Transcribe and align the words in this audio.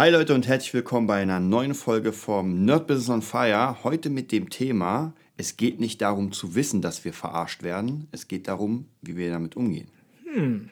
Hi 0.00 0.08
Leute 0.08 0.32
und 0.34 0.48
herzlich 0.48 0.72
willkommen 0.72 1.06
bei 1.06 1.20
einer 1.20 1.40
neuen 1.40 1.74
Folge 1.74 2.14
vom 2.14 2.64
Nerd 2.64 2.86
Business 2.86 3.10
on 3.10 3.20
Fire. 3.20 3.84
Heute 3.84 4.08
mit 4.08 4.32
dem 4.32 4.48
Thema, 4.48 5.12
es 5.36 5.58
geht 5.58 5.78
nicht 5.78 6.00
darum 6.00 6.32
zu 6.32 6.54
wissen, 6.54 6.80
dass 6.80 7.04
wir 7.04 7.12
verarscht 7.12 7.62
werden, 7.62 8.08
es 8.10 8.26
geht 8.26 8.48
darum, 8.48 8.86
wie 9.02 9.18
wir 9.18 9.28
damit 9.28 9.58
umgehen. 9.58 9.88
Hm. 10.24 10.70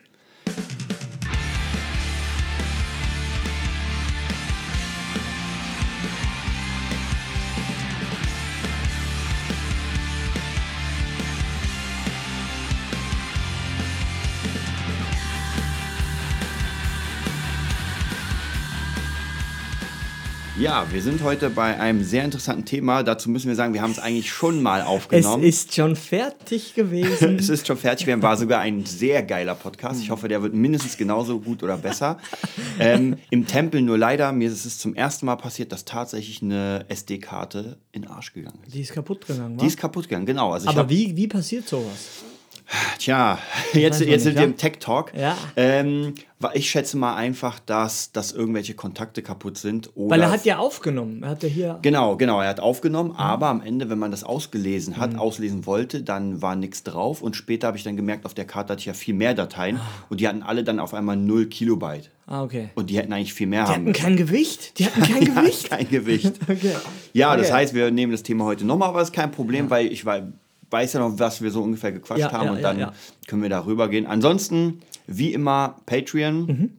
Ja, 20.58 20.84
wir 20.90 21.00
sind 21.02 21.22
heute 21.22 21.50
bei 21.50 21.78
einem 21.78 22.02
sehr 22.02 22.24
interessanten 22.24 22.64
Thema. 22.64 23.04
Dazu 23.04 23.30
müssen 23.30 23.46
wir 23.46 23.54
sagen, 23.54 23.74
wir 23.74 23.80
haben 23.80 23.92
es 23.92 24.00
eigentlich 24.00 24.28
schon 24.28 24.60
mal 24.60 24.82
aufgenommen. 24.82 25.44
Es 25.44 25.66
ist 25.66 25.74
schon 25.76 25.94
fertig 25.94 26.74
gewesen. 26.74 27.36
es 27.38 27.48
ist 27.48 27.64
schon 27.64 27.76
fertig. 27.76 28.08
Wir 28.08 28.20
war 28.20 28.36
sogar 28.36 28.58
ein 28.58 28.84
sehr 28.84 29.22
geiler 29.22 29.54
Podcast. 29.54 30.02
Ich 30.02 30.10
hoffe, 30.10 30.26
der 30.26 30.42
wird 30.42 30.54
mindestens 30.54 30.96
genauso 30.96 31.38
gut 31.38 31.62
oder 31.62 31.76
besser. 31.76 32.18
ähm, 32.80 33.18
Im 33.30 33.46
Tempel 33.46 33.82
nur 33.82 33.98
leider, 33.98 34.32
mir 34.32 34.48
ist 34.48 34.64
es 34.64 34.78
zum 34.78 34.96
ersten 34.96 35.26
Mal 35.26 35.36
passiert, 35.36 35.70
dass 35.70 35.84
tatsächlich 35.84 36.42
eine 36.42 36.86
SD-Karte 36.88 37.78
in 37.92 38.02
den 38.02 38.10
Arsch 38.10 38.32
gegangen 38.32 38.58
ist. 38.66 38.74
Die 38.74 38.80
ist 38.80 38.92
kaputt 38.92 39.28
gegangen, 39.28 39.58
wa? 39.58 39.60
Die 39.60 39.66
ist 39.68 39.78
kaputt 39.78 40.08
gegangen, 40.08 40.26
genau. 40.26 40.50
Also 40.50 40.68
Aber 40.70 40.90
wie, 40.90 41.16
wie 41.16 41.28
passiert 41.28 41.68
sowas? 41.68 42.24
Tja, 42.98 43.38
jetzt, 43.72 44.00
jetzt 44.00 44.24
sind 44.24 44.36
wir 44.36 44.44
im 44.44 44.56
Tech 44.56 44.74
Talk. 44.78 45.12
Ja. 45.14 45.36
Ähm, 45.56 46.14
ich 46.52 46.68
schätze 46.68 46.98
mal 46.98 47.14
einfach, 47.16 47.58
dass, 47.60 48.12
dass 48.12 48.32
irgendwelche 48.32 48.74
Kontakte 48.74 49.22
kaputt 49.22 49.56
sind. 49.56 49.90
Weil 49.96 50.20
er 50.20 50.30
hat 50.30 50.44
ja 50.44 50.58
aufgenommen. 50.58 51.22
Er 51.22 51.30
hat 51.30 51.42
ja 51.42 51.48
hier. 51.48 51.78
Genau, 51.80 52.16
genau. 52.16 52.40
Er 52.42 52.50
hat 52.50 52.60
aufgenommen, 52.60 53.10
mhm. 53.10 53.16
aber 53.16 53.46
am 53.46 53.62
Ende, 53.62 53.88
wenn 53.88 53.98
man 53.98 54.10
das 54.10 54.22
ausgelesen 54.22 54.98
hat, 54.98 55.14
mhm. 55.14 55.18
auslesen 55.18 55.66
wollte, 55.66 56.02
dann 56.02 56.42
war 56.42 56.56
nichts 56.56 56.82
drauf. 56.82 57.22
Und 57.22 57.36
später 57.36 57.68
habe 57.68 57.78
ich 57.78 57.84
dann 57.84 57.96
gemerkt, 57.96 58.26
auf 58.26 58.34
der 58.34 58.44
Karte 58.44 58.72
hatte 58.72 58.80
ich 58.80 58.86
ja 58.86 58.94
viel 58.94 59.14
mehr 59.14 59.34
Dateien. 59.34 59.76
Ah. 59.76 59.86
Und 60.10 60.20
die 60.20 60.28
hatten 60.28 60.42
alle 60.42 60.62
dann 60.62 60.78
auf 60.78 60.92
einmal 60.92 61.16
0 61.16 61.46
Kilobyte. 61.46 62.10
Ah, 62.26 62.42
okay. 62.42 62.68
Und 62.74 62.90
die 62.90 62.98
hätten 62.98 63.12
eigentlich 63.14 63.32
viel 63.32 63.46
mehr 63.46 63.64
die 63.64 63.72
haben. 63.72 63.86
Die 63.86 63.92
hatten 63.92 64.02
kein 64.02 64.16
Gewicht. 64.16 64.78
Die 64.78 64.84
hatten 64.84 65.00
kein 65.02 65.24
Gewicht. 65.24 65.70
kein 65.70 65.88
Gewicht. 65.88 66.34
okay. 66.48 66.74
Ja, 67.14 67.34
das 67.36 67.50
heißt, 67.50 67.72
wir 67.72 67.90
nehmen 67.90 68.12
das 68.12 68.22
Thema 68.22 68.44
heute 68.44 68.66
nochmal, 68.66 68.90
aber 68.90 69.00
es 69.00 69.08
ist 69.08 69.14
kein 69.14 69.30
Problem, 69.30 69.66
ja. 69.66 69.70
weil 69.70 69.86
ich 69.86 70.04
war 70.04 70.20
weiß 70.70 70.94
ja 70.94 71.00
noch, 71.00 71.18
was 71.18 71.42
wir 71.42 71.50
so 71.50 71.62
ungefähr 71.62 71.92
gequatscht 71.92 72.20
ja, 72.20 72.32
haben 72.32 72.46
ja, 72.46 72.52
und 72.52 72.62
dann 72.62 72.78
ja, 72.78 72.92
können 73.26 73.42
wir 73.42 73.48
darüber 73.48 73.88
gehen. 73.88 74.06
Ansonsten, 74.06 74.80
wie 75.06 75.32
immer, 75.32 75.76
Patreon. 75.86 76.46
Mhm. 76.46 76.70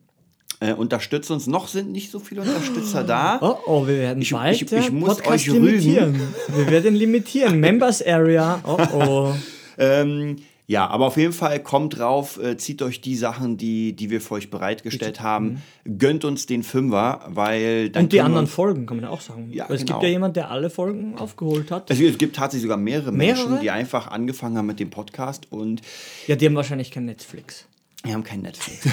Äh, 0.61 0.73
unterstützt 0.73 1.31
uns. 1.31 1.47
Noch 1.47 1.69
sind 1.69 1.89
nicht 1.93 2.11
so 2.11 2.19
viele 2.19 2.41
Unterstützer 2.41 3.05
da. 3.05 3.39
Oh, 3.41 3.55
oh 3.65 3.87
wir 3.87 3.97
werden 3.97 4.21
ich, 4.21 4.31
bald 4.31 4.61
ich, 4.61 4.69
ich 4.69 4.91
muss 4.91 5.15
Podcast 5.15 5.29
euch 5.29 5.47
limitieren. 5.47 6.15
Rügen. 6.15 6.35
Wir 6.53 6.67
werden 6.69 6.95
limitieren. 6.95 7.59
Members 7.61 8.05
Area. 8.05 8.59
Oh, 8.65 8.77
oh. 8.93 9.33
ähm, 9.77 10.35
ja, 10.69 10.85
aber 10.85 11.07
auf 11.07 11.17
jeden 11.17 11.33
Fall 11.33 11.63
kommt 11.63 11.97
drauf, 11.97 12.39
äh, 12.39 12.55
zieht 12.55 12.83
euch 12.83 13.01
die 13.01 13.15
Sachen, 13.15 13.57
die, 13.57 13.93
die 13.95 14.11
wir 14.11 14.21
für 14.21 14.35
euch 14.35 14.51
bereitgestellt 14.51 15.13
Bitte. 15.13 15.23
haben, 15.23 15.63
mhm. 15.83 15.97
gönnt 15.97 16.25
uns 16.25 16.45
den 16.45 16.61
Fünfer, 16.61 17.21
weil 17.27 17.89
dann. 17.89 18.03
Und 18.03 18.13
die 18.13 18.21
anderen 18.21 18.45
Folgen, 18.45 18.85
kann 18.85 18.97
man 18.97 19.05
ja 19.05 19.09
auch 19.09 19.21
sagen. 19.21 19.49
Ja, 19.51 19.65
es 19.67 19.79
genau. 19.79 19.93
gibt 19.95 20.03
ja 20.03 20.09
jemanden, 20.09 20.35
der 20.35 20.51
alle 20.51 20.69
Folgen 20.69 21.17
aufgeholt 21.17 21.71
hat. 21.71 21.89
Also, 21.89 22.03
es 22.03 22.19
gibt 22.19 22.35
tatsächlich 22.35 22.61
sogar 22.61 22.77
mehrere, 22.77 23.11
mehrere, 23.11 23.47
Menschen, 23.47 23.61
die 23.61 23.71
einfach 23.71 24.09
angefangen 24.11 24.59
haben 24.59 24.67
mit 24.67 24.79
dem 24.79 24.91
Podcast 24.91 25.51
und. 25.51 25.81
Ja, 26.27 26.35
die 26.35 26.45
haben 26.45 26.55
wahrscheinlich 26.55 26.91
kein 26.91 27.05
Netflix. 27.05 27.65
Wir 28.03 28.13
haben 28.13 28.23
kein 28.23 28.41
Netflix. 28.41 28.87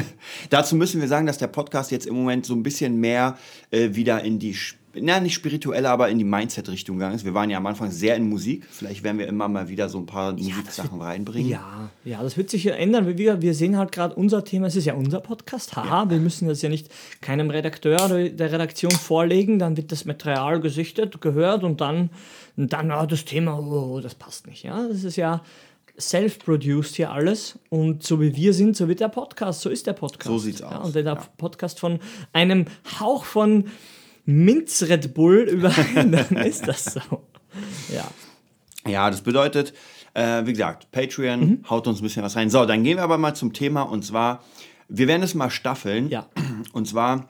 Dazu 0.50 0.76
müssen 0.76 1.00
wir 1.00 1.08
sagen, 1.08 1.26
dass 1.26 1.38
der 1.38 1.46
Podcast 1.46 1.90
jetzt 1.92 2.06
im 2.06 2.14
Moment 2.14 2.44
so 2.44 2.54
ein 2.54 2.62
bisschen 2.62 3.00
mehr 3.00 3.38
äh, 3.70 3.94
wieder 3.94 4.22
in 4.22 4.38
die 4.38 4.54
na, 4.94 5.20
nicht 5.20 5.34
spirituelle, 5.34 5.88
aber 5.88 6.08
in 6.08 6.18
die 6.18 6.24
Mindset-Richtung 6.24 6.96
gegangen 6.96 7.14
ist. 7.14 7.24
Wir 7.24 7.34
waren 7.34 7.48
ja 7.48 7.58
am 7.58 7.66
Anfang 7.66 7.90
sehr 7.90 8.16
in 8.16 8.28
Musik. 8.28 8.66
Vielleicht 8.70 9.02
werden 9.02 9.18
wir 9.18 9.26
immer 9.26 9.48
mal 9.48 9.68
wieder 9.68 9.88
so 9.88 9.98
ein 9.98 10.06
paar 10.06 10.36
ja, 10.38 10.54
Musiksachen 10.54 11.00
reinbringen. 11.00 11.50
Ja, 11.50 11.90
ja, 12.04 12.22
das 12.22 12.36
wird 12.36 12.50
sich 12.50 12.64
ja 12.64 12.74
ändern. 12.74 13.06
Wir, 13.16 13.40
wir 13.40 13.54
sehen 13.54 13.78
halt 13.78 13.92
gerade 13.92 14.14
unser 14.14 14.44
Thema, 14.44 14.66
es 14.66 14.76
ist 14.76 14.84
ja 14.84 14.94
unser 14.94 15.20
Podcast. 15.20 15.76
Haha, 15.76 16.04
ja. 16.04 16.10
wir 16.10 16.18
müssen 16.18 16.48
das 16.48 16.60
ja 16.62 16.68
nicht 16.68 16.88
keinem 17.20 17.50
Redakteur 17.50 18.04
oder 18.04 18.28
der 18.28 18.52
Redaktion 18.52 18.92
vorlegen. 18.92 19.58
Dann 19.58 19.76
wird 19.76 19.92
das 19.92 20.04
Material 20.04 20.60
gesichtet, 20.60 21.20
gehört 21.20 21.64
und 21.64 21.80
dann, 21.80 22.10
und 22.56 22.72
dann 22.72 22.90
oh, 22.90 23.06
das 23.06 23.24
Thema, 23.24 23.58
oh, 23.58 24.00
das 24.00 24.14
passt 24.14 24.46
nicht. 24.46 24.62
Ja, 24.62 24.86
das 24.88 25.04
ist 25.04 25.16
ja 25.16 25.42
self-produced 25.98 26.96
hier 26.96 27.12
alles 27.12 27.58
und 27.68 28.02
so 28.02 28.20
wie 28.20 28.34
wir 28.34 28.54
sind, 28.54 28.76
so 28.76 28.88
wird 28.88 29.00
der 29.00 29.08
Podcast, 29.08 29.60
so 29.60 29.70
ist 29.70 29.86
der 29.86 29.92
Podcast. 29.92 30.26
So 30.26 30.38
sieht's 30.38 30.62
aus. 30.62 30.72
Ja, 30.72 30.78
und 30.78 30.94
wenn 30.94 31.04
der 31.04 31.16
Podcast 31.36 31.80
von 31.80 32.00
einem 32.32 32.66
Hauch 32.98 33.24
von 33.24 33.66
Minz 34.24 34.82
Red 34.82 35.14
Bull 35.14 35.48
überall, 35.48 36.10
dann 36.10 36.36
ist 36.36 36.68
das 36.68 36.84
so. 36.84 37.26
Ja. 37.92 38.08
Ja, 38.86 39.10
das 39.10 39.20
bedeutet, 39.20 39.74
äh, 40.14 40.44
wie 40.44 40.52
gesagt, 40.52 40.90
Patreon 40.90 41.40
mhm. 41.40 41.70
haut 41.70 41.86
uns 41.86 42.00
ein 42.00 42.02
bisschen 42.02 42.22
was 42.22 42.36
rein. 42.36 42.50
So, 42.50 42.64
dann 42.66 42.82
gehen 42.82 42.96
wir 42.96 43.04
aber 43.04 43.18
mal 43.18 43.34
zum 43.34 43.52
Thema 43.52 43.82
und 43.82 44.04
zwar, 44.04 44.42
wir 44.88 45.08
werden 45.08 45.22
es 45.22 45.34
mal 45.34 45.50
staffeln. 45.50 46.08
Ja. 46.08 46.28
Und 46.72 46.88
zwar, 46.88 47.28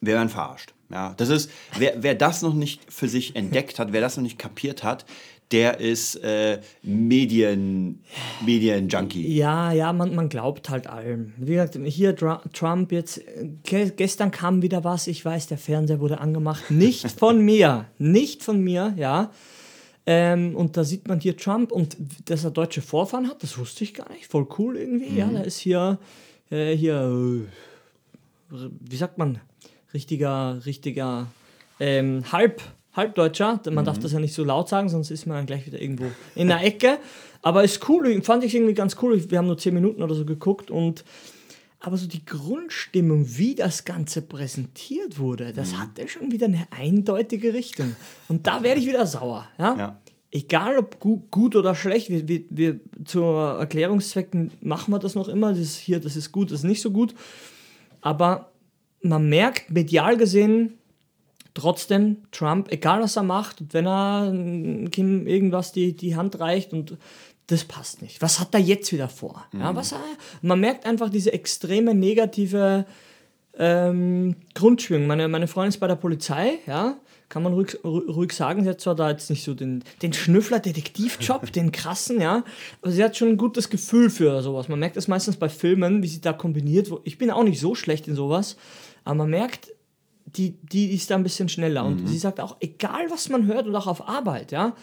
wir 0.00 0.14
werden 0.14 0.28
verarscht. 0.28 0.74
Ja, 0.90 1.14
das 1.16 1.30
ist, 1.30 1.50
wer, 1.78 2.02
wer 2.02 2.14
das 2.14 2.42
noch 2.42 2.52
nicht 2.52 2.92
für 2.92 3.08
sich 3.08 3.34
entdeckt 3.34 3.78
hat, 3.78 3.92
wer 3.92 4.02
das 4.02 4.16
noch 4.16 4.22
nicht 4.22 4.38
kapiert 4.38 4.84
hat, 4.84 5.06
der 5.52 5.80
ist 5.80 6.16
äh, 6.16 6.60
Medien, 6.82 8.02
Medien-Junkie. 8.44 9.34
Ja, 9.36 9.72
ja, 9.72 9.92
man, 9.92 10.14
man 10.14 10.28
glaubt 10.28 10.70
halt 10.70 10.86
allem. 10.86 11.34
Wie 11.36 11.52
gesagt, 11.52 11.78
hier 11.84 12.16
Trump 12.16 12.90
jetzt, 12.90 13.20
gestern 13.64 14.30
kam 14.30 14.62
wieder 14.62 14.82
was, 14.84 15.06
ich 15.06 15.24
weiß, 15.24 15.46
der 15.48 15.58
Fernseher 15.58 16.00
wurde 16.00 16.20
angemacht. 16.20 16.70
Nicht 16.70 17.10
von 17.12 17.40
mir, 17.44 17.86
nicht 17.98 18.42
von 18.42 18.60
mir, 18.60 18.94
ja. 18.96 19.30
Ähm, 20.04 20.56
und 20.56 20.76
da 20.76 20.82
sieht 20.82 21.06
man 21.06 21.20
hier 21.20 21.36
Trump 21.36 21.70
und 21.70 21.96
dass 22.24 22.42
er 22.42 22.50
deutsche 22.50 22.82
Vorfahren 22.82 23.28
hat, 23.28 23.42
das 23.42 23.56
wusste 23.56 23.84
ich 23.84 23.94
gar 23.94 24.10
nicht. 24.10 24.26
Voll 24.26 24.48
cool 24.58 24.76
irgendwie. 24.76 25.10
Mhm. 25.10 25.16
Ja, 25.16 25.30
da 25.30 25.40
ist 25.42 25.58
hier, 25.58 25.98
äh, 26.50 26.74
hier, 26.74 27.46
äh, 28.50 28.56
wie 28.80 28.96
sagt 28.96 29.18
man, 29.18 29.40
richtiger, 29.94 30.60
richtiger 30.66 31.28
ähm, 31.78 32.24
Halb. 32.32 32.62
Halbdeutscher. 32.94 33.60
Man 33.66 33.76
mhm. 33.76 33.84
darf 33.84 33.98
das 33.98 34.12
ja 34.12 34.20
nicht 34.20 34.34
so 34.34 34.44
laut 34.44 34.68
sagen, 34.68 34.88
sonst 34.88 35.10
ist 35.10 35.26
man 35.26 35.36
dann 35.36 35.46
gleich 35.46 35.66
wieder 35.66 35.80
irgendwo 35.80 36.06
in 36.34 36.48
der 36.48 36.62
Ecke. 36.62 36.98
Aber 37.42 37.64
ist 37.64 37.88
cool, 37.88 38.22
fand 38.22 38.44
ich 38.44 38.54
irgendwie 38.54 38.74
ganz 38.74 38.96
cool. 39.02 39.30
Wir 39.30 39.38
haben 39.38 39.46
nur 39.46 39.58
zehn 39.58 39.74
Minuten 39.74 40.02
oder 40.02 40.14
so 40.14 40.24
geguckt 40.24 40.70
und 40.70 41.04
aber 41.84 41.96
so 41.96 42.06
die 42.06 42.24
Grundstimmung, 42.24 43.26
wie 43.26 43.56
das 43.56 43.84
Ganze 43.84 44.22
präsentiert 44.22 45.18
wurde, 45.18 45.52
das 45.52 45.72
mhm. 45.72 45.78
hatte 45.78 46.08
schon 46.08 46.30
wieder 46.30 46.46
eine 46.46 46.68
eindeutige 46.70 47.54
Richtung. 47.54 47.96
Und 48.28 48.46
da 48.46 48.62
werde 48.62 48.80
ich 48.80 48.86
wieder 48.86 49.04
sauer. 49.04 49.48
Ja? 49.58 49.76
ja. 49.76 49.98
Egal 50.30 50.78
ob 50.78 51.00
gut, 51.00 51.30
gut 51.32 51.56
oder 51.56 51.74
schlecht, 51.74 52.08
wir, 52.08 52.28
wir, 52.28 52.42
wir 52.50 52.80
zur 53.04 53.58
Erklärungszwecken 53.58 54.52
machen 54.60 54.92
wir 54.94 55.00
das 55.00 55.16
noch 55.16 55.26
immer. 55.26 55.50
Das 55.50 55.58
ist 55.58 55.76
hier, 55.76 55.98
das 55.98 56.14
ist 56.14 56.30
gut, 56.30 56.52
das 56.52 56.60
ist 56.60 56.64
nicht 56.64 56.80
so 56.80 56.92
gut. 56.92 57.14
Aber 58.00 58.52
man 59.02 59.28
merkt 59.28 59.70
medial 59.70 60.16
gesehen, 60.16 60.78
trotzdem 61.54 62.18
Trump, 62.30 62.70
egal 62.70 63.02
was 63.02 63.16
er 63.16 63.22
macht, 63.22 63.74
wenn 63.74 63.86
er 63.86 64.30
Kim 64.90 65.26
irgendwas 65.26 65.72
die, 65.72 65.94
die 65.94 66.16
Hand 66.16 66.40
reicht 66.40 66.72
und 66.72 66.96
das 67.46 67.64
passt 67.64 68.02
nicht. 68.02 68.22
Was 68.22 68.40
hat 68.40 68.54
er 68.54 68.60
jetzt 68.60 68.92
wieder 68.92 69.08
vor? 69.08 69.44
Mhm. 69.52 69.60
Ja, 69.60 69.76
was, 69.76 69.94
man 70.40 70.60
merkt 70.60 70.86
einfach 70.86 71.10
diese 71.10 71.32
extreme 71.32 71.94
negative 71.94 72.86
ähm, 73.58 74.36
Grundschwingung. 74.54 75.06
Meine, 75.06 75.28
meine 75.28 75.48
Freundin 75.48 75.70
ist 75.70 75.80
bei 75.80 75.86
der 75.86 75.96
Polizei, 75.96 76.58
ja, 76.66 76.96
kann 77.28 77.42
man 77.42 77.54
ruhig, 77.54 77.78
ruhig 77.84 78.32
sagen. 78.32 78.62
Sie 78.62 78.70
hat 78.70 78.80
zwar 78.80 78.94
da 78.94 79.10
jetzt 79.10 79.30
nicht 79.30 79.44
so 79.44 79.54
den, 79.54 79.82
den 80.02 80.12
Schnüffler-Detektivjob, 80.12 81.52
den 81.52 81.72
krassen, 81.72 82.20
ja, 82.20 82.44
aber 82.80 82.90
sie 82.90 83.02
hat 83.02 83.16
schon 83.16 83.28
ein 83.28 83.36
gutes 83.36 83.70
Gefühl 83.70 84.10
für 84.10 84.42
sowas. 84.42 84.68
Man 84.68 84.78
merkt 84.78 84.96
das 84.96 85.08
meistens 85.08 85.36
bei 85.36 85.48
Filmen, 85.48 86.02
wie 86.02 86.08
sie 86.08 86.20
da 86.20 86.32
kombiniert. 86.32 86.90
Ich 87.04 87.18
bin 87.18 87.30
auch 87.30 87.44
nicht 87.44 87.60
so 87.60 87.74
schlecht 87.74 88.08
in 88.08 88.14
sowas, 88.14 88.56
aber 89.04 89.16
man 89.16 89.30
merkt, 89.30 89.72
die, 90.36 90.52
die 90.62 90.94
ist 90.94 91.10
da 91.10 91.16
ein 91.16 91.22
bisschen 91.22 91.48
schneller. 91.48 91.84
Und 91.84 92.02
mhm. 92.02 92.06
sie 92.06 92.18
sagt 92.18 92.40
auch, 92.40 92.56
egal 92.60 93.10
was 93.10 93.28
man 93.28 93.46
hört 93.46 93.66
und 93.66 93.76
auch 93.76 93.86
auf 93.86 94.08
Arbeit, 94.08 94.52
ja, 94.52 94.74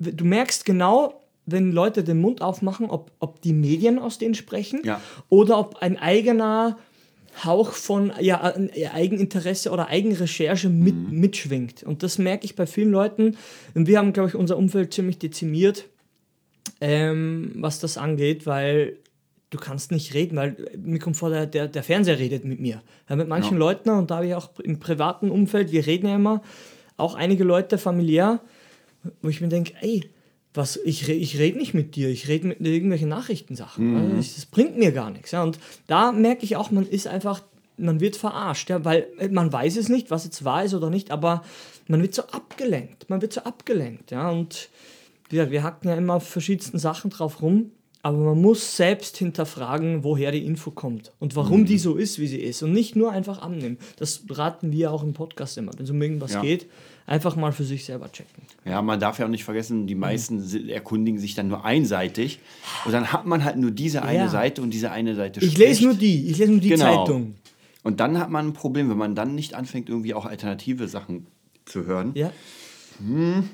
du 0.00 0.24
merkst 0.24 0.64
genau, 0.64 1.22
wenn 1.46 1.72
Leute 1.72 2.04
den 2.04 2.20
Mund 2.20 2.42
aufmachen, 2.42 2.90
ob, 2.90 3.10
ob 3.20 3.40
die 3.40 3.54
Medien 3.54 3.98
aus 3.98 4.18
denen 4.18 4.34
sprechen 4.34 4.82
ja. 4.84 5.00
oder 5.28 5.58
ob 5.58 5.76
ein 5.76 5.98
eigener 5.98 6.78
Hauch 7.44 7.72
von 7.72 8.12
ja, 8.20 8.54
Eigeninteresse 8.92 9.70
oder 9.70 9.88
Eigenrecherche 9.88 10.68
mit, 10.68 10.94
mhm. 10.94 11.20
mitschwingt. 11.20 11.84
Und 11.84 12.02
das 12.02 12.18
merke 12.18 12.44
ich 12.44 12.56
bei 12.56 12.66
vielen 12.66 12.90
Leuten. 12.90 13.36
Und 13.74 13.86
wir 13.86 13.98
haben, 13.98 14.12
glaube 14.12 14.28
ich, 14.28 14.34
unser 14.34 14.56
Umfeld 14.56 14.92
ziemlich 14.92 15.18
dezimiert, 15.18 15.86
ähm, 16.80 17.52
was 17.54 17.80
das 17.80 17.96
angeht, 17.96 18.44
weil 18.46 18.98
du 19.50 19.58
kannst 19.58 19.92
nicht 19.92 20.14
reden, 20.14 20.36
weil 20.36 20.56
mir 20.76 20.98
kommt 20.98 21.16
vor, 21.16 21.30
der, 21.30 21.46
der, 21.46 21.68
der 21.68 21.82
Fernseher 21.82 22.18
redet 22.18 22.44
mit 22.44 22.60
mir. 22.60 22.82
Ja, 23.08 23.16
mit 23.16 23.28
manchen 23.28 23.54
ja. 23.54 23.58
Leuten, 23.58 23.90
und 23.90 24.10
da 24.10 24.16
habe 24.16 24.26
ich 24.26 24.34
auch 24.34 24.58
im 24.60 24.78
privaten 24.78 25.30
Umfeld, 25.30 25.72
wir 25.72 25.86
reden 25.86 26.06
ja 26.06 26.16
immer, 26.16 26.42
auch 26.96 27.14
einige 27.14 27.44
Leute 27.44 27.78
familiär, 27.78 28.40
wo 29.22 29.28
ich 29.28 29.40
mir 29.40 29.48
denke, 29.48 29.74
ey, 29.80 30.10
was, 30.54 30.76
ich, 30.84 31.08
ich 31.08 31.38
rede 31.38 31.58
nicht 31.58 31.72
mit 31.72 31.94
dir, 31.94 32.08
ich 32.08 32.28
rede 32.28 32.48
mit 32.48 32.60
irgendwelchen 32.60 33.08
Nachrichtensachen. 33.08 33.92
Mhm. 33.92 34.16
Also 34.16 34.34
das 34.34 34.46
bringt 34.46 34.76
mir 34.76 34.92
gar 34.92 35.10
nichts. 35.10 35.30
Ja. 35.30 35.42
Und 35.42 35.58
da 35.86 36.10
merke 36.12 36.44
ich 36.44 36.56
auch, 36.56 36.70
man 36.70 36.86
ist 36.86 37.06
einfach 37.06 37.42
man 37.78 38.00
wird 38.00 38.16
verarscht, 38.16 38.70
ja, 38.70 38.84
weil 38.84 39.06
äh, 39.18 39.28
man 39.28 39.52
weiß 39.52 39.76
es 39.76 39.88
nicht, 39.88 40.10
was 40.10 40.24
jetzt 40.24 40.44
wahr 40.44 40.64
ist 40.64 40.74
oder 40.74 40.90
nicht, 40.90 41.10
aber 41.10 41.42
man 41.86 42.02
wird 42.02 42.14
so 42.14 42.22
abgelenkt, 42.22 43.08
man 43.08 43.22
wird 43.22 43.32
so 43.32 43.42
abgelenkt, 43.42 44.10
ja, 44.10 44.28
und 44.30 44.68
wir, 45.30 45.50
wir 45.50 45.62
hacken 45.62 45.88
ja 45.88 45.96
immer 45.96 46.14
auf 46.14 46.28
verschiedensten 46.28 46.78
Sachen 46.78 47.10
drauf 47.10 47.40
rum, 47.40 47.70
aber 48.02 48.18
man 48.18 48.40
muss 48.40 48.76
selbst 48.76 49.16
hinterfragen, 49.16 50.04
woher 50.04 50.30
die 50.30 50.44
Info 50.44 50.70
kommt 50.70 51.12
und 51.18 51.34
warum 51.36 51.60
mhm. 51.60 51.66
die 51.66 51.78
so 51.78 51.96
ist, 51.96 52.18
wie 52.18 52.26
sie 52.26 52.38
ist 52.38 52.62
und 52.62 52.72
nicht 52.72 52.96
nur 52.96 53.12
einfach 53.12 53.42
annehmen. 53.42 53.78
Das 53.96 54.22
raten 54.30 54.72
wir 54.72 54.92
auch 54.92 55.02
im 55.02 55.14
Podcast 55.14 55.58
immer, 55.58 55.72
wenn 55.76 55.84
es 55.84 55.90
um 55.90 56.00
irgendwas 56.00 56.34
ja. 56.34 56.40
geht, 56.40 56.66
einfach 57.06 57.34
mal 57.34 57.52
für 57.52 57.64
sich 57.64 57.84
selber 57.84 58.10
checken. 58.12 58.42
Ja, 58.64 58.82
man 58.82 59.00
darf 59.00 59.18
ja 59.18 59.26
auch 59.26 59.30
nicht 59.30 59.44
vergessen, 59.44 59.86
die 59.86 59.94
meisten 59.94 60.36
mhm. 60.36 60.68
erkundigen 60.68 61.18
sich 61.18 61.34
dann 61.34 61.48
nur 61.48 61.64
einseitig 61.64 62.38
und 62.84 62.92
dann 62.92 63.12
hat 63.12 63.26
man 63.26 63.42
halt 63.44 63.56
nur 63.56 63.72
diese 63.72 64.02
eine 64.02 64.18
ja. 64.20 64.28
Seite 64.28 64.62
und 64.62 64.70
diese 64.70 64.92
eine 64.92 65.14
Seite 65.14 65.44
Ich 65.44 65.58
lese 65.58 65.84
nur 65.84 65.94
die, 65.94 66.30
ich 66.30 66.38
lese 66.38 66.52
nur 66.52 66.60
die 66.60 66.68
genau. 66.68 67.04
Zeitung. 67.04 67.34
Und 67.82 68.00
dann 68.00 68.18
hat 68.18 68.30
man 68.30 68.48
ein 68.48 68.52
Problem, 68.52 68.90
wenn 68.90 68.98
man 68.98 69.14
dann 69.14 69.34
nicht 69.34 69.54
anfängt, 69.54 69.88
irgendwie 69.88 70.14
auch 70.14 70.26
alternative 70.26 70.88
Sachen 70.88 71.26
zu 71.64 71.84
hören. 71.84 72.12
Ja. 72.14 72.32
Hm. 72.98 73.48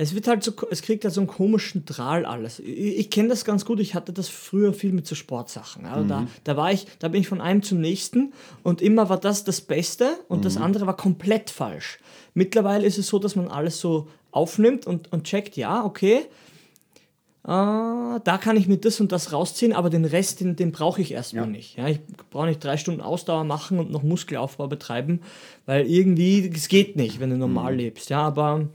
Es 0.00 0.14
wird 0.14 0.28
halt 0.28 0.44
so, 0.44 0.52
es 0.70 0.82
kriegt 0.82 1.04
halt 1.04 1.12
so 1.12 1.20
einen 1.20 1.26
komischen 1.26 1.84
Drahl 1.84 2.24
alles. 2.24 2.60
Ich, 2.60 2.98
ich 2.98 3.10
kenne 3.10 3.28
das 3.28 3.44
ganz 3.44 3.64
gut, 3.64 3.80
ich 3.80 3.94
hatte 3.94 4.12
das 4.12 4.28
früher 4.28 4.72
viel 4.72 4.92
mit 4.92 5.08
so 5.08 5.16
Sportsachen. 5.16 5.86
Also 5.86 6.04
mhm. 6.04 6.08
da, 6.08 6.26
da 6.44 6.56
war 6.56 6.72
ich, 6.72 6.86
da 7.00 7.08
bin 7.08 7.20
ich 7.20 7.28
von 7.28 7.40
einem 7.40 7.62
zum 7.62 7.80
nächsten 7.80 8.32
und 8.62 8.80
immer 8.80 9.08
war 9.08 9.18
das 9.18 9.42
das 9.42 9.60
Beste 9.60 10.16
und 10.28 10.38
mhm. 10.38 10.42
das 10.42 10.56
andere 10.56 10.86
war 10.86 10.96
komplett 10.96 11.50
falsch. 11.50 11.98
Mittlerweile 12.32 12.86
ist 12.86 12.96
es 12.96 13.08
so, 13.08 13.18
dass 13.18 13.34
man 13.34 13.48
alles 13.48 13.80
so 13.80 14.08
aufnimmt 14.30 14.86
und, 14.86 15.12
und 15.12 15.24
checkt, 15.24 15.56
ja, 15.56 15.84
okay, 15.84 16.26
Uh, 17.46 18.18
da 18.24 18.36
kann 18.36 18.58
ich 18.58 18.68
mir 18.68 18.76
das 18.76 19.00
und 19.00 19.10
das 19.10 19.32
rausziehen, 19.32 19.72
aber 19.72 19.88
den 19.88 20.04
Rest, 20.04 20.40
den, 20.40 20.54
den 20.54 20.70
brauche 20.70 21.00
ich 21.00 21.12
erstmal 21.12 21.44
ja. 21.44 21.50
nicht. 21.50 21.78
Ja, 21.78 21.88
ich 21.88 22.00
brauche 22.28 22.46
nicht 22.46 22.62
drei 22.62 22.76
Stunden 22.76 23.00
Ausdauer 23.00 23.44
machen 23.44 23.78
und 23.78 23.90
noch 23.90 24.02
Muskelaufbau 24.02 24.66
betreiben, 24.66 25.20
weil 25.64 25.86
irgendwie, 25.86 26.46
es 26.54 26.68
geht 26.68 26.96
nicht, 26.96 27.20
wenn 27.20 27.30
du 27.30 27.38
normal 27.38 27.72
mhm. 27.72 27.78
lebst. 27.78 28.10
Ja, 28.10 28.20
aber 28.20 28.68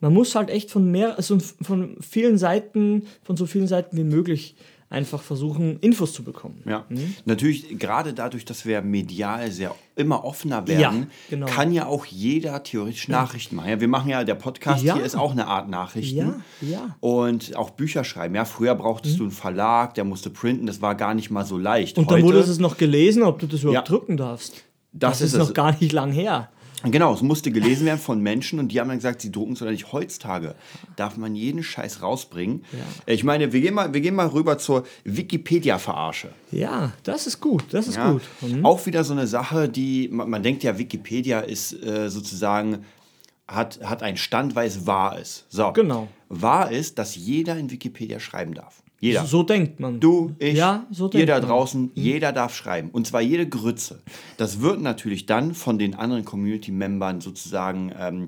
man 0.00 0.12
muss 0.12 0.34
halt 0.34 0.50
echt 0.50 0.70
von 0.70 0.90
mehr, 0.90 1.16
also 1.16 1.38
von 1.62 1.96
vielen 2.00 2.38
Seiten, 2.38 3.06
von 3.22 3.36
so 3.36 3.46
vielen 3.46 3.66
Seiten 3.66 3.96
wie 3.96 4.04
möglich 4.04 4.56
einfach 4.88 5.20
versuchen, 5.20 5.78
Infos 5.80 6.12
zu 6.12 6.22
bekommen. 6.22 6.62
Ja, 6.64 6.84
mhm. 6.88 7.16
natürlich, 7.24 7.78
gerade 7.78 8.14
dadurch, 8.14 8.44
dass 8.44 8.66
wir 8.66 8.82
medial 8.82 9.50
sehr 9.50 9.74
immer 9.96 10.24
offener 10.24 10.68
werden, 10.68 11.00
ja, 11.00 11.06
genau. 11.30 11.46
kann 11.46 11.72
ja 11.72 11.86
auch 11.86 12.04
jeder 12.04 12.62
theoretisch 12.62 13.08
ja. 13.08 13.20
Nachrichten 13.20 13.56
machen. 13.56 13.70
Ja, 13.70 13.80
wir 13.80 13.88
machen 13.88 14.10
ja, 14.10 14.22
der 14.22 14.36
Podcast 14.36 14.82
hier 14.82 15.02
ist 15.02 15.16
auch 15.16 15.32
eine 15.32 15.48
Art 15.48 15.68
Nachrichten. 15.68 16.16
Ja, 16.16 16.40
ja. 16.60 16.96
Und 17.00 17.56
auch 17.56 17.70
Bücher 17.70 18.04
schreiben. 18.04 18.36
Ja, 18.36 18.44
früher 18.44 18.74
brauchtest 18.76 19.16
mhm. 19.16 19.18
du 19.18 19.24
einen 19.24 19.32
Verlag, 19.32 19.94
der 19.94 20.04
musste 20.04 20.30
printen, 20.30 20.66
das 20.66 20.80
war 20.80 20.94
gar 20.94 21.14
nicht 21.14 21.30
mal 21.30 21.44
so 21.44 21.58
leicht. 21.58 21.98
Und 21.98 22.10
dann 22.10 22.22
wurde 22.22 22.38
es 22.38 22.58
noch 22.58 22.76
gelesen, 22.76 23.22
ob 23.22 23.40
du 23.40 23.46
das 23.46 23.64
überhaupt 23.64 23.90
drücken 23.90 24.16
darfst. 24.16 24.62
Das, 24.92 25.18
das 25.18 25.20
ist, 25.20 25.32
ist 25.32 25.38
noch 25.38 25.52
gar 25.52 25.76
nicht 25.78 25.92
lang 25.92 26.12
her. 26.12 26.48
Genau, 26.84 27.14
es 27.14 27.22
musste 27.22 27.50
gelesen 27.50 27.86
werden 27.86 27.98
von 27.98 28.20
Menschen 28.20 28.58
und 28.58 28.68
die 28.68 28.80
haben 28.80 28.88
dann 28.88 28.98
gesagt, 28.98 29.22
sie 29.22 29.32
drucken 29.32 29.54
es 29.54 29.62
oder 29.62 29.70
nicht. 29.70 29.92
Heutzutage 29.92 30.54
darf 30.96 31.16
man 31.16 31.34
jeden 31.34 31.62
Scheiß 31.62 32.02
rausbringen. 32.02 32.64
Ja. 32.72 33.12
Ich 33.12 33.24
meine, 33.24 33.52
wir 33.52 33.60
gehen, 33.60 33.74
mal, 33.74 33.94
wir 33.94 34.00
gehen 34.00 34.14
mal 34.14 34.26
rüber 34.26 34.58
zur 34.58 34.84
Wikipedia-Verarsche. 35.04 36.28
Ja, 36.52 36.92
das 37.02 37.26
ist 37.26 37.40
gut, 37.40 37.64
das 37.70 37.88
ist 37.88 37.96
ja, 37.96 38.12
gut. 38.12 38.22
Mhm. 38.42 38.64
Auch 38.64 38.84
wieder 38.86 39.04
so 39.04 39.14
eine 39.14 39.26
Sache, 39.26 39.68
die, 39.68 40.08
man, 40.08 40.28
man 40.28 40.42
denkt 40.42 40.62
ja, 40.62 40.78
Wikipedia 40.78 41.40
ist 41.40 41.72
äh, 41.82 42.10
sozusagen, 42.10 42.84
hat, 43.48 43.80
hat 43.82 44.02
einen 44.02 44.18
Stand, 44.18 44.54
weil 44.54 44.68
es 44.68 44.86
wahr 44.86 45.18
ist. 45.18 45.46
So. 45.48 45.72
Genau. 45.72 46.08
Wahr 46.28 46.70
ist, 46.70 46.98
dass 46.98 47.16
jeder 47.16 47.56
in 47.56 47.70
Wikipedia 47.70 48.20
schreiben 48.20 48.54
darf. 48.54 48.82
Jeder. 49.00 49.22
So, 49.22 49.26
so, 49.26 49.42
denkt 49.42 49.78
man. 49.78 50.00
Du, 50.00 50.34
ich, 50.38 50.54
ja, 50.54 50.86
so 50.90 51.10
jeder 51.12 51.40
draußen, 51.40 51.82
mhm. 51.82 51.90
jeder 51.94 52.32
darf 52.32 52.54
schreiben. 52.54 52.90
Und 52.90 53.06
zwar 53.06 53.20
jede 53.20 53.48
Grütze. 53.48 54.02
Das 54.36 54.60
wird 54.60 54.80
natürlich 54.80 55.26
dann 55.26 55.54
von 55.54 55.78
den 55.78 55.94
anderen 55.94 56.24
Community-Membern 56.24 57.20
sozusagen 57.20 57.92
ähm, 57.98 58.26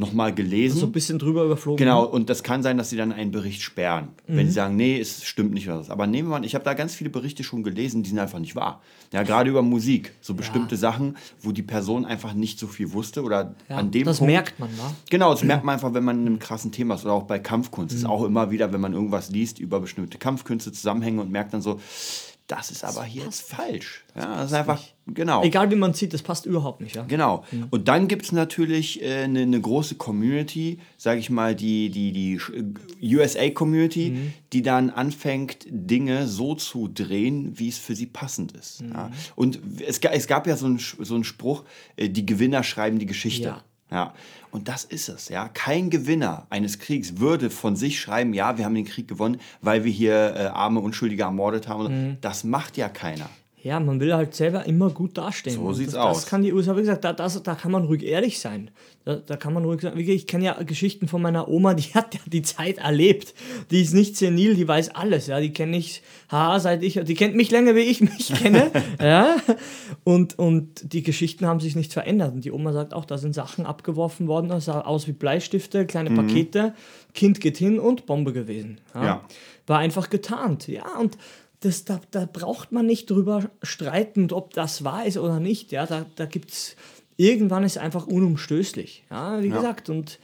nochmal 0.00 0.34
gelesen. 0.34 0.78
So 0.78 0.86
ein 0.86 0.92
bisschen 0.92 1.18
drüber 1.18 1.44
überflogen. 1.44 1.78
Genau, 1.78 2.04
und 2.04 2.28
das 2.28 2.42
kann 2.42 2.62
sein, 2.64 2.76
dass 2.78 2.90
sie 2.90 2.96
dann 2.96 3.12
einen 3.12 3.30
Bericht 3.30 3.62
sperren. 3.62 4.08
Mhm. 4.26 4.36
Wenn 4.36 4.46
sie 4.48 4.52
sagen, 4.52 4.74
nee, 4.74 4.98
es 4.98 5.24
stimmt 5.24 5.52
nicht 5.52 5.68
was. 5.68 5.90
Aber 5.90 6.08
nehmen 6.08 6.28
wir 6.28 6.40
mal, 6.40 6.44
ich 6.44 6.54
habe 6.54 6.64
da 6.64 6.74
ganz 6.74 6.94
viele 6.94 7.10
Berichte 7.10 7.44
schon 7.44 7.62
gelesen, 7.62 8.02
die 8.02 8.10
sind 8.10 8.18
einfach 8.18 8.40
nicht 8.40 8.56
wahr. 8.56 8.82
Ja, 9.12 9.22
gerade 9.22 9.50
über 9.50 9.62
Musik. 9.62 10.12
So 10.20 10.34
bestimmte 10.34 10.74
ja. 10.74 10.80
Sachen, 10.80 11.16
wo 11.40 11.52
die 11.52 11.62
Person 11.62 12.04
einfach 12.04 12.34
nicht 12.34 12.58
so 12.58 12.66
viel 12.66 12.92
wusste 12.92 13.22
oder 13.22 13.54
ja, 13.68 13.76
an 13.76 13.90
dem 13.90 14.04
das 14.04 14.18
Punkt. 14.18 14.32
Merkt 14.32 14.58
man, 14.58 14.70
wa? 14.78 14.92
Genau, 15.08 15.30
das 15.30 15.44
merkt 15.44 15.64
man 15.64 15.74
einfach, 15.74 15.94
wenn 15.94 16.04
man 16.04 16.20
in 16.20 16.26
einem 16.26 16.38
krassen 16.40 16.72
Thema 16.72 16.96
ist. 16.96 17.04
Oder 17.04 17.14
auch 17.14 17.24
bei 17.24 17.38
Kampfkunst. 17.38 17.94
Mhm. 17.94 18.00
ist 18.00 18.06
auch 18.06 18.24
immer 18.24 18.50
wieder, 18.50 18.72
wenn 18.72 18.80
man 18.80 18.94
irgendwas 18.94 19.30
liest 19.30 19.60
über 19.60 19.80
bestimmte 19.80 20.18
Kampfkünste, 20.18 20.72
Zusammenhänge 20.72 21.20
und 21.20 21.30
merkt 21.30 21.54
dann 21.54 21.62
so, 21.62 21.78
das 22.50 22.72
ist 22.72 22.84
aber 22.84 23.04
hier 23.04 23.24
jetzt 23.24 23.42
falsch. 23.42 24.04
Ja, 24.16 24.36
das 24.36 24.50
ist 24.50 24.56
einfach, 24.56 24.82
genau. 25.06 25.44
Egal 25.44 25.70
wie 25.70 25.76
man 25.76 25.94
sieht, 25.94 26.12
das 26.12 26.22
passt 26.22 26.46
überhaupt 26.46 26.80
nicht. 26.80 26.96
Ja? 26.96 27.04
Genau. 27.04 27.44
Mhm. 27.52 27.68
Und 27.70 27.86
dann 27.86 28.08
gibt 28.08 28.24
es 28.24 28.32
natürlich 28.32 29.00
äh, 29.02 29.22
eine, 29.22 29.42
eine, 29.42 29.60
große 29.60 29.94
Community, 29.94 30.80
sage 30.96 31.20
ich 31.20 31.30
mal, 31.30 31.54
die, 31.54 31.90
die, 31.90 32.10
die 32.10 32.40
äh, 33.02 33.16
USA-Community, 33.16 34.10
mhm. 34.10 34.32
die 34.52 34.62
dann 34.62 34.90
anfängt, 34.90 35.66
Dinge 35.70 36.26
so 36.26 36.56
zu 36.56 36.88
drehen, 36.88 37.56
wie 37.58 37.68
es 37.68 37.78
für 37.78 37.94
sie 37.94 38.06
passend 38.06 38.52
ist. 38.52 38.82
Mhm. 38.82 38.92
Ja? 38.92 39.10
Und 39.36 39.60
es, 39.86 39.98
es 39.98 40.26
gab 40.26 40.48
ja 40.48 40.56
so 40.56 40.66
einen, 40.66 40.78
so 40.78 41.14
einen 41.14 41.24
Spruch, 41.24 41.62
äh, 41.94 42.08
die 42.08 42.26
Gewinner 42.26 42.64
schreiben 42.64 42.98
die 42.98 43.06
Geschichte. 43.06 43.44
Ja. 43.44 43.64
Ja, 43.90 44.14
und 44.50 44.68
das 44.68 44.84
ist 44.84 45.08
es, 45.08 45.28
ja. 45.28 45.48
Kein 45.48 45.90
Gewinner 45.90 46.46
eines 46.50 46.78
Kriegs 46.78 47.18
würde 47.18 47.50
von 47.50 47.76
sich 47.76 48.00
schreiben, 48.00 48.34
ja, 48.34 48.56
wir 48.56 48.64
haben 48.64 48.74
den 48.74 48.84
Krieg 48.84 49.08
gewonnen, 49.08 49.40
weil 49.62 49.84
wir 49.84 49.92
hier 49.92 50.34
äh, 50.36 50.46
arme 50.46 50.80
Unschuldige 50.80 51.24
ermordet 51.24 51.68
haben. 51.68 52.10
Mhm. 52.10 52.16
Das 52.20 52.44
macht 52.44 52.76
ja 52.76 52.88
keiner. 52.88 53.28
Ja, 53.62 53.78
man 53.78 54.00
will 54.00 54.14
halt 54.14 54.34
selber 54.34 54.64
immer 54.64 54.88
gut 54.88 55.18
dastehen. 55.18 55.56
So 55.56 55.72
sieht's 55.74 55.92
das, 55.92 56.00
aus. 56.00 56.20
Das 56.22 56.30
kann 56.30 56.42
die 56.42 56.52
USA, 56.52 56.76
wie 56.76 56.80
gesagt, 56.80 57.04
da, 57.04 57.12
das, 57.12 57.42
da 57.42 57.54
kann 57.54 57.70
man 57.70 57.84
ruhig 57.84 58.02
ehrlich 58.04 58.40
sein. 58.40 58.70
Da, 59.04 59.16
da 59.16 59.36
kann 59.36 59.52
man 59.52 59.64
ruhig 59.64 59.82
sagen, 59.82 59.98
ich 59.98 60.26
kenne 60.26 60.46
ja 60.46 60.62
Geschichten 60.62 61.08
von 61.08 61.20
meiner 61.20 61.46
Oma, 61.46 61.74
die 61.74 61.82
hat 61.94 62.14
ja 62.14 62.20
die 62.24 62.40
Zeit 62.40 62.78
erlebt. 62.78 63.34
Die 63.70 63.82
ist 63.82 63.92
nicht 63.92 64.16
senil, 64.16 64.54
die 64.54 64.66
weiß 64.66 64.94
alles, 64.94 65.26
ja. 65.26 65.40
Die 65.40 65.52
kenne 65.52 65.76
ich, 65.76 66.02
ha, 66.30 66.58
seit 66.58 66.82
ich, 66.82 67.00
die 67.04 67.14
kennt 67.14 67.36
mich 67.36 67.50
länger, 67.50 67.74
wie 67.74 67.80
ich 67.80 68.00
mich 68.00 68.32
kenne, 68.32 68.70
ja. 69.00 69.36
Und, 70.04 70.38
und 70.38 70.92
die 70.94 71.02
Geschichten 71.02 71.46
haben 71.46 71.60
sich 71.60 71.76
nicht 71.76 71.92
verändert. 71.92 72.32
Und 72.32 72.46
die 72.46 72.52
Oma 72.52 72.72
sagt 72.72 72.94
auch, 72.94 73.04
da 73.04 73.18
sind 73.18 73.34
Sachen 73.34 73.66
abgeworfen 73.66 74.26
worden, 74.26 74.48
das 74.48 74.64
sah 74.64 74.80
aus 74.80 75.06
wie 75.06 75.12
Bleistifte, 75.12 75.84
kleine 75.84 76.08
mhm. 76.08 76.16
Pakete, 76.16 76.74
Kind 77.12 77.40
geht 77.40 77.58
hin 77.58 77.78
und 77.78 78.06
Bombe 78.06 78.32
gewesen. 78.32 78.80
Ja. 78.94 79.04
ja. 79.04 79.24
War 79.66 79.78
einfach 79.80 80.08
getarnt, 80.08 80.66
ja. 80.66 80.84
Und 80.98 81.18
das, 81.60 81.84
da, 81.84 82.00
da 82.10 82.26
braucht 82.30 82.72
man 82.72 82.86
nicht 82.86 83.10
drüber 83.10 83.50
streiten, 83.62 84.32
ob 84.32 84.54
das 84.54 84.82
wahr 84.82 85.04
ist 85.04 85.18
oder 85.18 85.40
nicht. 85.40 85.72
Ja, 85.72 85.86
da, 85.86 86.06
da 86.16 86.24
gibt 86.24 86.50
es, 86.50 86.76
irgendwann 87.16 87.64
ist 87.64 87.78
einfach 87.78 88.06
unumstößlich. 88.06 89.04
Ja, 89.10 89.42
wie 89.42 89.48
ja. 89.48 89.56
gesagt, 89.56 89.90
und 89.90 90.18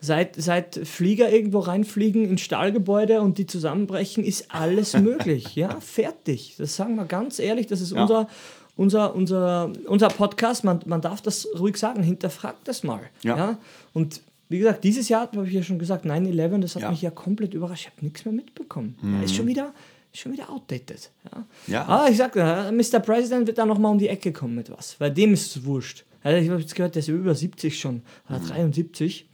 seit, 0.00 0.34
seit 0.36 0.74
Flieger 0.86 1.30
irgendwo 1.30 1.60
reinfliegen 1.60 2.28
in 2.28 2.38
Stahlgebäude 2.38 3.20
und 3.20 3.38
die 3.38 3.46
zusammenbrechen, 3.46 4.24
ist 4.24 4.52
alles 4.52 4.94
möglich. 5.00 5.54
ja, 5.54 5.80
fertig. 5.80 6.56
Das 6.58 6.74
sagen 6.74 6.96
wir 6.96 7.04
ganz 7.04 7.38
ehrlich, 7.38 7.68
das 7.68 7.80
ist 7.80 7.92
ja. 7.92 8.02
unser, 8.02 8.28
unser, 8.76 9.14
unser, 9.14 9.72
unser 9.86 10.08
Podcast. 10.08 10.64
Man, 10.64 10.80
man 10.86 11.00
darf 11.00 11.22
das 11.22 11.46
ruhig 11.56 11.76
sagen, 11.76 12.02
hinterfragt 12.02 12.66
das 12.66 12.82
mal. 12.82 13.00
Ja. 13.22 13.36
ja? 13.36 13.58
Und 13.92 14.22
wie 14.48 14.58
gesagt, 14.58 14.82
dieses 14.82 15.08
Jahr, 15.08 15.22
habe 15.22 15.46
ich 15.46 15.54
ja 15.54 15.62
schon 15.62 15.78
gesagt, 15.78 16.04
9-11, 16.04 16.58
das 16.58 16.76
hat 16.76 16.90
mich 16.90 17.00
ja 17.00 17.10
komplett 17.10 17.54
überrascht. 17.54 17.86
Ich 17.86 17.92
habe 17.92 18.04
nichts 18.04 18.24
mehr 18.24 18.34
mitbekommen. 18.34 18.96
Mhm. 19.00 19.18
Da 19.18 19.24
ist 19.24 19.34
schon 19.36 19.46
wieder 19.46 19.72
schon 20.14 20.32
wieder 20.32 20.50
outdated. 20.50 21.10
Ja. 21.24 21.46
ja. 21.66 21.84
Aber 21.86 22.10
ich 22.10 22.16
sag, 22.16 22.34
Mr. 22.36 23.00
President 23.00 23.46
wird 23.46 23.58
da 23.58 23.66
nochmal 23.66 23.92
um 23.92 23.98
die 23.98 24.08
Ecke 24.08 24.32
kommen 24.32 24.54
mit 24.54 24.70
was. 24.70 24.98
Weil 24.98 25.10
dem 25.10 25.32
ist 25.32 25.56
es 25.56 25.64
wurscht. 25.64 26.04
Also 26.22 26.38
ich 26.38 26.48
habe 26.48 26.60
jetzt 26.60 26.74
gehört, 26.74 26.94
der 26.94 27.00
ist 27.00 27.08
über 27.08 27.34
70 27.34 27.78
schon, 27.78 28.02
oder 28.28 28.38
mhm. 28.38 28.46
73. 28.46 29.26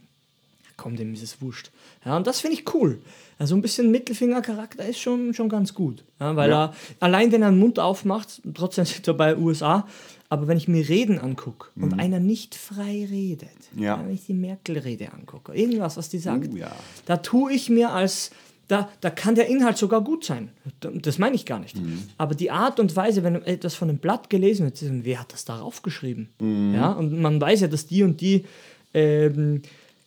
Komm, 0.77 0.95
dem 0.95 1.13
ist 1.13 1.23
es 1.23 1.41
wurscht. 1.41 1.71
Ja, 2.05 2.17
und 2.17 2.25
das 2.25 2.41
finde 2.41 2.57
ich 2.57 2.73
cool. 2.73 2.99
Also 3.37 3.55
ein 3.55 3.61
bisschen 3.61 3.91
Mittelfinger-Charakter 3.91 4.85
ist 4.85 4.99
schon, 4.99 5.33
schon 5.33 5.47
ganz 5.47 5.73
gut. 5.73 6.03
Ja, 6.19 6.35
weil 6.35 6.49
ja. 6.49 6.65
er, 6.65 6.75
allein 6.99 7.31
wenn 7.31 7.43
er 7.43 7.51
den 7.51 7.59
Mund 7.59 7.79
aufmacht, 7.79 8.41
trotzdem 8.53 8.85
sind 8.85 9.07
er 9.07 9.13
bei 9.13 9.37
USA, 9.37 9.87
aber 10.29 10.47
wenn 10.47 10.57
ich 10.57 10.67
mir 10.67 10.87
Reden 10.87 11.19
angucke 11.19 11.69
mhm. 11.75 11.83
und 11.83 11.99
einer 11.99 12.19
nicht 12.19 12.55
frei 12.55 13.07
redet, 13.09 13.49
ja. 13.75 13.99
wenn 13.99 14.13
ich 14.13 14.25
die 14.25 14.33
Merkel-Rede 14.33 15.13
angucke, 15.13 15.53
irgendwas, 15.53 15.97
was 15.97 16.09
die 16.09 16.19
sagt, 16.19 16.53
uh, 16.53 16.59
da 17.05 17.17
tue 17.17 17.53
ich 17.53 17.69
mir 17.69 17.91
als 17.91 18.31
da, 18.71 18.89
da 19.01 19.09
kann 19.09 19.35
der 19.35 19.47
Inhalt 19.47 19.77
sogar 19.77 20.01
gut 20.01 20.23
sein. 20.23 20.49
Das 20.79 21.17
meine 21.17 21.35
ich 21.35 21.45
gar 21.45 21.59
nicht. 21.59 21.75
Mhm. 21.75 22.03
Aber 22.17 22.35
die 22.35 22.51
Art 22.51 22.79
und 22.79 22.95
Weise, 22.95 23.21
wenn 23.21 23.35
etwas 23.43 23.75
von 23.75 23.89
einem 23.89 23.97
Blatt 23.97 24.29
gelesen 24.29 24.65
wird, 24.65 24.79
wer 25.03 25.19
hat 25.19 25.33
das 25.33 25.43
darauf 25.43 25.81
geschrieben? 25.81 26.29
Mhm. 26.39 26.73
Ja, 26.73 26.93
und 26.93 27.19
man 27.19 27.41
weiß 27.41 27.61
ja, 27.61 27.67
dass 27.67 27.87
die 27.87 28.03
und 28.03 28.21
die 28.21 28.45
ähm, 28.93 29.61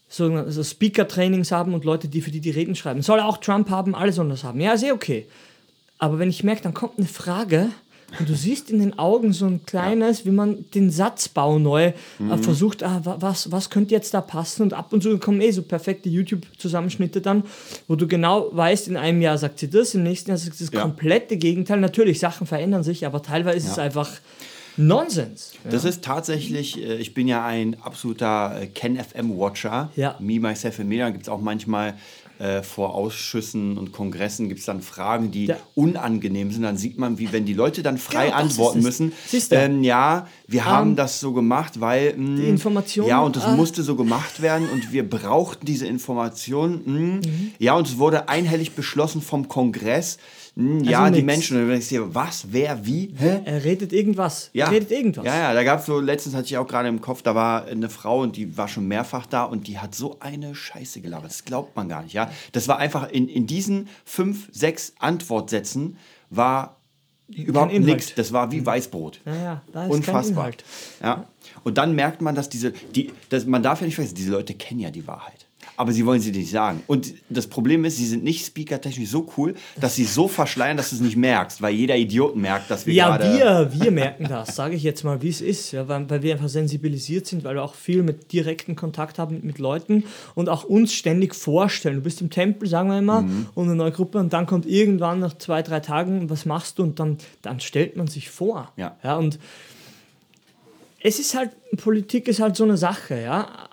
so 0.09 0.33
also 0.33 0.65
Speaker-Trainings 0.65 1.53
haben 1.53 1.75
und 1.75 1.85
Leute, 1.85 2.09
die 2.09 2.23
für 2.23 2.31
die 2.31 2.41
die 2.41 2.51
Reden 2.51 2.75
schreiben. 2.75 3.03
Soll 3.03 3.21
auch 3.21 3.37
Trump 3.37 3.69
haben, 3.69 3.95
alle 3.95 4.13
sollen 4.13 4.31
das 4.31 4.45
haben. 4.45 4.61
Ja, 4.61 4.79
sehr 4.79 4.95
okay. 4.95 5.27
Aber 5.99 6.19
wenn 6.19 6.31
ich 6.31 6.43
merke, 6.43 6.63
dann 6.63 6.73
kommt 6.73 6.97
eine 6.97 7.07
Frage 7.07 7.69
und 8.19 8.29
du 8.29 8.35
siehst 8.35 8.71
in 8.71 8.79
den 8.79 8.99
Augen 8.99 9.33
so 9.33 9.47
ein 9.47 9.65
kleines, 9.65 10.21
ja. 10.21 10.27
wie 10.27 10.31
man 10.31 10.65
den 10.75 10.91
Satzbau 10.91 11.59
neu 11.59 11.87
äh, 11.87 11.93
mhm. 12.19 12.39
versucht, 12.39 12.83
ah, 12.83 13.01
was, 13.05 13.51
was 13.51 13.71
könnte 13.71 13.95
jetzt 13.95 14.15
da 14.15 14.21
passen? 14.21 14.63
Und 14.63 14.73
ab 14.73 14.93
und 14.93 15.03
zu 15.03 15.19
kommen 15.19 15.41
eh 15.41 15.51
so 15.51 15.63
perfekte 15.63 16.09
YouTube-Zusammenschnitte 16.09 17.21
dann, 17.21 17.45
wo 17.89 17.97
du 17.97 18.07
genau 18.07 18.49
weißt, 18.53 18.89
in 18.89 18.97
einem 18.97 19.21
Jahr 19.21 19.39
sagt 19.39 19.59
sie 19.59 19.71
das, 19.71 19.95
im 19.95 20.03
nächsten 20.03 20.31
Jahr 20.31 20.39
sagt 20.39 20.57
sie 20.57 20.65
das 20.65 20.75
ja. 20.75 20.83
komplette 20.83 21.37
Gegenteil. 21.37 21.81
Natürlich, 21.81 22.19
Sachen 22.19 22.47
verändern 22.47 22.83
sich, 22.83 23.07
aber 23.07 23.23
teilweise 23.23 23.59
ist 23.59 23.67
ja. 23.67 23.73
es 23.73 23.79
einfach 23.79 24.11
Nonsens. 24.77 25.53
Ja. 25.65 25.71
Das 25.71 25.85
ist 25.85 26.03
tatsächlich, 26.03 26.83
äh, 26.83 26.97
ich 26.97 27.15
bin 27.15 27.29
ja 27.29 27.45
ein 27.45 27.77
absoluter 27.81 28.61
äh, 28.61 28.67
Ken 28.67 28.97
FM 28.97 29.39
Watcher. 29.39 29.91
Ja. 29.97 30.17
Me, 30.19 30.41
Myself 30.41 30.81
and 30.81 30.89
Media 30.89 31.11
gibt 31.11 31.25
es 31.25 31.29
auch 31.29 31.41
manchmal 31.41 31.95
äh, 32.39 32.63
vor 32.63 32.95
Ausschüssen 32.95 33.79
und 33.79 33.93
Kongressen 33.93 34.49
gibt 34.49 34.61
es 34.61 34.67
dann 34.67 34.83
Fragen, 34.83 35.31
die 35.31 35.47
ja. 35.47 35.57
unangenehm 35.75 36.51
sind. 36.51 36.63
Dann 36.63 36.77
sieht 36.77 36.99
man, 36.99 37.19
wie 37.19 37.33
wenn 37.33 37.45
die 37.45 37.55
Leute 37.55 37.83
dann 37.83 37.97
frei 37.97 38.29
ja, 38.29 38.35
antworten 38.35 38.83
müssen. 38.83 39.13
Ähm, 39.51 39.85
ja, 39.85 40.27
wir 40.47 40.63
um, 40.63 40.67
haben 40.67 40.91
ähm, 40.91 40.97
das 40.97 41.21
so 41.21 41.33
gemacht, 41.33 41.81
weil 41.81 42.17
mh, 42.17 42.37
die 42.37 42.49
Information. 42.49 43.07
Ja, 43.07 43.21
und 43.21 43.37
das 43.37 43.45
ah. 43.45 43.55
musste 43.55 43.83
so 43.83 43.95
gemacht 43.97 44.43
werden 44.43 44.69
und 44.69 44.93
wir 44.93 45.09
brauchten 45.09 45.65
diese 45.65 45.87
Information. 45.87 46.83
Mh, 46.85 46.99
mhm. 46.99 47.53
Ja, 47.59 47.75
und 47.75 47.87
es 47.87 47.99
wurde 47.99 48.29
einhellig 48.29 48.73
beschlossen 48.73 49.23
vom 49.23 49.49
Kongress 49.49 50.19
hm, 50.57 50.79
also 50.79 50.91
ja, 50.91 51.11
die 51.11 51.23
Menschen. 51.23 51.57
Und 51.57 51.65
dann 51.65 51.71
denkst 51.71 51.89
du 51.89 51.95
dir, 51.97 52.15
was, 52.15 52.47
wer, 52.51 52.87
wie? 52.87 53.13
Hä? 53.17 53.41
Er 53.45 53.65
redet 53.65 53.93
irgendwas. 53.93 54.51
Ja. 54.53 54.67
Er 54.67 54.73
redet 54.73 54.91
irgendwas. 54.91 55.25
Ja, 55.25 55.37
ja, 55.37 55.55
da 55.55 55.65
gab 55.65 55.81
es 55.81 55.87
so, 55.87 55.99
letztens 55.99 56.35
hatte 56.35 56.47
ich 56.47 56.57
auch 56.59 56.67
gerade 56.67 56.89
im 56.89 57.01
Kopf, 57.01 57.23
da 57.23 57.35
war 57.35 57.65
eine 57.65 57.89
Frau 57.89 58.21
und 58.21 58.37
die 58.37 58.57
war 58.57 58.69
schon 58.69 58.87
mehrfach 58.87 59.27
da 59.27 59.45
und 59.45 59.67
die 59.67 59.79
hat 59.79 59.95
so 59.95 60.19
eine 60.21 60.55
Scheiße 60.55 61.01
gelabert. 61.01 61.31
Das 61.31 61.45
glaubt 61.45 61.75
man 61.75 61.89
gar 61.89 62.03
nicht, 62.03 62.13
ja. 62.13 62.31
Das 62.53 62.69
war 62.69 62.79
einfach 62.79 63.11
in, 63.11 63.29
in 63.29 63.47
diesen 63.47 63.89
fünf, 64.05 64.49
sechs 64.53 64.95
Antwortsätzen 64.99 65.97
war 66.31 66.77
überhaupt 67.29 67.73
nichts. 67.73 68.15
Das 68.15 68.33
war 68.33 68.53
wie 68.53 68.61
mhm. 68.61 68.67
Weißbrot. 68.67 69.21
Ja, 69.25 69.35
ja, 69.35 69.63
da 69.73 69.85
ist 69.87 69.91
Unfassbar. 69.91 70.53
Ja. 71.03 71.27
Und 71.65 71.79
dann 71.79 71.95
merkt 71.95 72.23
man, 72.23 72.35
dass 72.35 72.49
diese, 72.49 72.73
die, 72.95 73.13
das, 73.29 73.47
man 73.47 73.63
darf 73.63 73.81
ja 73.81 73.87
nicht 73.87 73.95
vergessen, 73.97 74.15
diese 74.15 74.31
Leute 74.31 74.55
kennen 74.55 74.81
ja 74.81 74.91
die 74.91 75.07
Wahrheit. 75.07 75.44
Aber 75.77 75.93
sie 75.93 76.07
wollen 76.07 76.21
sie 76.21 76.31
nicht 76.31 76.51
sagen. 76.51 76.83
Und 76.87 77.15
das 77.29 77.47
Problem 77.47 77.85
ist, 77.85 77.97
sie 77.97 78.07
sind 78.07 78.23
nicht 78.23 78.47
speakertechnisch 78.47 79.09
so 79.09 79.27
cool, 79.37 79.55
dass 79.81 79.97
sie 79.97 80.05
so 80.05 80.29
verschleiern, 80.29 80.77
dass 80.77 80.91
du 80.91 80.97
es 80.97 81.03
nicht 81.03 81.17
merkst, 81.17 81.61
weil 81.63 81.75
jeder 81.75 81.97
Idiot 81.97 82.37
merkt, 82.37 82.71
dass 82.71 82.87
wir 82.87 82.95
ja, 82.95 83.17
gerade... 83.17 83.39
Ja, 83.39 83.73
wir, 83.73 83.83
wir 83.83 83.91
merken 83.91 84.27
das, 84.29 84.55
sage 84.55 84.77
ich 84.77 84.83
jetzt 84.83 85.03
mal, 85.03 85.23
wie 85.23 85.29
es 85.29 85.41
ist, 85.41 85.73
ja, 85.73 85.89
weil, 85.89 86.09
weil, 86.09 86.23
wir 86.23 86.35
einfach 86.35 86.49
sensibilisiert 86.49 87.27
sind, 87.27 87.45
weil 87.45 87.57
wir 87.57 87.63
auch 87.63 87.75
viel 87.75 88.03
mit 88.03 88.33
direkten 88.33 88.77
Kontakt 88.77 89.19
haben 89.19 89.35
mit, 89.35 89.45
mit 89.45 89.59
Leuten 89.59 90.05
und 90.35 90.49
auch 90.49 90.65
uns 90.65 90.95
ständig 90.95 91.35
vorstellen. 91.35 91.97
Du 91.97 92.03
bist 92.03 92.21
im 92.21 92.31
Tempel, 92.31 92.69
sagen 92.69 92.91
wir 92.91 92.99
immer, 92.99 93.23
mhm. 93.23 93.47
und 93.55 93.67
eine 93.67 93.75
neue 93.75 93.93
Gruppe 93.93 94.19
und 94.19 94.33
dann 94.33 94.47
kommt 94.47 94.67
irgendwann 94.67 95.19
nach 95.19 95.37
zwei, 95.39 95.63
drei 95.63 95.81
Tagen, 95.81 96.31
was 96.31 96.47
machst 96.47 96.79
du? 96.79 96.85
Und 96.85 97.01
dann, 97.01 97.19
dann 97.43 97.61
stellt 97.61 97.97
man 97.97 98.07
sich 98.07 98.31
vor. 98.31 98.73
Ja. 98.77 98.97
ja 99.03 99.17
und 99.17 99.39
es 101.01 101.19
ist 101.19 101.35
halt, 101.35 101.51
Politik 101.77 102.29
ist 102.29 102.41
halt 102.41 102.57
so 102.57 102.65
eine 102.65 102.77
Sache, 102.77 103.21
ja 103.21 103.69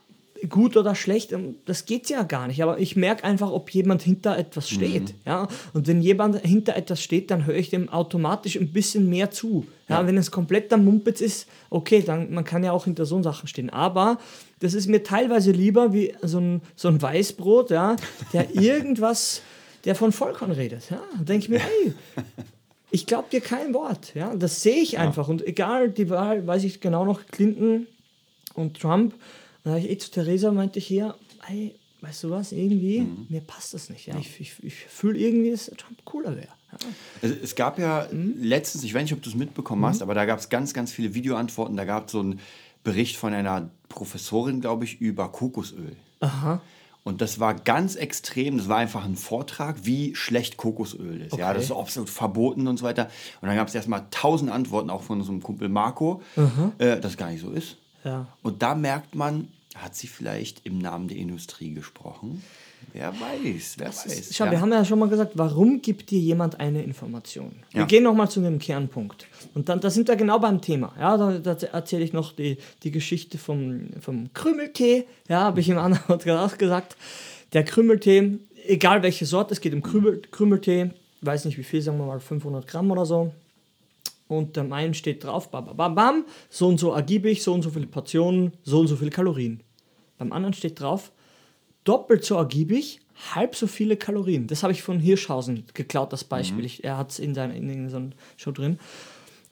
gut 0.50 0.78
oder 0.78 0.96
schlecht, 0.96 1.32
ähm, 1.32 1.56
das 1.66 1.86
geht 1.86 2.10
ja 2.10 2.24
gar 2.24 2.48
nicht. 2.48 2.62
Aber 2.64 2.80
ich 2.80 2.96
merke 2.96 3.24
einfach, 3.24 3.52
ob 3.52 3.70
jemand 3.72 4.02
hinter 4.02 4.38
etwas 4.38 4.70
steht. 4.70 5.10
Mhm. 5.10 5.20
Ja? 5.26 5.48
Und 5.74 5.88
wenn 5.88 6.02
jemand 6.02 6.42
hinter 6.42 6.76
etwas 6.76 7.02
steht, 7.02 7.32
dann 7.32 7.46
höre 7.46 7.56
ich 7.56 7.70
dem 7.70 7.90
automatisch 7.90 8.56
ein 8.56 8.72
bisschen 8.72 9.10
mehr 9.10 9.32
zu. 9.32 9.66
Ja? 9.88 10.02
ja. 10.02 10.08
Wenn 10.08 10.18
es 10.18 10.32
komplett 10.32 10.72
am 10.74 10.86
Mumpitz 10.86 11.22
ist, 11.22 11.48
okay, 11.70 12.02
dann 12.02 12.32
man 12.34 12.44
kann 12.44 12.64
ja 12.64 12.72
auch 12.72 12.86
hinter 12.86 13.06
so 13.06 13.22
Sachen 13.22 13.48
stehen. 13.48 13.70
Aber 13.70 14.18
das 14.60 14.74
ist 14.74 14.88
mir 14.88 15.04
teilweise 15.04 15.52
lieber 15.52 15.94
wie 15.94 16.14
so 16.22 16.40
ein, 16.40 16.62
so 16.76 16.88
ein 16.88 17.02
Weißbrot, 17.02 17.70
ja, 17.72 17.96
der 18.34 18.56
irgendwas, 18.56 19.42
der 19.86 19.96
von 19.96 20.12
Vollkorn 20.12 20.52
redet. 20.52 20.90
Ja? 20.90 21.02
Denke 21.20 21.44
ich 21.44 21.50
mir, 21.50 21.60
hey, 21.60 21.94
ich 22.90 23.06
glaube 23.06 23.28
dir 23.32 23.42
kein 23.42 23.74
Wort. 23.74 24.14
Ja? 24.16 24.36
Das 24.36 24.62
sehe 24.62 24.82
ich 24.82 24.98
einfach. 24.98 25.28
Und 25.28 25.46
egal, 25.46 25.90
die 25.90 26.10
Wahl, 26.10 26.46
weiß 26.46 26.64
ich 26.64 26.82
genau 26.82 27.06
noch, 27.06 27.26
Clinton 27.28 27.88
und 28.54 28.80
Trump, 28.80 29.14
dann 29.64 29.74
habe 29.74 29.82
ich 29.82 29.90
eh 29.90 29.98
zu 29.98 30.12
Theresa 30.12 30.52
meinte 30.52 30.80
ich 30.80 30.88
hier, 30.88 31.16
hey, 31.44 31.76
weißt 32.02 32.24
du 32.24 32.30
was, 32.32 32.52
irgendwie, 32.52 33.02
mhm. 33.02 33.28
mir 33.30 33.42
passt 33.42 33.74
das 33.74 33.90
nicht. 33.90 34.08
Ja? 34.08 34.18
Ich, 34.18 34.40
ich, 34.40 34.54
ich 34.64 34.74
fühle 34.74 35.20
irgendwie, 35.20 35.52
dass 35.52 35.66
Trump 35.78 36.04
cooler 36.04 36.36
wäre. 36.36 36.48
Ja. 36.72 36.78
Es, 37.22 37.32
es, 37.32 37.56
gab 37.56 37.78
ja 37.78 38.08
mhm. 38.12 38.36
letztens, 38.42 38.84
ich 38.84 38.94
weiß 38.94 39.04
nicht, 39.04 39.14
ob 39.14 39.22
du 39.22 39.30
es 39.30 39.36
mitbekommen 39.36 39.82
mhm. 39.82 39.86
hast, 39.86 40.02
aber 40.02 40.16
da 40.16 40.26
gab 40.26 40.40
es 40.40 40.50
ganz, 40.50 40.74
ganz 40.74 40.92
viele 40.92 41.14
Videoantworten. 41.14 41.78
Da 41.78 41.86
gab 41.86 42.08
es 42.08 42.14
so 42.14 42.20
einen 42.20 42.40
Bericht 42.84 43.18
von 43.18 43.34
einer 43.34 43.70
Professorin, 43.90 44.62
glaube 44.62 44.86
ich, 44.86 45.00
über 45.00 45.32
Kokosöl. 45.32 45.96
Aha. 46.22 46.62
Und 47.04 47.22
das 47.22 47.40
war 47.40 47.56
ganz 47.56 47.96
extrem. 47.96 48.58
Das 48.58 48.70
war 48.70 48.78
einfach 48.78 49.06
ein 49.06 49.16
Vortrag, 49.16 49.78
wie 49.84 50.16
schlecht 50.16 50.58
Kokosöl 50.58 51.22
ist. 51.22 51.34
Okay. 51.34 51.42
Ja, 51.42 51.54
das 51.54 51.66
ist 51.66 51.72
absolut 51.72 52.10
verboten 52.10 52.68
und 52.68 52.78
so 52.78 52.86
weiter. 52.86 53.10
Und 53.42 53.48
dann 53.48 53.58
gab 53.58 53.68
es 53.68 53.76
erstmal 53.76 54.06
tausend 54.12 54.52
Antworten, 54.52 54.90
auch 54.92 55.02
von 55.02 55.22
einem 55.22 55.42
Kumpel 55.42 55.68
Marco, 55.68 56.22
äh, 56.78 57.00
dass 57.00 57.18
gar 57.18 57.32
nicht 57.32 57.42
so 57.42 57.50
ist. 57.52 57.78
Ja. 58.04 58.28
Und 58.42 58.62
da 58.62 58.76
merkt 58.76 59.16
man, 59.16 59.48
hat 59.76 59.96
sie 59.96 60.08
vielleicht 60.08 60.66
im 60.66 60.80
Namen 60.80 61.08
der 61.08 61.18
Industrie 61.18 61.74
gesprochen? 61.74 62.44
Wer 62.94 63.14
weiß, 63.14 63.76
wer 63.78 63.88
das 63.88 64.06
weiß. 64.06 64.20
Ist, 64.20 64.36
schau, 64.36 64.46
ja. 64.46 64.52
wir 64.52 64.62
haben 64.62 64.72
ja 64.72 64.84
schon 64.84 65.00
mal 65.00 65.08
gesagt, 65.08 65.34
warum 65.36 65.82
gibt 65.82 66.10
dir 66.10 66.20
jemand 66.20 66.60
eine 66.60 66.84
Information? 66.84 67.52
Wir 67.72 67.86
gehen 67.86 68.04
nochmal 68.04 68.30
zu 68.30 68.42
dem 68.42 68.60
Kernpunkt. 68.60 69.28
Und 69.54 69.70
dann 69.70 69.80
da 69.80 69.90
sind 69.90 70.08
wir 70.08 70.16
genau 70.16 70.40
beim 70.40 70.62
Thema. 70.62 70.94
Ja, 71.00 71.16
da, 71.16 71.38
da 71.38 71.68
erzähle 71.68 72.04
ich 72.04 72.12
noch 72.12 72.34
die, 72.34 72.58
die 72.84 72.92
Geschichte 72.92 73.38
vom, 73.38 73.92
vom 74.02 74.34
Krümeltee. 74.34 75.06
Ja, 75.30 75.42
habe 75.42 75.62
ich 75.62 75.70
im 75.70 75.78
anderen 75.78 76.38
auch 76.38 76.58
gesagt. 76.58 76.98
Der 77.54 77.64
Krümeltee, 77.64 78.40
egal 78.66 79.04
welche 79.04 79.26
Sorte, 79.26 79.54
es 79.54 79.62
geht 79.62 79.74
um 79.74 79.84
Krümel, 79.84 80.22
Krümeltee, 80.32 80.92
weiß 81.22 81.46
nicht 81.46 81.58
wie 81.58 81.64
viel, 81.64 81.82
sagen 81.82 81.98
wir 81.98 82.06
mal 82.06 82.20
500 82.20 82.68
Gramm 82.68 82.92
oder 82.92 83.06
so 83.06 83.32
und 84.32 84.58
am 84.58 84.74
einen 84.74 84.94
steht 84.94 85.24
drauf, 85.24 85.52
bam, 85.52 85.76
bam, 85.76 85.96
bam, 85.96 86.26
so 86.50 86.68
und 86.68 86.80
so 86.80 86.92
ergiebig, 86.92 87.44
so 87.44 87.54
und 87.54 87.62
so 87.62 87.70
viele 87.70 87.88
Portionen, 87.88 88.54
so 88.64 88.80
und 88.80 88.88
so 88.88 88.96
viele 88.96 89.12
Kalorien. 89.12 89.62
Beim 90.18 90.32
anderen 90.32 90.54
steht 90.54 90.80
drauf, 90.80 91.12
doppelt 91.84 92.24
so 92.24 92.36
ergiebig, 92.36 93.02
halb 93.36 93.56
so 93.56 93.68
viele 93.68 93.98
Kalorien. 93.98 94.48
Das 94.48 94.64
habe 94.64 94.74
ich 94.74 94.84
von 94.84 95.00
Hirschhausen 95.00 95.66
geklaut, 95.74 96.14
das 96.14 96.24
Beispiel. 96.24 96.60
Mhm. 96.60 96.66
Ich, 96.66 96.84
er 96.84 96.98
hat 96.98 97.12
es 97.12 97.20
in, 97.20 97.36
seiner, 97.36 97.54
in, 97.54 97.70
in 97.70 97.90
so 97.90 97.98
einer 97.98 98.10
Show 98.38 98.52
drin. 98.52 98.80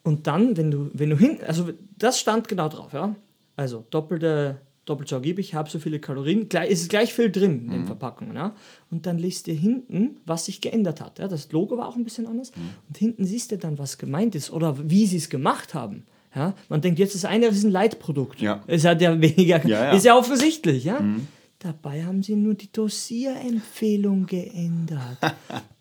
Und 0.04 0.28
dann, 0.28 0.58
wenn 0.58 0.72
du, 0.72 0.90
wenn 0.94 1.10
du 1.10 1.18
hin, 1.18 1.40
also 1.46 1.70
das 1.98 2.20
stand 2.20 2.48
genau 2.48 2.70
drauf, 2.70 2.94
ja. 2.94 3.16
Also 3.56 3.86
doppelte 3.90 4.62
doppelt 4.90 5.10
so 5.10 5.16
ergiebig, 5.16 5.54
habe 5.54 5.70
so 5.70 5.80
viele 5.80 6.00
Kalorien, 6.00 6.50
gleich, 6.50 6.70
ist 6.70 6.90
gleich 6.90 7.14
viel 7.14 7.32
drin 7.32 7.66
in 7.66 7.72
den 7.72 7.82
mhm. 7.82 7.88
Verpackungen. 7.88 8.36
Ja? 8.36 8.56
Und 8.90 9.06
dann 9.06 9.18
liest 9.18 9.48
ihr 9.48 9.56
hinten, 9.56 10.18
was 10.26 10.46
sich 10.46 10.62
geändert 10.62 11.02
hat. 11.02 11.20
Ja? 11.20 11.28
Das 11.28 11.52
Logo 11.52 11.78
war 11.78 11.88
auch 11.88 11.96
ein 11.96 12.04
bisschen 12.04 12.28
anders. 12.28 12.52
Mhm. 12.56 12.62
Und 12.88 12.98
hinten 12.98 13.26
siehst 13.26 13.52
du 13.52 13.58
dann, 13.58 13.78
was 13.78 13.98
gemeint 13.98 14.36
ist 14.36 14.52
oder 14.52 14.90
wie 14.90 15.06
sie 15.06 15.18
es 15.18 15.30
gemacht 15.30 15.74
haben. 15.74 16.06
Ja? 16.36 16.56
Man 16.70 16.82
denkt, 16.82 17.00
jetzt 17.00 17.16
ist 17.16 17.26
eine, 17.26 17.48
das 17.48 17.58
ist 17.58 17.66
ein 17.66 17.72
Leitprodukt. 17.72 18.42
Ja. 18.42 18.64
Ist 18.68 18.86
ja 18.86 18.96
der 18.96 19.20
weniger, 19.22 19.66
ja, 19.68 19.86
ja. 19.86 19.92
ist 19.92 20.06
ja 20.06 20.18
offensichtlich. 20.18 20.84
Ja? 20.84 21.00
Mhm. 21.00 21.28
Dabei 21.60 22.06
haben 22.06 22.24
sie 22.24 22.36
nur 22.36 22.54
die 22.54 22.72
Dosierempfehlung 22.72 24.26
geändert. 24.26 25.18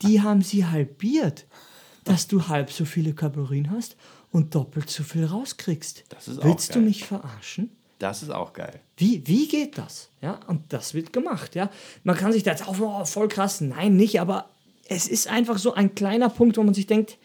die 0.02 0.20
haben 0.20 0.42
sie 0.42 0.66
halbiert, 0.66 1.46
dass 2.04 2.26
du 2.26 2.48
halb 2.48 2.72
so 2.72 2.84
viele 2.84 3.14
Kalorien 3.14 3.70
hast 3.70 3.96
und 4.32 4.54
doppelt 4.54 4.90
so 4.90 5.04
viel 5.04 5.24
rauskriegst. 5.24 6.04
Willst 6.42 6.74
du 6.74 6.80
mich 6.80 7.04
verarschen? 7.04 7.70
Das 7.98 8.22
ist 8.22 8.30
auch 8.30 8.52
geil. 8.52 8.80
Wie, 8.96 9.22
wie 9.26 9.48
geht 9.48 9.76
das? 9.76 10.08
Ja, 10.22 10.38
und 10.46 10.72
das 10.72 10.94
wird 10.94 11.12
gemacht. 11.12 11.54
Ja, 11.54 11.70
man 12.04 12.16
kann 12.16 12.32
sich 12.32 12.42
da 12.42 12.52
jetzt 12.52 12.66
auch 12.66 12.78
oh, 12.80 13.04
voll 13.04 13.28
krass, 13.28 13.60
nein, 13.60 13.96
nicht, 13.96 14.20
aber 14.20 14.48
es 14.88 15.08
ist 15.08 15.28
einfach 15.28 15.58
so 15.58 15.74
ein 15.74 15.94
kleiner 15.94 16.28
Punkt, 16.28 16.56
wo 16.56 16.62
man 16.62 16.74
sich 16.74 16.86
denkt, 16.86 17.18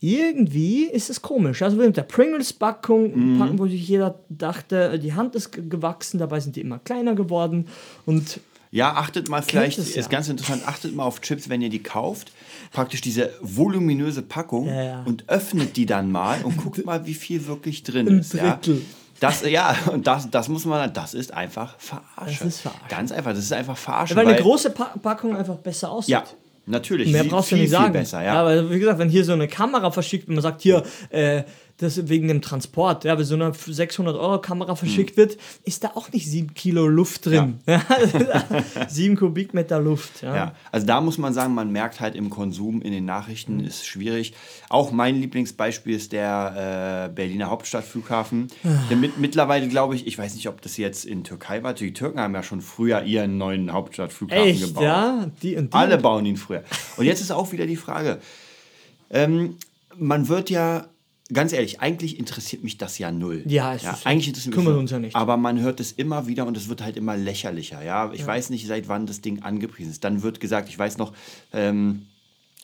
irgendwie 0.00 0.84
ist 0.84 1.10
es 1.10 1.22
komisch. 1.22 1.62
Also 1.62 1.76
mit 1.76 1.96
der 1.96 2.02
Pringles-Packung, 2.02 3.38
mhm. 3.38 3.58
wo 3.58 3.68
sich 3.68 3.86
jeder 3.86 4.18
dachte, 4.28 4.98
die 4.98 5.14
Hand 5.14 5.36
ist 5.36 5.52
gewachsen, 5.52 6.18
dabei 6.18 6.40
sind 6.40 6.56
die 6.56 6.60
immer 6.60 6.80
kleiner 6.80 7.14
geworden 7.14 7.68
und 8.04 8.40
ja, 8.72 8.94
achtet 8.94 9.28
mal 9.28 9.42
vielleicht, 9.42 9.78
es, 9.78 9.94
ja. 9.94 10.00
ist 10.00 10.08
ganz 10.08 10.30
interessant, 10.30 10.66
achtet 10.66 10.96
mal 10.96 11.04
auf 11.04 11.20
Chips, 11.20 11.50
wenn 11.50 11.60
ihr 11.60 11.68
die 11.68 11.82
kauft. 11.82 12.32
Praktisch 12.72 13.02
diese 13.02 13.30
voluminöse 13.42 14.22
Packung 14.22 14.66
ja, 14.66 14.82
ja. 14.82 15.02
und 15.02 15.28
öffnet 15.28 15.76
die 15.76 15.84
dann 15.84 16.10
mal 16.10 16.42
und 16.42 16.56
guckt 16.56 16.84
mal, 16.86 17.04
wie 17.04 17.12
viel 17.12 17.46
wirklich 17.46 17.82
drin 17.82 18.08
Ein 18.08 18.18
ist. 18.20 18.32
Drittel. 18.32 18.76
Ja. 18.76 19.01
Das, 19.22 19.48
ja, 19.48 19.76
und 19.92 20.06
das, 20.06 20.28
das 20.30 20.48
muss 20.48 20.64
man, 20.64 20.92
das 20.92 21.14
ist 21.14 21.32
einfach 21.32 21.78
verarscht. 21.78 22.40
Das 22.40 22.48
ist 22.48 22.60
verarscht. 22.60 22.88
Ganz 22.88 23.12
einfach, 23.12 23.30
das 23.30 23.44
ist 23.44 23.52
einfach 23.52 23.76
verarscht. 23.76 24.16
weil, 24.16 24.26
weil 24.26 24.34
eine 24.34 24.42
große 24.42 24.70
pa 24.70 24.92
Packung 25.00 25.36
einfach 25.36 25.56
besser 25.56 25.92
aussieht. 25.92 26.10
Ja, 26.10 26.24
natürlich. 26.66 27.12
Mehr 27.12 27.22
brauchst 27.22 27.52
du 27.52 27.56
nicht 27.56 27.70
sagen. 27.70 27.92
Besser, 27.92 28.18
ja. 28.18 28.34
ja. 28.34 28.40
aber 28.40 28.68
wie 28.68 28.80
gesagt, 28.80 28.98
wenn 28.98 29.08
hier 29.08 29.24
so 29.24 29.32
eine 29.32 29.46
Kamera 29.46 29.92
verschickt, 29.92 30.26
wenn 30.26 30.34
man 30.34 30.42
sagt, 30.42 30.62
hier, 30.62 30.82
äh, 31.10 31.44
das 31.82 32.08
wegen 32.08 32.28
dem 32.28 32.42
Transport, 32.42 33.04
ja, 33.04 33.18
wenn 33.18 33.24
so 33.24 33.34
eine 33.34 33.50
600-Euro-Kamera 33.50 34.76
verschickt 34.76 35.10
hm. 35.10 35.16
wird, 35.16 35.38
ist 35.64 35.84
da 35.84 35.92
auch 35.94 36.10
nicht 36.12 36.28
7 36.28 36.54
Kilo 36.54 36.86
Luft 36.86 37.26
drin. 37.26 37.60
Ja. 37.66 37.82
7 38.88 39.16
Kubikmeter 39.18 39.80
Luft. 39.80 40.22
Ja. 40.22 40.34
ja. 40.34 40.54
also 40.70 40.86
da 40.86 41.00
muss 41.00 41.18
man 41.18 41.34
sagen, 41.34 41.54
man 41.54 41.70
merkt 41.70 42.00
halt 42.00 42.14
im 42.14 42.30
Konsum 42.30 42.82
in 42.82 42.92
den 42.92 43.04
Nachrichten 43.04 43.58
mhm. 43.58 43.64
ist 43.64 43.86
schwierig. 43.86 44.34
Auch 44.68 44.92
mein 44.92 45.20
Lieblingsbeispiel 45.20 45.96
ist 45.96 46.12
der 46.12 47.08
äh, 47.10 47.14
Berliner 47.14 47.50
Hauptstadtflughafen. 47.50 48.48
der 48.90 48.96
mit, 48.96 49.18
mittlerweile 49.18 49.68
glaube 49.68 49.94
ich, 49.94 50.06
ich 50.06 50.16
weiß 50.18 50.34
nicht, 50.34 50.48
ob 50.48 50.60
das 50.62 50.76
jetzt 50.76 51.04
in 51.04 51.24
Türkei 51.24 51.62
war. 51.62 51.74
Die 51.74 51.92
Türken 51.92 52.20
haben 52.20 52.34
ja 52.34 52.42
schon 52.42 52.60
früher 52.60 53.02
ihren 53.02 53.38
neuen 53.38 53.72
Hauptstadtflughafen 53.72 54.44
Echt, 54.44 54.62
gebaut. 54.62 54.82
Ja, 54.82 55.30
die 55.42 55.56
und 55.56 55.72
die. 55.72 55.76
Alle 55.76 55.98
bauen 55.98 56.26
ihn 56.26 56.36
früher. 56.36 56.62
Und 56.96 57.06
jetzt 57.06 57.20
ist 57.20 57.32
auch 57.32 57.52
wieder 57.52 57.66
die 57.66 57.76
Frage. 57.76 58.20
Ähm, 59.10 59.56
man 59.96 60.28
wird 60.28 60.50
ja 60.50 60.86
ganz 61.32 61.52
ehrlich, 61.52 61.80
eigentlich 61.80 62.18
interessiert 62.18 62.64
mich 62.64 62.78
das 62.78 62.98
ja 62.98 63.12
null. 63.12 63.42
Ja, 63.46 63.74
ja 63.74 63.98
eigentlich 64.04 64.28
interessiert 64.28 64.54
kümmern 64.54 64.78
uns 64.78 64.90
ja 64.90 64.98
nicht. 64.98 65.16
Aber 65.16 65.36
man 65.36 65.60
hört 65.60 65.80
es 65.80 65.92
immer 65.92 66.26
wieder 66.26 66.46
und 66.46 66.56
es 66.56 66.68
wird 66.68 66.82
halt 66.82 66.96
immer 66.96 67.16
lächerlicher. 67.16 67.82
Ja, 67.82 68.12
ich 68.12 68.20
ja. 68.20 68.26
weiß 68.26 68.50
nicht, 68.50 68.66
seit 68.66 68.88
wann 68.88 69.06
das 69.06 69.20
Ding 69.20 69.42
angepriesen 69.42 69.90
ist. 69.90 70.04
Dann 70.04 70.22
wird 70.22 70.40
gesagt, 70.40 70.68
ich 70.68 70.78
weiß 70.78 70.98
noch, 70.98 71.12
ähm, 71.52 72.06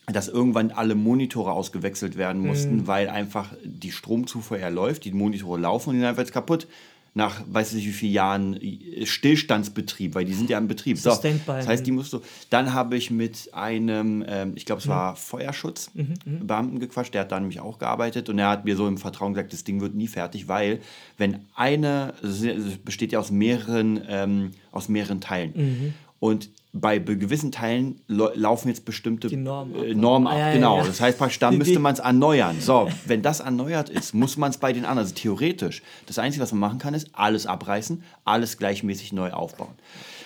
dass 0.06 0.28
irgendwann 0.28 0.70
alle 0.70 0.94
Monitore 0.94 1.52
ausgewechselt 1.52 2.16
werden 2.16 2.40
mussten, 2.40 2.76
mhm. 2.76 2.86
weil 2.86 3.08
einfach 3.08 3.52
die 3.62 3.92
Stromzufuhr 3.92 4.58
läuft, 4.70 5.04
die 5.04 5.12
Monitore 5.12 5.58
laufen 5.58 5.90
und 5.90 5.94
die 5.96 6.00
sind 6.00 6.08
einfach 6.08 6.22
jetzt 6.22 6.32
kaputt 6.32 6.66
nach 7.14 7.42
weiß 7.48 7.72
nicht 7.72 7.86
wie 7.86 7.92
vielen 7.92 8.12
Jahren 8.12 8.60
Stillstandsbetrieb, 9.04 10.14
weil 10.14 10.24
die 10.24 10.34
sind 10.34 10.50
ja 10.50 10.58
im 10.58 10.68
Betrieb. 10.68 10.98
So, 10.98 11.10
das 11.10 11.66
heißt, 11.66 11.86
die 11.86 11.90
musst 11.90 12.12
du. 12.12 12.20
Dann 12.50 12.74
habe 12.74 12.96
ich 12.96 13.10
mit 13.10 13.50
einem, 13.52 14.24
ähm, 14.26 14.52
ich 14.54 14.64
glaube, 14.66 14.80
es 14.80 14.88
war 14.88 15.12
mhm. 15.12 15.16
Feuerschutzbeamten 15.16 16.74
mhm, 16.74 16.80
gequatscht, 16.80 17.14
der 17.14 17.22
hat 17.22 17.32
da 17.32 17.40
nämlich 17.40 17.60
auch 17.60 17.78
gearbeitet 17.78 18.28
und 18.28 18.38
er 18.38 18.48
hat 18.48 18.64
mir 18.64 18.76
so 18.76 18.86
im 18.86 18.98
Vertrauen 18.98 19.34
gesagt, 19.34 19.52
das 19.52 19.64
Ding 19.64 19.80
wird 19.80 19.94
nie 19.94 20.08
fertig, 20.08 20.48
weil 20.48 20.80
wenn 21.16 21.40
eine, 21.54 22.14
es 22.22 22.42
besteht 22.84 23.12
ja 23.12 23.18
aus 23.18 23.30
mehreren, 23.30 24.00
ähm, 24.08 24.52
aus 24.70 24.88
mehreren 24.88 25.20
Teilen. 25.20 25.52
Mhm. 25.54 25.94
Und 26.20 26.50
bei 26.72 26.98
gewissen 26.98 27.50
Teilen 27.50 28.00
laufen 28.08 28.68
jetzt 28.68 28.84
bestimmte 28.84 29.34
Normen 29.34 29.74
ab. 29.74 29.82
Äh, 29.84 29.94
Normen 29.94 30.26
ab. 30.28 30.38
Ja, 30.38 30.52
genau. 30.52 30.76
Ja, 30.76 30.82
ja. 30.82 30.86
Das 30.88 31.00
heißt 31.00 31.18
praktisch, 31.18 31.38
da 31.38 31.50
müsste 31.50 31.78
man 31.78 31.94
es 31.94 32.00
erneuern. 32.00 32.60
So, 32.60 32.88
wenn 33.06 33.22
das 33.22 33.40
erneuert 33.40 33.88
ist, 33.88 34.14
muss 34.14 34.36
man 34.36 34.50
es 34.50 34.58
bei 34.58 34.72
den 34.72 34.84
anderen, 34.84 34.98
also 35.06 35.14
theoretisch, 35.14 35.82
das 36.06 36.18
Einzige, 36.18 36.42
was 36.42 36.52
man 36.52 36.60
machen 36.60 36.78
kann, 36.78 36.94
ist 36.94 37.10
alles 37.12 37.46
abreißen, 37.46 38.02
alles 38.24 38.58
gleichmäßig 38.58 39.12
neu 39.12 39.32
aufbauen. 39.32 39.74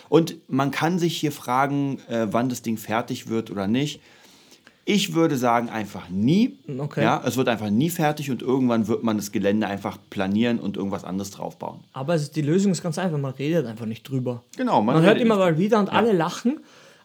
Und 0.08 0.36
man 0.48 0.70
kann 0.70 0.98
sich 0.98 1.16
hier 1.16 1.32
fragen, 1.32 1.98
äh, 2.08 2.26
wann 2.30 2.48
das 2.48 2.62
Ding 2.62 2.76
fertig 2.76 3.28
wird 3.28 3.50
oder 3.50 3.66
nicht. 3.66 4.00
Ich 4.84 5.14
würde 5.14 5.36
sagen, 5.36 5.68
einfach 5.68 6.08
nie. 6.08 6.58
Okay. 6.78 7.04
Ja, 7.04 7.22
es 7.24 7.36
wird 7.36 7.48
einfach 7.48 7.70
nie 7.70 7.88
fertig 7.88 8.30
und 8.30 8.42
irgendwann 8.42 8.88
wird 8.88 9.04
man 9.04 9.16
das 9.16 9.30
Gelände 9.30 9.68
einfach 9.68 9.96
planieren 10.10 10.58
und 10.58 10.76
irgendwas 10.76 11.04
anderes 11.04 11.30
draufbauen. 11.30 11.80
Aber 11.92 12.16
ist, 12.16 12.34
die 12.34 12.42
Lösung 12.42 12.72
ist 12.72 12.82
ganz 12.82 12.98
einfach, 12.98 13.18
man 13.18 13.32
redet 13.32 13.66
einfach 13.66 13.86
nicht 13.86 14.08
drüber. 14.08 14.42
Genau, 14.56 14.82
man, 14.82 14.96
man 14.96 15.04
hört 15.04 15.20
immer 15.20 15.36
mal 15.36 15.56
wieder 15.56 15.78
und 15.78 15.86
ja. 15.86 15.92
alle 15.92 16.12
lachen, 16.12 16.58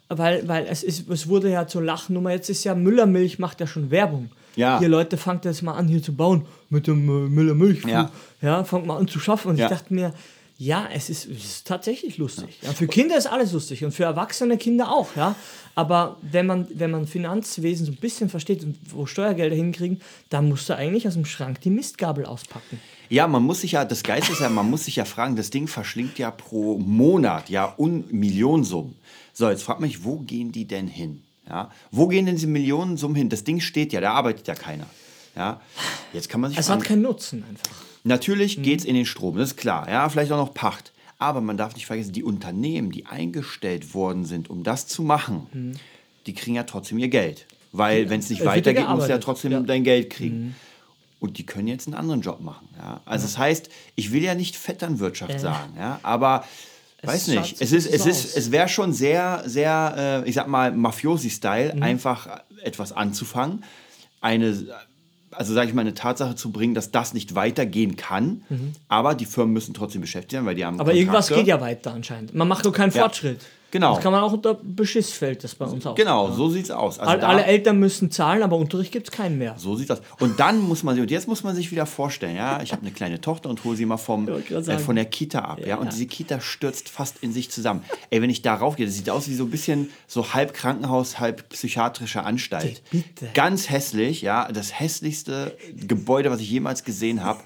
weil, 0.10 0.48
weil 0.48 0.66
es, 0.66 0.82
ist, 0.82 1.08
es 1.10 1.28
wurde 1.28 1.52
ja 1.52 1.68
zur 1.68 1.84
Lachnummer. 1.84 2.32
Jetzt 2.32 2.50
ist 2.50 2.64
ja 2.64 2.74
Müllermilch, 2.74 3.38
macht 3.38 3.60
ja 3.60 3.68
schon 3.68 3.92
Werbung. 3.92 4.32
Ja. 4.56 4.80
Hier, 4.80 4.90
Leute, 4.90 5.18
fangt 5.18 5.46
jetzt 5.46 5.62
mal 5.62 5.74
an, 5.74 5.88
hier 5.88 6.02
zu 6.02 6.16
bauen 6.16 6.46
mit 6.70 6.88
dem 6.88 7.08
äh, 7.08 7.30
Müllermilch. 7.30 7.86
Ja. 7.86 8.10
ja, 8.42 8.64
fangt 8.64 8.88
mal 8.88 8.98
an 8.98 9.08
zu 9.08 9.20
schaffen. 9.20 9.50
Und 9.50 9.58
ja. 9.58 9.66
ich 9.66 9.70
dachte 9.70 9.94
mir, 9.94 10.14
ja, 10.60 10.88
es 10.92 11.10
ist, 11.10 11.26
es 11.28 11.44
ist 11.44 11.68
tatsächlich 11.68 12.18
lustig. 12.18 12.58
Ja, 12.64 12.74
für 12.74 12.88
Kinder 12.88 13.16
ist 13.16 13.28
alles 13.28 13.52
lustig 13.52 13.86
und 13.86 13.92
für 13.92 14.06
erwachsene 14.06 14.58
Kinder 14.58 14.92
auch, 14.92 15.16
ja. 15.16 15.36
Aber 15.76 16.18
wenn 16.24 16.48
man, 16.48 16.68
wenn 16.74 16.90
man 16.90 17.06
Finanzwesen 17.06 17.86
so 17.86 17.92
ein 17.92 17.98
bisschen 17.98 18.30
versteht 18.30 18.64
und 18.64 18.76
wo 18.90 19.06
Steuergelder 19.06 19.56
hinkriegen, 19.56 20.02
dann 20.32 20.50
musst 20.50 20.68
du 20.68 20.76
eigentlich 20.76 21.08
aus 21.08 21.14
dem 21.14 21.26
Schrank 21.26 21.62
die 21.62 21.70
Mistgabel 21.70 22.26
auspacken. 22.26 22.82
Ja, 23.10 23.28
man 23.28 23.44
muss 23.44 23.62
sich 23.62 23.74
ja, 23.74 23.86
das 23.86 24.02
Geist 24.02 24.32
ist 24.32 24.42
ja, 24.42 24.50
man 24.50 24.68
muss 24.68 24.86
sich 24.86 24.96
ja 24.96 25.06
fragen, 25.06 25.36
das 25.36 25.52
Ding 25.52 25.68
verschlingt 25.68 26.18
ja 26.18 26.32
pro 26.32 26.80
Monat 26.80 27.50
ja 27.50 27.76
un 27.78 28.06
Millionensummen. 28.10 28.96
So, 29.34 29.48
jetzt 29.52 29.62
fragt 29.62 29.80
mich, 29.80 30.04
wo 30.04 30.18
gehen 30.18 30.52
die 30.52 30.66
denn 30.66 30.88
hin? 30.88 31.22
Ja, 31.48 31.72
wo 31.92 32.08
gehen 32.08 32.26
denn 32.26 32.36
diese 32.36 32.48
Millionensummen 32.48 33.16
hin? 33.16 33.30
Das 33.30 33.44
Ding 33.44 33.60
steht 33.60 33.94
ja, 33.94 34.02
da 34.02 34.14
arbeitet 34.14 34.48
ja 34.48 34.56
keiner. 34.56 34.88
Ja, 35.36 35.62
jetzt 36.14 36.30
kann 36.30 36.42
man 36.42 36.50
sich 36.50 36.60
Es 36.60 36.66
fragen, 36.66 36.82
hat 36.82 36.88
keinen 36.88 37.04
Nutzen 37.04 37.46
einfach. 37.48 37.87
Natürlich 38.08 38.58
mhm. 38.58 38.64
geht 38.64 38.80
es 38.80 38.86
in 38.86 38.96
den 38.96 39.06
Strom, 39.06 39.38
das 39.38 39.50
ist 39.50 39.58
klar. 39.58 39.90
Ja, 39.90 40.08
vielleicht 40.10 40.32
auch 40.32 40.38
noch 40.38 40.54
Pacht. 40.54 40.94
Aber 41.20 41.42
man 41.42 41.58
darf 41.58 41.76
nicht 41.76 41.88
vergessen, 41.88 42.14
die 42.14 42.24
Unternehmen, 42.24 42.92
die 42.92 43.06
eingestellt 43.06 43.94
worden 43.94 44.24
sind, 44.24 44.50
um 44.50 44.64
das 44.64 44.88
zu 44.88 45.02
machen, 45.02 45.48
mhm. 45.52 45.74
die 46.26 46.34
kriegen 46.34 46.56
ja 46.56 46.64
trotzdem 46.64 47.00
ihr 47.00 47.10
Geld. 47.10 47.46
Weil, 47.72 48.04
ja. 48.04 48.10
wenn 48.10 48.20
es 48.20 48.30
nicht 48.30 48.46
weitergeht, 48.46 48.88
musst 48.88 49.08
du 49.08 49.12
ja 49.12 49.18
trotzdem 49.18 49.52
ja. 49.52 49.60
dein 49.60 49.84
Geld 49.84 50.10
kriegen. 50.10 50.40
Mhm. 50.40 50.56
Und 51.20 51.40
die 51.40 51.46
können 51.46 51.68
jetzt 51.68 51.88
einen 51.88 51.96
anderen 51.96 52.22
Job 52.22 52.40
machen. 52.40 52.70
Ja? 52.78 53.02
Also, 53.06 53.26
das 53.26 53.38
heißt, 53.38 53.70
ich 53.96 54.12
will 54.12 54.24
ja 54.24 54.36
nicht 54.36 54.56
Vetternwirtschaft 54.56 55.34
ja. 55.34 55.40
sagen, 55.40 55.74
ja? 55.76 56.00
aber 56.04 56.46
es 57.02 57.10
weiß 57.10 57.28
nicht. 57.28 57.62
Es, 57.62 57.72
ist, 57.72 57.88
es, 57.88 58.06
ist, 58.06 58.38
es 58.38 58.52
wäre 58.52 58.70
schon 58.70 58.94
sehr, 58.94 59.44
sehr, 59.46 60.24
äh, 60.26 60.30
ich 60.30 60.36
sag 60.36 60.48
mal, 60.48 60.72
Mafiosi-Style, 60.72 61.76
mhm. 61.76 61.84
einfach 61.84 62.42
etwas 62.62 62.92
anzufangen. 62.92 63.64
Eine 64.22 64.66
also 65.32 65.54
sage 65.54 65.70
ich 65.70 65.74
mal, 65.74 65.82
eine 65.82 65.94
Tatsache 65.94 66.36
zu 66.36 66.52
bringen, 66.52 66.74
dass 66.74 66.92
das 66.92 67.14
nicht 67.14 67.36
weitergehen 67.36 67.96
kann. 67.96 68.44
Mhm. 68.50 68.74
Aber 68.88 69.16
die 69.16 69.26
Firmen 69.26 69.54
müssen 69.54 69.74
trotzdem 69.74 70.02
beschäftigt 70.02 70.34
werden, 70.34 70.46
weil 70.46 70.56
die 70.56 70.66
haben. 70.66 70.76
Aber 70.76 70.92
Kontrakte. 70.92 71.00
irgendwas 71.00 71.28
geht 71.30 71.48
ja 71.48 71.62
weiter 71.62 71.94
anscheinend. 71.94 72.34
Man 72.34 72.48
macht 72.48 72.64
nur 72.64 72.74
keinen 72.74 72.92
ja. 72.92 73.10
Genau. 73.72 73.96
Das 73.96 74.04
kann 74.04 74.14
man 74.14 74.22
auch 74.22 74.32
unter 74.32 74.54
Beschiss 74.54 75.12
fällt 75.12 75.44
das 75.44 75.56
bei 75.56 75.66
uns 75.66 75.86
auch. 75.86 75.96
Genau, 75.96 76.30
ja. 76.30 76.34
so 76.34 76.50
sieht 76.50 76.66
es 76.66 76.72
aus. 76.72 77.00
Also 77.00 77.26
alle 77.26 77.44
Eltern 77.44 77.80
müssen 77.80 78.10
zahlen, 78.12 78.42
aber 78.42 78.56
Unterricht 78.56 78.94
gibt 78.94 79.08
es 79.08 79.12
keinen 79.12 79.38
mehr. 79.38 79.56
So 79.58 79.76
sieht 79.76 79.90
das. 79.90 80.02
Und 80.20 80.40
dann 80.40 80.62
muss 80.62 80.84
man 80.84 80.98
und 80.98 81.12
jetzt 81.12 81.28
muss 81.28 81.44
man 81.44 81.54
sich 81.54 81.72
wieder 81.72 81.86
vorstellen, 81.86 82.38
ja, 82.38 82.62
ich 82.62 82.72
habe 82.72 82.84
eine 82.84 82.92
kleine 82.92 83.20
Tochter 83.20 83.50
und 83.50 83.64
hole 83.66 83.76
sie 83.76 83.86
mal 83.86 83.98
vom, 83.98 84.28
äh, 84.28 84.80
von 84.80 84.96
der 84.96 85.06
Kita 85.06 85.40
ab, 85.40 85.60
ja, 85.60 85.68
ja, 85.68 85.76
und 85.78 85.92
diese 85.92 86.06
Kita 86.06 86.40
stürzt 86.40 86.90
fast 86.90 87.18
in 87.22 87.34
sich 87.34 87.52
zusammen. 87.52 87.84
Ey, 88.10 88.22
wenn 88.22 88.30
ich 88.30 88.42
da 88.42 88.56
raufgehe, 88.56 88.86
das 88.86 88.96
sieht 88.96 89.10
aus 89.10 89.28
wie 89.28 89.36
so 89.36 89.44
ein 89.44 89.52
bisschen 89.52 89.90
so 90.08 90.34
halb 90.34 90.54
Krankenhaus, 90.54 91.20
halb 91.20 91.50
psychiatrische 91.50 92.24
Anstalt. 92.24 92.82
Bitte. 92.90 93.30
Ganz 93.34 93.70
hässlich, 93.70 94.22
ja, 94.22 94.50
das 94.52 94.80
hässlichste 94.80 95.58
Gebäude, 95.76 96.32
was 96.32 96.40
ich 96.40 96.50
jemals 96.50 96.84
gesehen 96.84 97.24
habe. 97.24 97.42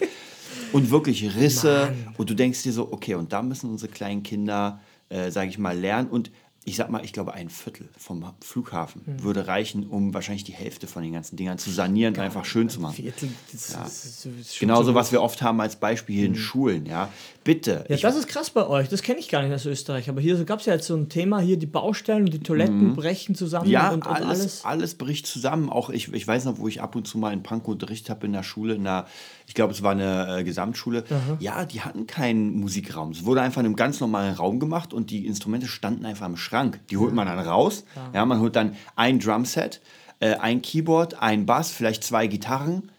und 0.74 0.92
wirklich 0.92 1.36
Risse. 1.36 1.94
Mann. 2.06 2.16
Und 2.18 2.30
du 2.30 2.34
denkst 2.34 2.64
dir 2.64 2.74
so, 2.74 2.92
okay, 2.92 3.16
und 3.16 3.34
da 3.34 3.42
müssen 3.42 3.70
unsere 3.70 3.92
kleinen 3.92 4.24
Kinder 4.24 4.80
äh, 5.12 5.32
sage 5.32 5.50
ich 5.50 5.58
mal, 5.58 5.78
lernen. 5.78 6.10
Und 6.10 6.32
ich 6.64 6.76
sag 6.76 6.92
mal, 6.92 7.04
ich 7.04 7.12
glaube, 7.12 7.34
ein 7.34 7.50
Viertel 7.50 7.90
vom 7.98 8.24
Flughafen 8.40 9.02
mhm. 9.04 9.24
würde 9.24 9.48
reichen, 9.48 9.88
um 9.88 10.14
wahrscheinlich 10.14 10.44
die 10.44 10.54
Hälfte 10.54 10.86
von 10.86 11.02
den 11.02 11.12
ganzen 11.12 11.36
Dingern 11.36 11.58
zu 11.58 11.72
sanieren 11.72 12.14
und 12.14 12.20
einfach 12.20 12.46
schön 12.46 12.70
zu 12.70 12.80
machen. 12.80 12.94
Viertel, 12.94 13.30
das, 13.52 13.74
ja. 13.74 13.84
ist, 13.84 14.26
ist 14.28 14.60
Genauso, 14.60 14.94
was 14.94 15.12
wir 15.12 15.24
oft 15.24 15.42
haben 15.42 15.60
als 15.60 15.76
Beispiel 15.76 16.16
hier 16.16 16.30
mhm. 16.30 16.36
in 16.36 16.40
Schulen, 16.40 16.86
ja. 16.86 17.10
Bitte. 17.44 17.86
Ja, 17.90 17.98
das 17.98 18.16
ist 18.16 18.28
krass 18.28 18.52
bei 18.52 18.68
euch. 18.68 18.90
Das 18.90 19.02
kenne 19.02 19.20
ich 19.20 19.28
gar 19.28 19.42
nicht 19.42 19.52
aus 19.52 19.66
Österreich. 19.66 20.08
Aber 20.10 20.22
hier 20.22 20.44
gab 20.46 20.60
es 20.60 20.68
ja 20.68 20.74
jetzt 20.76 20.86
so 20.86 20.96
ein 20.96 21.10
Thema, 21.10 21.40
hier 21.40 21.58
die 21.58 21.66
Baustellen 21.66 22.26
und 22.26 22.34
die 22.34 22.40
Toiletten 22.40 22.90
mhm. 22.90 22.96
brechen 22.96 23.34
zusammen 23.34 23.68
ja, 23.68 23.90
und, 23.90 24.06
und 24.06 24.14
alles, 24.14 24.30
alles. 24.30 24.66
alles 24.66 24.96
bricht 24.96 25.26
zusammen. 25.26 25.72
Auch 25.72 25.90
ich, 25.90 26.14
ich 26.14 26.28
weiß 26.28 26.46
noch, 26.46 26.60
wo 26.60 26.68
ich 26.68 26.80
ab 26.80 26.96
und 26.96 27.08
zu 27.08 27.18
mal 27.18 27.34
in 27.34 27.42
Pankow 27.42 27.70
unterrichtet 27.70 28.12
habe 28.12 28.28
in 28.28 28.34
der 28.34 28.44
Schule, 28.44 28.76
in 28.76 28.84
der, 28.84 29.08
ich 29.52 29.56
glaube, 29.56 29.74
es 29.74 29.84
war 29.84 29.92
eine 29.92 30.38
äh, 30.40 30.44
Gesamtschule. 30.46 31.04
Aha. 31.10 31.36
Ja, 31.42 31.66
die 31.66 31.82
hatten 31.82 32.08
keinen 32.08 32.58
Musikraum. 32.62 33.12
Es 33.12 33.26
wurde 33.26 33.42
einfach 33.42 33.60
in 33.60 33.66
einem 33.66 33.76
ganz 33.76 34.00
normalen 34.00 34.34
Raum 34.34 34.62
gemacht 34.62 34.94
und 34.94 35.12
die 35.12 35.28
Instrumente 35.28 35.68
standen 35.68 36.06
einfach 36.06 36.26
im 36.26 36.38
Schrank. 36.38 36.80
Die 36.90 36.96
holt 36.96 37.14
man 37.14 37.28
dann 37.28 37.38
raus. 37.38 37.84
Ja, 38.14 38.26
man 38.26 38.40
holt 38.40 38.56
dann 38.56 38.78
ein 38.96 39.20
Drumset, 39.20 39.82
äh, 40.22 40.36
ein 40.36 40.62
Keyboard, 40.62 41.22
ein 41.22 41.46
Bass, 41.46 41.70
vielleicht 41.70 42.06
zwei 42.06 42.28
Gitarren 42.28 42.92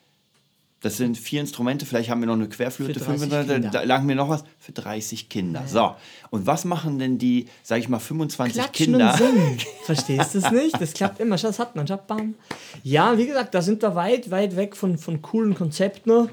das 0.83 0.97
sind 0.97 1.17
vier 1.17 1.41
Instrumente, 1.41 1.87
vielleicht 1.87 2.11
haben 2.11 2.21
wir 2.21 2.27
noch 2.27 2.35
eine 2.35 2.49
Querflöte, 2.49 2.99
fünf 2.99 3.29
da 3.29 3.83
lagen 3.83 4.05
mir 4.05 4.17
noch 4.17 4.29
was 4.29 4.43
für 4.59 4.73
30 4.73 5.29
Kinder. 5.29 5.61
Ja. 5.61 5.67
So, 5.69 5.95
und 6.31 6.47
was 6.47 6.65
machen 6.65 6.99
denn 6.99 7.19
die, 7.19 7.47
sag 7.63 7.79
ich 7.79 7.89
mal, 7.89 8.01
25 8.01 8.61
Klatschen 8.61 8.87
Kinder? 8.87 9.13
Und 9.13 9.19
singen. 9.19 9.59
Verstehst 9.85 10.35
du 10.35 10.39
es 10.39 10.51
nicht? 10.51 10.81
Das 10.81 10.93
klappt 10.93 11.21
immer. 11.21 11.37
Das 11.37 11.59
hat 11.61 11.77
man. 11.77 11.87
Bam. 12.07 12.35
Ja, 12.83 13.17
wie 13.17 13.27
gesagt, 13.27 13.55
da 13.55 13.63
sind 13.63 13.83
wir 13.83 13.95
weit, 13.95 14.31
weit 14.31 14.57
weg 14.57 14.75
von, 14.77 14.99
von 14.99 15.23
coolen 15.23 15.55
Konzepten. 15.55 16.29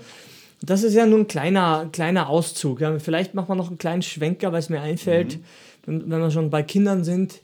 Das 0.62 0.83
ist 0.83 0.95
ja 0.95 1.05
nur 1.05 1.19
ein 1.19 1.27
kleiner, 1.27 1.88
kleiner 1.91 2.27
Auszug. 2.27 2.81
Ja, 2.81 2.97
vielleicht 2.97 3.35
machen 3.35 3.49
wir 3.49 3.55
noch 3.55 3.67
einen 3.67 3.77
kleinen 3.77 4.01
Schwenker, 4.01 4.51
weil 4.51 4.59
es 4.59 4.69
mir 4.69 4.81
einfällt, 4.81 5.38
mhm. 5.38 5.43
wenn, 5.85 6.12
wenn 6.12 6.19
wir 6.21 6.31
schon 6.31 6.49
bei 6.49 6.63
Kindern 6.63 7.03
sind. 7.03 7.41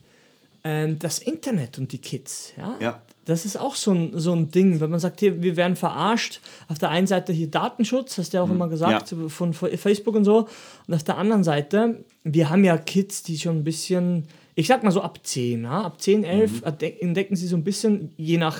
Ähm, 0.63 0.97
das 0.97 1.19
Internet 1.19 1.77
und 1.77 1.91
die 1.91 1.99
Kids. 1.99 2.53
Ja? 2.57 2.75
ja. 2.79 3.01
Das 3.25 3.43
ist 3.43 3.59
auch 3.59 3.75
so 3.75 3.91
ein, 3.91 4.11
so 4.13 4.33
ein 4.33 4.51
Ding, 4.51 4.79
wenn 4.79 4.91
man 4.91 4.99
sagt, 4.99 5.19
hier, 5.19 5.41
wir 5.41 5.55
werden 5.57 5.75
verarscht. 5.75 6.41
Auf 6.67 6.77
der 6.77 6.89
einen 6.89 7.07
Seite 7.07 7.33
hier 7.33 7.47
Datenschutz, 7.47 8.17
hast 8.19 8.33
du 8.33 8.37
ja 8.37 8.43
auch 8.43 8.47
mhm. 8.47 8.55
immer 8.55 8.69
gesagt, 8.69 9.11
ja. 9.11 9.29
von, 9.29 9.53
Facebook 9.53 10.15
und 10.15 10.25
so. 10.25 10.47
Und 10.87 10.93
auf 10.93 11.03
der 11.03 11.17
anderen 11.17 11.43
Seite, 11.43 12.03
wir 12.23 12.49
haben 12.51 12.63
ja 12.63 12.77
Kids, 12.77 13.23
die 13.23 13.39
schon 13.39 13.57
ein 13.57 13.63
bisschen, 13.63 14.27
ich 14.53 14.67
sag 14.67 14.83
mal 14.83 14.91
so 14.91 15.01
ab 15.01 15.19
10, 15.23 15.63
ja? 15.63 15.81
ab 15.81 15.99
10, 15.99 16.23
11 16.23 16.61
mhm. 16.61 16.73
entdecken 16.99 17.35
sie 17.35 17.47
so 17.47 17.55
ein 17.55 17.63
bisschen, 17.63 18.13
je 18.15 18.37
nach, 18.37 18.59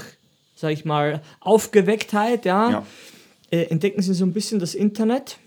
sag 0.56 0.72
ich 0.72 0.84
mal, 0.84 1.22
Aufgewecktheit, 1.42 2.46
ja, 2.46 2.70
ja. 2.72 2.86
Äh, 3.52 3.66
entdecken 3.66 4.02
sie 4.02 4.16
so 4.16 4.26
ein 4.26 4.34
bisschen 4.34 4.60
das 4.60 4.74
Internet. 4.74 5.38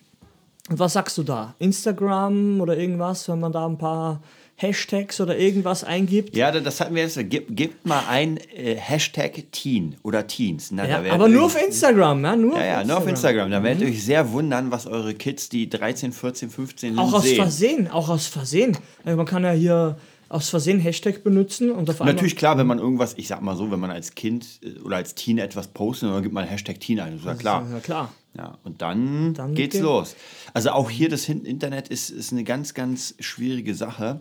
Und 0.71 0.79
was 0.79 0.93
sagst 0.93 1.19
du 1.19 1.25
da? 1.25 1.55
Instagram 1.59 2.61
oder 2.61 2.77
irgendwas, 2.77 3.29
wenn 3.29 3.41
man 3.41 3.51
da 3.51 3.67
ein 3.67 3.79
paar 3.79 4.23
Hashtags 4.61 5.21
oder 5.21 5.39
irgendwas 5.39 5.85
eingibt. 5.85 6.37
Ja, 6.37 6.51
das 6.51 6.81
hatten 6.81 6.95
wir 6.95 7.03
jetzt. 7.03 7.19
Gib, 7.31 7.47
gib 7.51 7.87
mal 7.87 8.03
ein 8.09 8.39
äh, 8.57 8.75
Hashtag 8.75 9.45
Teen 9.53 9.97
oder 10.03 10.27
Teens. 10.27 10.73
Na, 10.73 10.87
ja, 10.87 11.01
aber 11.13 11.29
nur 11.29 11.45
auf 11.45 11.63
Instagram, 11.63 12.25
ja? 12.25 12.35
Nur 12.35 12.59
ja, 12.59 12.65
ja, 12.65 12.85
nur 12.85 12.99
auf 12.99 13.07
Instagram. 13.07 13.53
Da 13.53 13.63
werdet 13.63 13.83
ihr 13.83 13.87
mhm. 13.87 13.95
euch 13.95 14.05
sehr 14.05 14.33
wundern, 14.33 14.73
was 14.73 14.89
eure 14.89 15.15
Kids, 15.15 15.49
die 15.49 15.71
13, 15.71 16.13
14, 16.13 16.51
15 16.51 16.91
sind. 16.91 16.99
Auch 16.99 17.13
aus 17.13 17.23
sehen. 17.23 17.37
Versehen, 17.37 17.89
auch 17.89 18.09
aus 18.09 18.27
Versehen. 18.27 18.77
Man 19.05 19.27
kann 19.27 19.45
ja 19.45 19.53
hier 19.53 19.97
aus 20.29 20.49
Versehen 20.49 20.81
Hashtag 20.81 21.23
benutzen 21.23 21.71
und 21.71 21.89
auf. 21.89 22.01
Natürlich 22.01 22.37
klar, 22.37 22.59
wenn 22.59 22.67
man 22.67 22.79
irgendwas, 22.81 23.15
ich 23.17 23.29
sag 23.29 23.41
mal 23.41 23.57
so, 23.57 23.71
wenn 23.71 23.81
man 23.81 23.91
als 23.93 24.15
Kind 24.15 24.61
äh, 24.63 24.81
oder 24.81 24.97
als 24.97 25.15
Teen 25.15 25.39
etwas 25.39 25.69
postet, 25.69 26.11
dann 26.11 26.23
gibt 26.23 26.35
man 26.35 26.45
Hashtag 26.45 26.81
Teen 26.81 27.01
ein, 27.01 27.17
ist 27.17 27.25
ja 27.25 27.35
klar. 27.35 27.67
Ja, 27.73 27.81
klar. 27.81 28.13
Ja, 28.39 28.57
und 28.63 28.81
dann, 28.83 29.35
dann 29.35 29.55
geht's 29.55 29.75
geht. 29.75 29.83
los. 29.83 30.15
Also 30.55 30.71
auch 30.71 30.91
hier 30.91 31.09
das 31.09 31.29
Internet 31.29 31.89
ist, 31.89 32.09
ist 32.11 32.31
eine 32.31 32.45
ganz, 32.45 32.73
ganz 32.73 33.17
schwierige 33.19 33.75
Sache, 33.75 34.21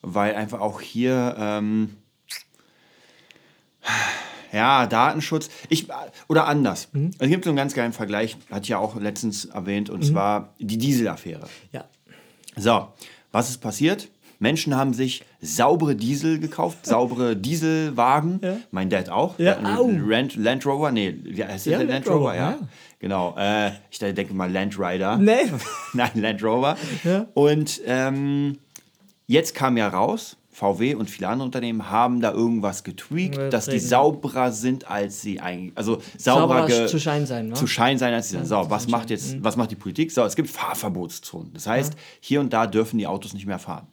weil 0.00 0.34
einfach 0.34 0.60
auch 0.60 0.80
hier, 0.80 1.36
ähm, 1.38 1.90
ja, 4.52 4.86
Datenschutz, 4.86 5.50
ich, 5.68 5.86
oder 6.28 6.46
anders. 6.46 6.88
Mhm. 6.92 7.10
Es 7.18 7.28
gibt 7.28 7.44
so 7.44 7.50
einen 7.50 7.58
ganz 7.58 7.74
geilen 7.74 7.92
Vergleich, 7.92 8.38
hatte 8.50 8.62
ich 8.62 8.68
ja 8.68 8.78
auch 8.78 8.96
letztens 8.96 9.44
erwähnt, 9.44 9.90
und 9.90 10.00
mhm. 10.00 10.06
zwar 10.06 10.54
die 10.58 10.78
Dieselaffäre. 10.78 11.46
Ja. 11.70 11.84
So, 12.56 12.88
was 13.32 13.50
ist 13.50 13.58
passiert? 13.58 14.08
Menschen 14.38 14.76
haben 14.76 14.94
sich 14.94 15.24
saubere 15.40 15.96
Diesel 15.96 16.38
gekauft, 16.38 16.86
saubere 16.86 17.36
Dieselwagen. 17.36 18.40
Ja. 18.42 18.56
Mein 18.70 18.88
Dad 18.90 19.08
auch. 19.08 19.38
Ja, 19.38 19.58
Land, 19.60 20.36
Land 20.36 20.66
Rover, 20.66 20.92
nee, 20.92 21.14
wie 21.24 21.44
heißt 21.44 21.66
ja, 21.66 21.78
Land, 21.78 21.90
Land 21.90 22.06
Rover, 22.06 22.16
Rover 22.16 22.34
ja. 22.34 22.50
ja. 22.50 22.58
Genau. 23.00 23.36
Äh, 23.38 23.72
ich 23.90 23.98
denke 23.98 24.34
mal 24.34 24.50
Land 24.50 24.78
Rider. 24.78 25.16
Nee. 25.16 25.50
Nein, 25.92 26.10
Land 26.14 26.42
Rover. 26.42 26.76
Ja. 27.04 27.26
Und 27.34 27.80
ähm, 27.86 28.58
jetzt 29.26 29.54
kam 29.54 29.76
ja 29.76 29.88
raus, 29.88 30.36
VW 30.58 30.94
und 30.94 31.08
viele 31.08 31.28
andere 31.28 31.46
Unternehmen 31.46 31.88
haben 31.88 32.20
da 32.20 32.32
irgendwas 32.32 32.82
getweakt, 32.82 33.36
ja, 33.36 33.48
dass 33.48 33.66
die 33.66 33.78
sauberer 33.78 34.50
sind, 34.50 34.90
als 34.90 35.22
sie 35.22 35.38
eigentlich, 35.38 35.76
also 35.76 36.02
sauberer, 36.16 36.68
sauberer 36.68 36.86
zu 36.88 36.98
Schein 36.98 37.26
sein, 37.26 37.48
ne? 37.48 37.54
zu 37.54 37.68
Schein 37.68 37.98
sein, 37.98 38.12
als 38.12 38.30
sie 38.30 38.36
sind. 38.36 38.46
So, 38.46 38.68
was 38.68 38.88
macht 38.88 39.10
jetzt, 39.10 39.36
mhm. 39.36 39.44
was 39.44 39.56
macht 39.56 39.70
die 39.70 39.76
Politik? 39.76 40.10
So, 40.10 40.24
es 40.24 40.34
gibt 40.34 40.50
Fahrverbotszonen. 40.50 41.52
Das 41.54 41.68
heißt, 41.68 41.94
ja. 41.94 42.00
hier 42.20 42.40
und 42.40 42.52
da 42.52 42.66
dürfen 42.66 42.98
die 42.98 43.06
Autos 43.06 43.34
nicht 43.34 43.46
mehr 43.46 43.60
fahren. 43.60 43.86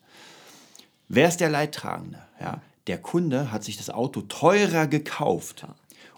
Wer 1.07 1.27
ist 1.27 1.37
der 1.37 1.49
Leidtragende? 1.49 2.19
Ja, 2.39 2.61
der 2.87 2.97
Kunde 2.97 3.51
hat 3.51 3.63
sich 3.63 3.77
das 3.77 3.89
Auto 3.89 4.21
teurer 4.21 4.87
gekauft. 4.87 5.65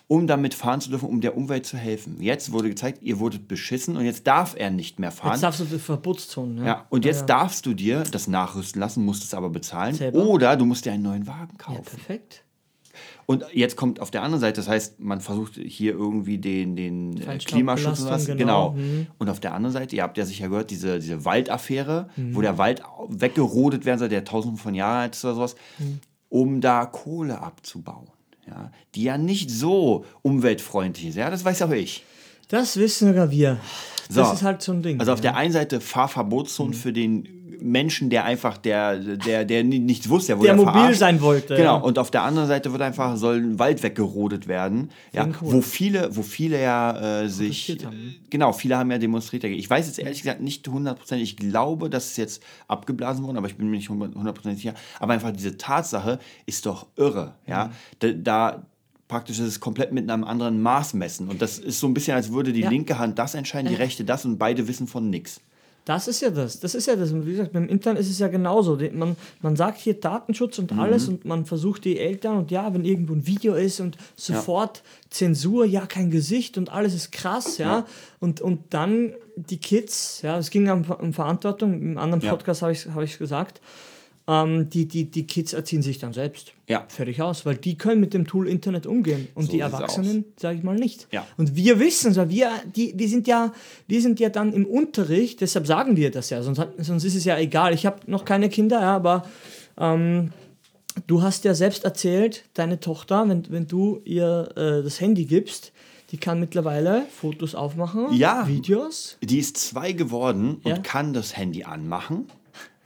Um 0.09 0.25
damit 0.25 0.53
fahren 0.53 0.79
zu 0.79 0.89
dürfen, 0.89 1.09
um 1.09 1.19
der 1.19 1.35
Umwelt 1.35 1.65
zu 1.65 1.75
helfen. 1.75 2.21
Jetzt 2.21 2.53
wurde 2.53 2.69
gezeigt, 2.69 3.03
ihr 3.03 3.19
wurdet 3.19 3.49
beschissen 3.49 3.97
und 3.97 4.05
jetzt 4.05 4.25
darf 4.25 4.55
er 4.57 4.69
nicht 4.69 4.99
mehr 4.99 5.11
fahren. 5.11 5.33
Jetzt 5.33 5.43
darfst 5.43 5.59
du 5.59 5.65
die 5.65 5.79
Verbotszone. 5.79 6.61
Ja. 6.61 6.65
ja, 6.65 6.85
und 6.89 7.03
jetzt 7.03 7.27
ja, 7.27 7.35
ja. 7.35 7.41
darfst 7.41 7.65
du 7.65 7.73
dir 7.73 8.03
das 8.09 8.27
nachrüsten 8.27 8.79
lassen, 8.79 9.03
musst 9.03 9.25
es 9.25 9.33
aber 9.33 9.49
bezahlen. 9.49 9.95
Selber? 9.95 10.19
Oder 10.19 10.55
du 10.55 10.63
musst 10.63 10.85
dir 10.85 10.93
einen 10.93 11.03
neuen 11.03 11.27
Wagen 11.27 11.57
kaufen. 11.57 11.83
Ja, 11.83 11.89
perfekt. 11.89 12.45
Und 13.27 13.45
jetzt 13.53 13.75
kommt 13.75 13.99
auf 13.99 14.09
der 14.09 14.23
anderen 14.23 14.41
Seite, 14.41 14.55
das 14.61 14.67
heißt, 14.67 14.99
man 14.99 15.21
versucht 15.21 15.55
hier 15.55 15.91
irgendwie 15.91 16.39
den, 16.39 16.75
den 16.75 17.21
äh, 17.21 17.37
Klimaschutz 17.37 17.99
zu 17.99 18.09
lassen. 18.09 18.37
Genau. 18.37 18.71
genau. 18.71 18.81
Mhm. 18.81 19.07
Und 19.19 19.29
auf 19.29 19.39
der 19.39 19.53
anderen 19.53 19.73
Seite, 19.73 19.95
ihr 19.95 20.03
habt 20.03 20.17
ja 20.17 20.25
sicher 20.25 20.49
gehört, 20.49 20.71
diese, 20.71 20.97
diese 20.99 21.25
Waldaffäre, 21.25 22.09
mhm. 22.15 22.35
wo 22.35 22.41
der 22.41 22.57
Wald 22.57 22.81
weggerodet 23.09 23.85
werden 23.85 23.99
soll, 23.99 24.09
der 24.09 24.23
tausende 24.23 24.57
von 24.57 24.73
Jahren 24.73 25.01
alt 25.01 25.15
ist 25.15 25.25
oder 25.25 25.35
sowas, 25.35 25.55
mhm. 25.77 25.99
um 26.29 26.61
da 26.61 26.85
Kohle 26.85 27.41
abzubauen 27.41 28.07
ja, 28.47 28.71
die 28.95 29.03
ja 29.03 29.17
nicht 29.17 29.51
so 29.51 30.05
umweltfreundlich 30.21 31.07
ist. 31.07 31.15
Ja, 31.15 31.29
das 31.29 31.43
weiß 31.43 31.61
auch 31.63 31.71
ich. 31.71 32.03
Das 32.47 32.77
wissen 32.77 33.09
sogar 33.09 33.29
wir. 33.29 33.59
Das 34.07 34.29
so. 34.29 34.33
ist 34.33 34.43
halt 34.43 34.61
so 34.61 34.71
ein 34.71 34.81
Ding. 34.81 34.99
Also 34.99 35.11
auf 35.11 35.19
ja. 35.19 35.31
der 35.31 35.35
einen 35.35 35.51
Seite 35.51 35.81
Fahrverbotszonen 35.81 36.73
mhm. 36.73 36.77
für 36.77 36.93
den 36.93 37.36
Menschen, 37.61 38.09
der 38.09 38.25
einfach, 38.25 38.57
der, 38.57 38.97
der, 38.97 39.45
der 39.45 39.63
nichts 39.63 40.09
wusste, 40.09 40.37
wo 40.37 40.43
der 40.43 40.55
mobil 40.55 40.73
verarscht. 40.73 40.99
sein 40.99 41.21
wollte. 41.21 41.55
Genau. 41.55 41.77
Ja. 41.77 41.81
Und 41.81 41.99
auf 41.99 42.11
der 42.11 42.23
anderen 42.23 42.47
Seite 42.47 42.71
wird 42.71 42.81
einfach 42.81 43.17
soll 43.17 43.37
ein 43.37 43.59
Wald 43.59 43.83
weggerodet 43.83 44.47
werden, 44.47 44.89
ja, 45.13 45.27
wo 45.41 45.61
viele, 45.61 46.15
wo 46.15 46.21
viele 46.21 46.61
ja 46.61 47.21
äh, 47.23 47.29
sich, 47.29 47.77
genau, 48.29 48.53
viele 48.53 48.77
haben 48.77 48.91
ja 48.91 48.97
demonstriert. 48.97 49.43
Ich 49.43 49.69
weiß 49.69 49.87
jetzt 49.87 49.99
ehrlich 49.99 50.21
gesagt 50.21 50.41
nicht 50.41 50.67
hundertprozentig. 50.67 51.31
Ich 51.31 51.37
glaube, 51.37 51.89
dass 51.89 52.11
es 52.11 52.17
jetzt 52.17 52.43
abgeblasen 52.67 53.23
wurde, 53.23 53.37
aber 53.37 53.47
ich 53.47 53.55
bin 53.55 53.69
mir 53.69 53.77
nicht 53.77 53.89
hundertprozentig 53.89 54.61
sicher. 54.61 54.75
Aber 54.99 55.13
einfach 55.13 55.31
diese 55.31 55.57
Tatsache 55.57 56.19
ist 56.45 56.65
doch 56.65 56.87
irre, 56.95 57.35
ja. 57.45 57.65
Mhm. 57.65 57.71
Da, 57.99 58.11
da 58.11 58.63
praktisch 59.07 59.39
ist 59.39 59.47
es 59.47 59.59
komplett 59.59 59.91
mit 59.91 60.09
einem 60.09 60.23
anderen 60.23 60.61
Maß 60.61 60.93
messen. 60.93 61.29
Und 61.29 61.41
das 61.41 61.59
ist 61.59 61.79
so 61.79 61.87
ein 61.87 61.93
bisschen, 61.93 62.15
als 62.15 62.31
würde 62.31 62.51
die 62.53 62.61
ja. 62.61 62.69
linke 62.69 62.99
Hand 62.99 63.17
das 63.19 63.35
entscheiden, 63.35 63.69
die 63.69 63.75
rechte 63.75 64.03
das 64.03 64.25
und 64.25 64.37
beide 64.37 64.67
wissen 64.67 64.87
von 64.87 65.09
nichts. 65.09 65.41
Das 65.87 66.09
ist 66.09 66.19
ja 66.19 66.31
das. 66.31 66.59
Das 66.59 66.75
ist 66.75 66.85
ja 66.87 66.97
das. 66.97 67.13
Und 67.13 67.25
wie 67.25 67.31
gesagt, 67.31 67.53
beim 67.53 67.69
Internet 67.69 68.01
ist 68.01 68.09
es 68.09 68.19
ja 68.19 68.27
genauso. 68.27 68.77
Man, 68.91 69.15
man 69.41 69.55
sagt 69.55 69.79
hier 69.79 69.93
Datenschutz 69.93 70.59
und 70.59 70.77
alles 70.77 71.07
mhm. 71.07 71.13
und 71.13 71.25
man 71.25 71.45
versucht 71.45 71.85
die 71.85 71.97
Eltern 71.97 72.39
und 72.39 72.51
ja, 72.51 72.73
wenn 72.73 72.83
irgendwo 72.83 73.13
ein 73.13 73.25
Video 73.25 73.53
ist 73.53 73.79
und 73.79 73.97
sofort 74.17 74.79
ja. 74.79 74.83
Zensur, 75.11 75.63
ja, 75.63 75.85
kein 75.85 76.11
Gesicht 76.11 76.57
und 76.57 76.73
alles 76.73 76.93
ist 76.93 77.13
krass, 77.13 77.57
ja. 77.57 77.65
ja. 77.65 77.85
Und, 78.19 78.41
und 78.41 78.73
dann 78.73 79.13
die 79.37 79.59
Kids, 79.59 80.23
ja, 80.23 80.37
es 80.37 80.49
ging 80.49 80.69
um, 80.69 80.83
um 80.91 81.13
Verantwortung, 81.13 81.81
im 81.81 81.97
anderen 81.97 82.21
Podcast 82.21 82.63
habe 82.63 82.73
ich 82.73 82.85
es 82.85 82.93
hab 82.93 83.19
gesagt, 83.19 83.61
ähm, 84.27 84.69
die, 84.69 84.87
die, 84.87 85.05
die 85.09 85.25
Kids 85.25 85.53
erziehen 85.53 85.81
sich 85.81 85.99
dann 85.99 86.13
selbst. 86.13 86.53
Ja. 86.67 86.85
Fertig 86.89 87.21
aus, 87.21 87.45
weil 87.45 87.55
die 87.55 87.77
können 87.77 88.01
mit 88.01 88.13
dem 88.13 88.27
Tool 88.27 88.47
Internet 88.47 88.85
umgehen 88.85 89.29
und 89.35 89.45
so 89.45 89.51
die 89.51 89.61
Erwachsenen, 89.61 90.25
sage 90.37 90.57
ich 90.57 90.63
mal, 90.63 90.75
nicht. 90.75 91.07
Ja. 91.11 91.25
Und 91.37 91.55
wir 91.55 91.79
wissen 91.79 92.11
es, 92.11 92.29
wir, 92.29 92.51
die, 92.75 92.93
wir, 92.97 93.07
sind 93.07 93.27
ja, 93.27 93.53
wir 93.87 94.01
sind 94.01 94.19
ja 94.19 94.29
dann 94.29 94.51
im 94.51 94.65
Unterricht, 94.65 95.39
deshalb 95.39 95.65
sagen 95.65 95.95
wir 95.95 96.11
das 96.11 96.29
ja, 96.29 96.41
sonst, 96.41 96.61
sonst 96.77 97.03
ist 97.05 97.15
es 97.15 97.23
ja 97.23 97.37
egal. 97.37 97.73
Ich 97.73 97.85
habe 97.85 97.99
noch 98.07 98.25
keine 98.25 98.49
Kinder, 98.49 98.81
ja, 98.81 98.95
aber 98.95 99.23
ähm, 99.77 100.33
du 101.07 101.21
hast 101.21 101.45
ja 101.45 101.53
selbst 101.53 101.85
erzählt, 101.85 102.43
deine 102.53 102.81
Tochter, 102.81 103.27
wenn, 103.29 103.49
wenn 103.49 103.67
du 103.67 104.01
ihr 104.03 104.49
äh, 104.55 104.83
das 104.83 104.99
Handy 104.99 105.23
gibst, 105.23 105.71
die 106.11 106.17
kann 106.17 106.39
mittlerweile 106.39 107.05
Fotos 107.09 107.55
aufmachen, 107.55 108.13
ja, 108.13 108.47
Videos. 108.47 109.17
Die 109.21 109.39
ist 109.39 109.57
zwei 109.57 109.91
geworden 109.91 110.61
und 110.63 110.71
ja. 110.71 110.77
kann 110.79 111.13
das 111.13 111.35
Handy 111.35 111.63
anmachen. 111.63 112.29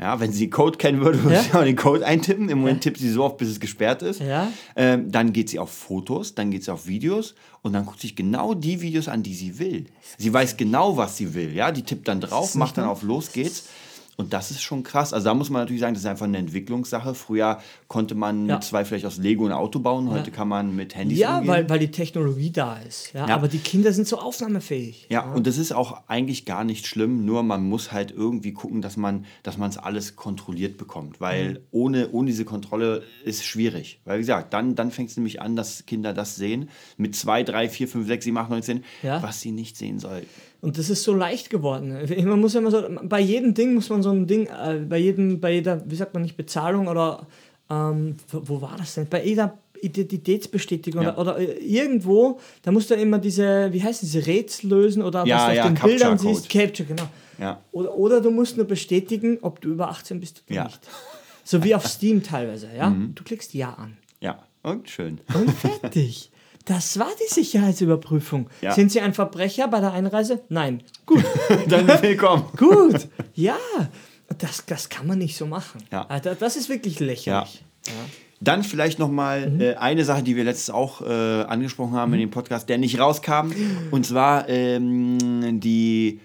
Ja, 0.01 0.19
wenn 0.19 0.31
sie 0.31 0.49
Code 0.49 0.79
kennen 0.79 1.01
würde, 1.01 1.21
würde 1.23 1.35
ja. 1.35 1.43
sie 1.43 1.53
auch 1.53 1.63
den 1.63 1.75
Code 1.75 2.03
eintippen. 2.03 2.49
Im 2.49 2.61
Moment 2.61 2.81
tippt 2.81 2.97
sie 2.97 3.11
so 3.11 3.23
oft, 3.23 3.37
bis 3.37 3.49
es 3.49 3.59
gesperrt 3.59 4.01
ist. 4.01 4.19
Ja. 4.19 4.51
Ähm, 4.75 5.11
dann 5.11 5.31
geht 5.31 5.49
sie 5.49 5.59
auf 5.59 5.71
Fotos, 5.71 6.33
dann 6.33 6.49
geht 6.49 6.63
sie 6.63 6.73
auf 6.73 6.87
Videos 6.87 7.35
und 7.61 7.73
dann 7.73 7.85
guckt 7.85 8.01
sich 8.01 8.15
genau 8.15 8.55
die 8.55 8.81
Videos 8.81 9.07
an, 9.07 9.21
die 9.21 9.35
sie 9.35 9.59
will. 9.59 9.85
Sie 10.17 10.33
weiß 10.33 10.57
genau, 10.57 10.97
was 10.97 11.17
sie 11.17 11.35
will. 11.35 11.53
Ja, 11.53 11.71
die 11.71 11.83
tippt 11.83 12.07
dann 12.07 12.19
drauf, 12.19 12.55
macht 12.55 12.79
dann 12.79 12.85
auf 12.85 13.03
Los 13.03 13.31
geht's. 13.31 13.69
Und 14.17 14.33
das 14.33 14.51
ist 14.51 14.61
schon 14.61 14.83
krass. 14.83 15.13
Also 15.13 15.25
da 15.25 15.33
muss 15.33 15.49
man 15.49 15.61
natürlich 15.61 15.81
sagen, 15.81 15.93
das 15.93 16.03
ist 16.03 16.09
einfach 16.09 16.25
eine 16.25 16.37
Entwicklungssache. 16.37 17.15
Früher 17.15 17.59
konnte 17.87 18.13
man 18.13 18.47
ja. 18.47 18.55
mit 18.55 18.63
zwei 18.63 18.85
vielleicht 18.85 19.05
aus 19.05 19.17
Lego 19.17 19.45
ein 19.45 19.51
Auto 19.51 19.79
bauen, 19.79 20.09
heute 20.09 20.29
ja. 20.29 20.35
kann 20.35 20.47
man 20.47 20.75
mit 20.75 20.95
Handys 20.95 21.17
Ja, 21.17 21.37
umgehen. 21.37 21.47
weil, 21.47 21.69
weil 21.69 21.79
die 21.79 21.91
Technologie 21.91 22.51
da 22.51 22.77
ist. 22.77 23.13
Ja? 23.13 23.27
ja? 23.27 23.35
Aber 23.35 23.47
die 23.47 23.59
Kinder 23.59 23.93
sind 23.93 24.07
so 24.07 24.19
aufnahmefähig. 24.19 25.07
Ja, 25.09 25.31
und 25.31 25.47
das 25.47 25.57
ist 25.57 25.71
auch 25.71 26.01
eigentlich 26.07 26.45
gar 26.45 26.63
nicht 26.63 26.85
schlimm, 26.87 27.25
nur 27.25 27.41
man 27.43 27.67
muss 27.67 27.91
halt 27.91 28.11
irgendwie 28.11 28.53
gucken, 28.53 28.81
dass 28.81 28.97
man 28.97 29.25
dass 29.43 29.57
es 29.57 29.77
alles 29.77 30.15
kontrolliert 30.15 30.77
bekommt. 30.77 31.21
Weil 31.21 31.53
mhm. 31.53 31.57
ohne, 31.71 32.09
ohne 32.11 32.27
diese 32.27 32.45
Kontrolle 32.45 33.03
ist 33.23 33.37
es 33.37 33.45
schwierig. 33.45 34.01
Weil 34.05 34.17
wie 34.17 34.21
gesagt, 34.21 34.53
dann, 34.53 34.75
dann 34.75 34.91
fängt 34.91 35.09
es 35.09 35.17
nämlich 35.17 35.41
an, 35.41 35.55
dass 35.55 35.85
Kinder 35.85 36.13
das 36.13 36.35
sehen. 36.35 36.69
Mit 36.97 37.15
zwei, 37.15 37.43
drei, 37.43 37.69
vier, 37.69 37.87
fünf, 37.87 38.07
sechs, 38.07 38.25
sieben, 38.25 38.37
acht, 38.37 38.49
neun, 38.49 38.61
zehn, 38.61 38.83
was 39.03 39.41
sie 39.41 39.51
nicht 39.51 39.77
sehen 39.77 39.99
sollten. 39.99 40.27
Und 40.61 40.77
das 40.77 40.89
ist 40.91 41.03
so 41.03 41.13
leicht 41.13 41.49
geworden. 41.49 41.97
Man 42.23 42.39
muss 42.39 42.53
ja 42.53 42.59
immer 42.59 42.71
so, 42.71 42.83
bei 43.03 43.19
jedem 43.19 43.53
Ding 43.55 43.73
muss 43.73 43.89
man 43.89 44.03
so 44.03 44.11
ein 44.11 44.27
Ding, 44.27 44.45
äh, 44.45 44.85
bei 44.87 44.99
jedem, 44.99 45.39
bei 45.39 45.53
jeder, 45.53 45.81
wie 45.89 45.95
sagt 45.95 46.13
man 46.13 46.21
nicht, 46.21 46.37
Bezahlung 46.37 46.87
oder 46.87 47.25
ähm, 47.69 48.15
wo 48.31 48.61
war 48.61 48.75
das 48.77 48.93
denn? 48.93 49.07
Bei 49.09 49.23
jeder 49.25 49.57
Identitätsbestätigung 49.81 51.01
ja. 51.01 51.17
oder, 51.17 51.35
oder, 51.35 51.39
äh, 51.39 51.57
irgendwo, 51.57 52.39
da 52.61 52.71
musst 52.71 52.91
du 52.91 52.95
immer 52.95 53.17
diese, 53.17 53.73
wie 53.73 53.81
heißt 53.83 54.03
diese 54.03 54.25
Rätsel 54.27 54.69
lösen 54.69 55.01
oder 55.01 55.25
ja, 55.25 55.37
was 55.37 55.45
du 55.47 55.55
ja, 55.55 55.61
auf 55.63 55.67
den 55.69 55.75
Capture 55.75 55.89
Bildern 55.89 56.17
siehst. 56.19 56.49
Capture, 56.49 56.87
genau. 56.87 57.07
Oder, 57.71 57.97
oder 57.97 58.21
du 58.21 58.29
musst 58.29 58.55
nur 58.55 58.67
bestätigen, 58.67 59.39
ob 59.41 59.61
du 59.61 59.69
über 59.69 59.89
18 59.89 60.19
bist 60.19 60.43
oder 60.47 60.65
nicht. 60.65 60.79
So 61.43 61.63
wie 61.63 61.73
auf 61.73 61.87
Steam 61.87 62.21
teilweise, 62.21 62.69
ja? 62.77 62.91
Mhm. 62.91 63.15
Du 63.15 63.23
klickst 63.23 63.55
Ja 63.55 63.73
an. 63.73 63.97
Ja, 64.19 64.43
und 64.61 64.87
schön. 64.89 65.19
Und 65.33 65.49
fertig. 65.49 66.29
Das 66.65 66.99
war 66.99 67.09
die 67.19 67.33
Sicherheitsüberprüfung. 67.33 68.49
Ja. 68.61 68.73
Sind 68.73 68.91
Sie 68.91 69.01
ein 69.01 69.13
Verbrecher 69.13 69.67
bei 69.67 69.79
der 69.79 69.93
Einreise? 69.93 70.41
Nein. 70.49 70.83
Gut. 71.05 71.23
Dann 71.67 71.87
willkommen. 72.01 72.45
Gut. 72.57 73.07
Ja. 73.33 73.57
Das, 74.37 74.65
das 74.65 74.89
kann 74.89 75.07
man 75.07 75.17
nicht 75.17 75.35
so 75.35 75.45
machen. 75.45 75.83
Ja. 75.91 76.05
Also 76.07 76.33
das 76.33 76.55
ist 76.55 76.69
wirklich 76.69 76.99
lächerlich. 76.99 77.63
Ja. 77.87 77.93
Dann 78.39 78.63
vielleicht 78.63 78.97
noch 78.97 79.09
mal 79.09 79.49
mhm. 79.49 79.61
äh, 79.61 79.75
eine 79.75 80.03
Sache, 80.03 80.23
die 80.23 80.35
wir 80.35 80.43
letztes 80.43 80.69
auch 80.69 81.01
äh, 81.01 81.43
angesprochen 81.43 81.93
haben 81.93 82.09
mhm. 82.09 82.15
in 82.15 82.19
dem 82.21 82.31
Podcast, 82.31 82.69
der 82.69 82.77
nicht 82.77 82.99
rauskam. 82.99 83.51
Und 83.91 84.05
zwar 84.05 84.49
ähm, 84.49 85.59
die 85.59 86.19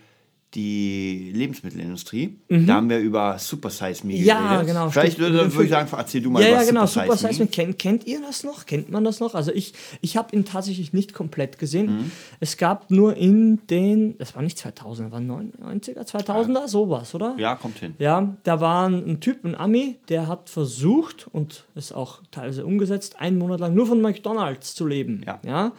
die 0.57 1.33
Lebensmittelindustrie. 1.35 2.39
Mhm. 2.49 2.67
Da 2.67 2.75
haben 2.75 2.89
wir 2.89 2.99
über 2.99 3.39
Super 3.39 3.69
Size 3.69 4.07
Me 4.07 4.15
ja, 4.15 4.41
geredet. 4.41 4.69
genau. 4.69 4.91
Vielleicht 4.91 5.19
würde, 5.19 5.53
würde 5.53 5.65
ich 5.65 5.71
sagen, 5.71 5.89
erzähl 5.93 6.23
du 6.23 6.31
mal 6.31 6.43
ja, 6.43 6.57
was 6.57 6.63
ja, 6.63 6.69
genau. 6.71 6.87
Super, 6.87 7.17
Size, 7.17 7.43
Me. 7.43 7.47
Kennt, 7.49 7.79
kennt 7.79 8.07
ihr 8.07 8.23
das 8.23 8.43
noch? 8.43 8.65
Kennt 8.65 8.91
man 8.91 9.05
das 9.05 9.21
noch? 9.21 9.35
Also 9.35 9.53
ich, 9.53 9.75
ich 10.01 10.17
habe 10.17 10.35
ihn 10.35 10.47
tatsächlich 10.47 10.95
nicht 10.95 11.13
komplett 11.13 11.59
gesehen. 11.59 11.87
Mhm. 11.87 12.11
Es 12.41 12.57
gab 12.57 12.91
nur 12.91 13.17
in 13.17 13.67
den, 13.67 14.17
das 14.17 14.35
war 14.35 14.43
nicht 14.43 14.59
2000, 14.59 15.13
war 15.13 15.21
90er, 15.21 16.07
2000er, 16.07 16.55
ja. 16.55 16.69
sowas, 16.69 17.15
oder? 17.15 17.35
Ja, 17.39 17.55
kommt 17.55 17.79
hin. 17.79 17.95
Ja, 17.99 18.35
da 18.43 18.61
war 18.61 18.89
ein 18.89 19.21
Typ, 19.21 19.45
ein 19.45 19.55
Ami, 19.55 19.97
der 20.09 20.27
hat 20.27 20.49
versucht 20.49 21.27
und 21.31 21.65
ist 21.75 21.93
auch 21.93 22.23
teilweise 22.31 22.65
umgesetzt, 22.65 23.21
einen 23.21 23.37
Monat 23.37 23.61
lang 23.61 23.75
nur 23.75 23.87
von 23.87 24.01
McDonalds 24.01 24.75
zu 24.75 24.87
leben. 24.87 25.23
Ja. 25.27 25.39
ja? 25.45 25.73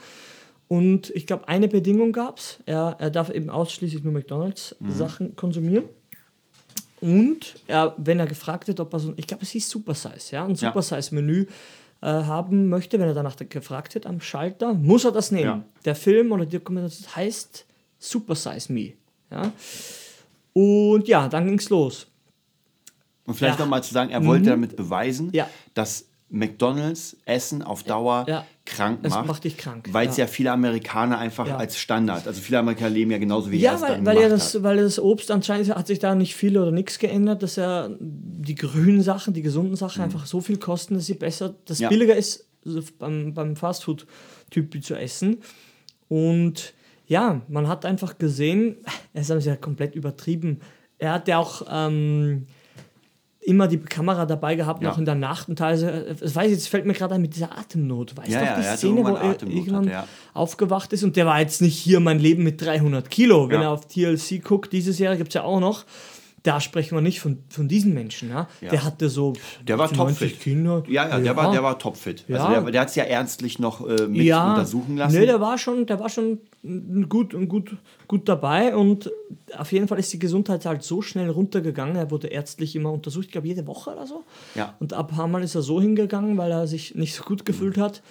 Und 0.67 1.11
ich 1.11 1.25
glaube, 1.25 1.47
eine 1.47 1.67
Bedingung 1.67 2.11
gab 2.11 2.39
es. 2.39 2.59
Er, 2.65 2.97
er 2.99 3.09
darf 3.09 3.29
eben 3.29 3.49
ausschließlich 3.49 4.03
nur 4.03 4.13
McDonalds-Sachen 4.13 5.27
mhm. 5.27 5.35
konsumieren. 5.35 5.85
Und 6.99 7.55
er, 7.67 7.93
wenn 7.97 8.19
er 8.19 8.25
gefragt 8.25 8.67
wird, 8.67 8.79
ob 8.79 8.91
er 8.93 8.99
so, 8.99 9.13
ich 9.17 9.27
glaube, 9.27 9.43
es 9.43 9.51
hieß 9.51 9.69
Super 9.69 9.93
Size, 9.93 10.31
ja, 10.31 10.45
ein 10.45 10.55
Super 10.55 10.81
Size-Menü 10.81 11.45
äh, 12.01 12.07
haben 12.07 12.69
möchte, 12.69 12.99
wenn 12.99 13.07
er 13.07 13.13
danach 13.13 13.35
gefragt 13.37 13.93
wird 13.95 14.07
am 14.07 14.19
Schalter, 14.19 14.73
muss 14.73 15.05
er 15.05 15.11
das 15.11 15.31
nehmen. 15.31 15.45
Ja. 15.45 15.63
Der 15.85 15.95
Film 15.95 16.31
oder 16.31 16.45
die 16.45 16.57
Dokumentation 16.57 17.15
heißt 17.15 17.65
Super 17.99 18.35
Size 18.35 18.73
Me. 18.73 18.93
Ja. 19.31 19.51
Und 20.53 21.07
ja, 21.07 21.29
dann 21.29 21.45
ging 21.45 21.59
es 21.59 21.69
los. 21.69 22.07
Und 23.25 23.35
vielleicht 23.35 23.59
ja. 23.59 23.65
nochmal 23.65 23.83
zu 23.83 23.93
sagen, 23.93 24.09
er 24.09 24.25
wollte 24.25 24.43
mhm. 24.43 24.49
damit 24.49 24.75
beweisen, 24.75 25.29
ja. 25.33 25.49
dass 25.73 26.06
McDonalds 26.29 27.15
Essen 27.25 27.61
auf 27.61 27.83
Dauer 27.83 28.25
ja, 28.27 28.45
krank 28.65 29.01
macht. 29.03 29.15
Das 29.15 29.25
macht 29.25 29.43
dich 29.45 29.57
krank. 29.57 29.87
Weil 29.91 30.09
es 30.09 30.17
ja. 30.17 30.25
ja. 30.25 30.27
viele 30.27 30.51
Amerikaner 30.51 31.17
einfach 31.17 31.47
ja. 31.47 31.57
als 31.57 31.77
Standard, 31.77 32.27
also 32.27 32.41
viele 32.41 32.59
Amerikaner 32.59 32.89
leben 32.89 33.11
ja 33.11 33.17
genauso 33.17 33.49
wie 33.49 33.57
ja, 33.57 33.71
er 33.71 33.75
es 33.75 33.81
weil, 33.81 34.05
weil, 34.05 34.21
ja 34.21 34.29
das, 34.29 34.61
weil 34.61 34.77
das 34.77 34.99
Obst 34.99 35.31
anscheinend 35.31 35.73
hat 35.73 35.87
sich 35.87 35.99
da 35.99 36.15
nicht 36.15 36.35
viel 36.35 36.57
oder 36.57 36.71
nichts 36.71 36.99
geändert, 36.99 37.43
dass 37.43 37.57
er 37.57 37.95
die 37.99 38.55
grünen 38.55 39.01
Sachen, 39.01 39.33
die 39.33 39.41
gesunden 39.41 39.77
Sachen 39.77 39.99
mhm. 39.99 40.05
einfach 40.05 40.25
so 40.25 40.41
viel 40.41 40.57
kosten, 40.57 40.95
dass 40.95 41.05
sie 41.05 41.13
besser, 41.13 41.55
dass 41.65 41.79
ja. 41.79 41.87
billiger 41.87 42.15
ist, 42.15 42.45
also 42.65 42.81
beim, 42.99 43.33
beim 43.33 43.55
Fastfood-Typ 43.55 44.83
zu 44.83 44.95
essen. 44.95 45.37
Und 46.09 46.73
ja, 47.05 47.41
man 47.47 47.69
hat 47.69 47.85
einfach 47.85 48.17
gesehen, 48.17 48.77
es 49.13 49.29
ist 49.29 49.45
ja 49.45 49.55
komplett 49.55 49.95
übertrieben. 49.95 50.59
Er 50.99 51.13
hat 51.13 51.27
ja 51.29 51.37
auch 51.37 51.65
ähm, 51.71 52.47
immer 53.47 53.67
die 53.67 53.77
Kamera 53.77 54.25
dabei 54.25 54.55
gehabt, 54.55 54.83
ja. 54.83 54.89
noch 54.89 54.97
in 54.97 55.05
der 55.05 55.15
Nacht 55.15 55.47
und 55.47 55.57
teilweise, 55.57 56.15
weiß 56.19 56.47
ich, 56.47 56.51
jetzt 56.51 56.67
fällt 56.67 56.85
mir 56.85 56.93
gerade 56.93 57.15
ein 57.15 57.21
mit 57.21 57.33
dieser 57.33 57.57
Atemnot. 57.57 58.17
Weißt 58.17 58.29
ja, 58.29 58.39
du, 58.39 58.45
ja, 58.45 58.57
die 58.57 58.77
Szene, 58.77 59.03
wo 59.03 59.15
er 59.15 59.41
irgendwann 59.41 59.85
hatte, 59.85 59.89
ja. 59.89 60.07
aufgewacht 60.33 60.91
ist 60.91 61.03
und 61.03 61.15
der 61.15 61.25
war 61.25 61.39
jetzt 61.39 61.61
nicht 61.61 61.77
hier 61.77 62.01
mein 62.01 62.19
Leben 62.19 62.43
mit 62.43 62.61
300 62.61 63.09
Kilo. 63.09 63.49
Wenn 63.49 63.61
er 63.61 63.71
auf 63.71 63.87
TLC 63.87 64.43
guckt, 64.43 64.73
dieses 64.73 64.99
Jahr 64.99 65.15
gibt 65.15 65.29
es 65.29 65.35
ja 65.35 65.43
auch 65.43 65.61
noch, 65.61 65.85
da 66.47 66.61
sprechen 66.61 66.95
wir 66.95 67.01
nicht 67.01 67.19
von, 67.19 67.43
von 67.49 67.67
diesen 67.67 67.93
Menschen. 67.93 68.29
Ja? 68.29 68.47
ja. 68.61 68.69
Der 68.69 68.85
hatte 68.85 69.09
so 69.09 69.33
der 69.67 69.77
war 69.77 69.91
topfit. 69.91 70.39
Kinder. 70.39 70.81
Ja, 70.87 71.03
ja, 71.03 71.17
ja, 71.17 71.19
der 71.19 71.35
war, 71.35 71.51
der 71.51 71.61
war 71.61 71.77
topfit. 71.77 72.23
Ja. 72.29 72.37
Also 72.37 72.49
der, 72.49 72.71
der 72.71 72.81
hat 72.81 72.87
es 72.87 72.95
ja 72.95 73.03
ernstlich 73.03 73.59
noch 73.59 73.85
äh, 73.85 74.07
mit 74.07 74.21
ja. 74.21 74.51
untersuchen 74.51 74.95
lassen. 74.95 75.19
Nee, 75.19 75.25
der 75.25 75.41
war 75.41 75.57
schon, 75.57 75.85
der 75.85 75.99
war 75.99 76.07
schon 76.07 76.39
gut, 77.09 77.35
gut, 77.49 77.75
gut 78.07 78.29
dabei 78.29 78.77
und 78.77 79.11
auf 79.57 79.73
jeden 79.73 79.89
Fall 79.89 79.99
ist 79.99 80.13
die 80.13 80.19
Gesundheit 80.19 80.65
halt 80.65 80.83
so 80.83 81.01
schnell 81.01 81.29
runtergegangen. 81.29 81.97
Er 81.97 82.11
wurde 82.11 82.27
ärztlich 82.27 82.77
immer 82.77 82.93
untersucht, 82.93 83.25
ich 83.25 83.31
glaube 83.33 83.47
jede 83.47 83.67
Woche 83.67 83.91
oder 83.91 84.07
so. 84.07 84.23
Ja. 84.55 84.75
Und 84.79 84.93
ab 84.93 85.11
ein 85.11 85.17
paar 85.17 85.27
Mal 85.27 85.43
ist 85.43 85.55
er 85.55 85.63
so 85.63 85.81
hingegangen, 85.81 86.37
weil 86.37 86.51
er 86.51 86.65
sich 86.65 86.95
nicht 86.95 87.13
so 87.13 87.23
gut 87.23 87.45
gefühlt 87.45 87.75
mhm. 87.75 87.81
hat. 87.81 88.01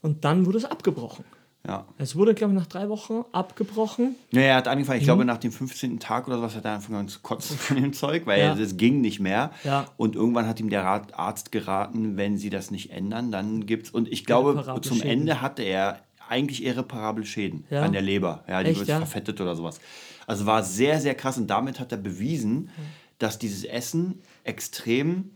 Und 0.00 0.24
dann 0.24 0.46
wurde 0.46 0.56
es 0.58 0.64
abgebrochen. 0.64 1.24
Ja. 1.66 1.86
Es 1.96 2.16
wurde, 2.16 2.34
glaube 2.34 2.52
ich, 2.52 2.58
nach 2.58 2.66
drei 2.66 2.88
Wochen 2.88 3.24
abgebrochen. 3.30 4.16
Ja, 4.32 4.40
er 4.40 4.56
hat 4.56 4.66
angefangen, 4.66 4.98
ich 4.98 5.04
mhm. 5.04 5.06
glaube, 5.06 5.24
nach 5.24 5.38
dem 5.38 5.52
15. 5.52 6.00
Tag 6.00 6.26
oder 6.26 6.42
was 6.42 6.56
hat 6.56 6.64
er 6.64 6.72
angefangen 6.72 7.06
zu 7.06 7.20
kotzen 7.20 7.56
von 7.56 7.76
dem 7.76 7.92
Zeug, 7.92 8.26
weil 8.26 8.40
ja. 8.40 8.54
es 8.54 8.76
ging 8.76 9.00
nicht 9.00 9.20
mehr. 9.20 9.52
Ja. 9.62 9.86
Und 9.96 10.16
irgendwann 10.16 10.48
hat 10.48 10.58
ihm 10.58 10.70
der 10.70 10.84
Arzt 10.84 11.52
geraten, 11.52 12.16
wenn 12.16 12.36
sie 12.36 12.50
das 12.50 12.72
nicht 12.72 12.90
ändern, 12.90 13.30
dann 13.30 13.64
gibt 13.66 13.86
es. 13.86 13.92
Und 13.92 14.10
ich 14.10 14.24
glaube, 14.24 14.80
zum 14.82 14.96
Schäden. 14.96 15.10
Ende 15.10 15.40
hatte 15.40 15.62
er 15.62 16.00
eigentlich 16.28 16.64
irreparable 16.64 17.24
Schäden 17.24 17.64
ja. 17.70 17.82
an 17.82 17.92
der 17.92 18.02
Leber. 18.02 18.42
Ja, 18.48 18.62
die 18.62 18.70
Echt, 18.70 18.80
wird 18.80 18.88
ja? 18.88 18.96
verfettet 18.98 19.40
oder 19.40 19.54
sowas. 19.54 19.80
Also 20.26 20.46
war 20.46 20.64
sehr, 20.64 21.00
sehr 21.00 21.14
krass. 21.14 21.36
Und 21.38 21.48
damit 21.48 21.78
hat 21.78 21.92
er 21.92 21.98
bewiesen, 21.98 22.70
dass 23.18 23.38
dieses 23.38 23.64
Essen 23.64 24.20
extrem 24.42 25.30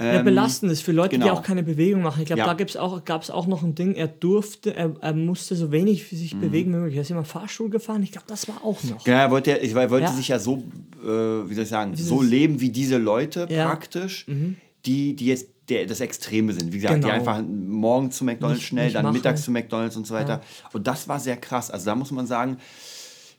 ja, 0.00 0.14
ähm, 0.14 0.24
belastend 0.24 0.70
ist 0.70 0.82
für 0.82 0.92
Leute, 0.92 1.16
genau. 1.16 1.26
die 1.26 1.30
auch 1.32 1.42
keine 1.42 1.62
Bewegung 1.64 2.02
machen. 2.02 2.20
Ich 2.20 2.26
glaube, 2.26 2.40
ja. 2.40 2.54
da 2.54 3.00
gab 3.04 3.22
es 3.22 3.30
auch 3.30 3.46
noch 3.46 3.64
ein 3.64 3.74
Ding, 3.74 3.94
er 3.94 4.06
durfte, 4.06 4.74
er, 4.74 4.94
er 5.00 5.12
musste 5.12 5.56
so 5.56 5.72
wenig 5.72 6.04
für 6.04 6.14
sich 6.14 6.34
mhm. 6.34 6.40
bewegen 6.40 6.72
wie 6.72 6.76
möglich. 6.76 6.96
Er 6.96 7.02
ist 7.02 7.10
immer 7.10 7.24
Fahrstuhl 7.24 7.68
gefahren, 7.68 8.02
ich 8.02 8.12
glaube, 8.12 8.26
das 8.28 8.46
war 8.46 8.64
auch 8.64 8.82
noch. 8.84 9.06
Ja, 9.06 9.22
er 9.22 9.30
wollte, 9.30 9.56
ich, 9.58 9.74
er 9.74 9.90
wollte 9.90 10.06
ja. 10.06 10.12
sich 10.12 10.28
ja 10.28 10.38
so, 10.38 10.62
äh, 11.02 11.08
wie 11.08 11.54
soll 11.54 11.64
ich 11.64 11.68
sagen, 11.68 11.92
Dieses, 11.92 12.08
so 12.08 12.22
leben 12.22 12.60
wie 12.60 12.70
diese 12.70 12.96
Leute 12.96 13.46
praktisch, 13.48 14.26
mhm. 14.28 14.56
die, 14.86 15.16
die 15.16 15.26
jetzt 15.26 15.48
der, 15.68 15.86
das 15.86 16.00
Extreme 16.00 16.52
sind. 16.52 16.72
Wie 16.72 16.78
gesagt, 16.78 16.94
genau. 16.94 17.08
die 17.08 17.12
einfach 17.12 17.42
morgen 17.42 18.10
zu 18.10 18.24
McDonalds 18.24 18.60
nicht, 18.60 18.68
schnell, 18.68 18.84
nicht 18.84 18.96
dann 18.96 19.04
machen. 19.04 19.14
mittags 19.14 19.42
zu 19.42 19.50
McDonalds 19.50 19.96
und 19.96 20.06
so 20.06 20.14
weiter. 20.14 20.40
Und 20.72 20.86
das 20.86 21.08
war 21.08 21.20
sehr 21.20 21.36
krass. 21.36 21.70
Also 21.70 21.86
da 21.86 21.94
muss 21.94 22.10
man 22.10 22.26
sagen, 22.26 22.58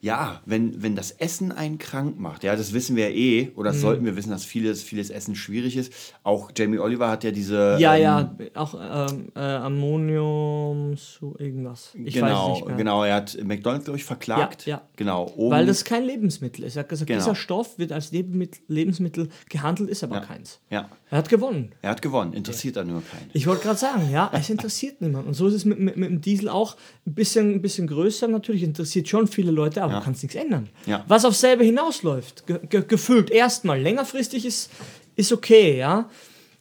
ja, 0.01 0.41
wenn, 0.45 0.81
wenn 0.81 0.95
das 0.95 1.11
Essen 1.11 1.51
einen 1.51 1.77
krank 1.77 2.19
macht, 2.19 2.43
ja, 2.43 2.55
das 2.55 2.73
wissen 2.73 2.95
wir 2.95 3.09
ja 3.09 3.15
eh, 3.15 3.51
oder 3.55 3.73
mhm. 3.73 3.77
sollten 3.77 4.05
wir 4.05 4.15
wissen, 4.15 4.31
dass 4.31 4.45
vieles, 4.45 4.81
vieles 4.81 5.09
Essen 5.09 5.35
schwierig 5.35 5.75
ist. 5.75 5.91
Auch 6.23 6.51
Jamie 6.55 6.79
Oliver 6.79 7.09
hat 7.09 7.23
ja 7.23 7.31
diese. 7.31 7.77
Ja, 7.79 7.95
ähm, 7.95 8.01
ja, 8.01 8.35
auch 8.55 8.75
ähm, 8.75 9.31
äh, 9.35 9.39
Ammonium 9.39 10.95
zu 10.97 11.35
irgendwas. 11.37 11.91
Ich 11.95 12.13
genau, 12.13 12.61
genau, 12.77 13.03
er 13.03 13.15
hat 13.15 13.37
McDonalds, 13.43 13.85
glaube 13.85 13.97
ich, 13.97 14.05
verklagt. 14.05 14.65
Ja, 14.65 14.77
ja. 14.77 14.81
Genau. 14.95 15.23
Um 15.23 15.51
Weil 15.51 15.65
das 15.65 15.83
kein 15.83 16.03
Lebensmittel 16.03 16.63
ist. 16.63 16.77
Er 16.77 16.81
hat 16.81 16.89
gesagt, 16.89 17.07
genau. 17.07 17.19
dieser 17.19 17.35
Stoff 17.35 17.77
wird 17.77 17.91
als 17.91 18.11
Lebensmittel 18.11 19.29
gehandelt, 19.49 19.89
ist 19.89 20.03
aber 20.03 20.17
ja. 20.17 20.21
keins. 20.21 20.59
Ja. 20.69 20.89
Er 21.11 21.17
hat 21.17 21.29
gewonnen. 21.29 21.71
Er 21.81 21.89
hat 21.91 22.01
gewonnen, 22.01 22.33
interessiert 22.33 22.75
ja. 22.75 22.83
er 22.83 22.85
nur 22.85 23.01
keinen. 23.01 23.29
Ich 23.33 23.47
wollte 23.47 23.63
gerade 23.63 23.79
sagen, 23.79 24.09
ja, 24.11 24.29
es 24.33 24.49
interessiert 24.49 25.01
niemand. 25.01 25.27
Und 25.27 25.33
so 25.33 25.47
ist 25.47 25.55
es 25.55 25.65
mit, 25.65 25.79
mit, 25.79 25.97
mit, 25.97 26.09
dem 26.09 26.21
Diesel 26.21 26.49
auch 26.49 26.77
ein 27.05 27.15
bisschen, 27.15 27.55
ein 27.55 27.61
bisschen 27.61 27.87
größer 27.87 28.27
natürlich, 28.27 28.63
interessiert 28.63 29.07
schon 29.09 29.27
viele 29.27 29.51
Leute, 29.51 29.83
aber 29.83 29.88
ja. 29.89 29.99
du 29.99 30.05
kannst 30.05 30.23
nichts 30.23 30.35
ändern. 30.35 30.69
Ja. 30.85 31.03
Was 31.07 31.25
auf 31.25 31.35
selber 31.35 31.63
hinausläuft, 31.63 32.47
ge 32.47 32.59
ge 32.67 32.83
gefühlt 32.87 33.29
erstmal. 33.29 33.79
Längerfristig 33.81 34.45
ist, 34.45 34.71
ist 35.15 35.31
okay, 35.31 35.77
ja. 35.77 36.09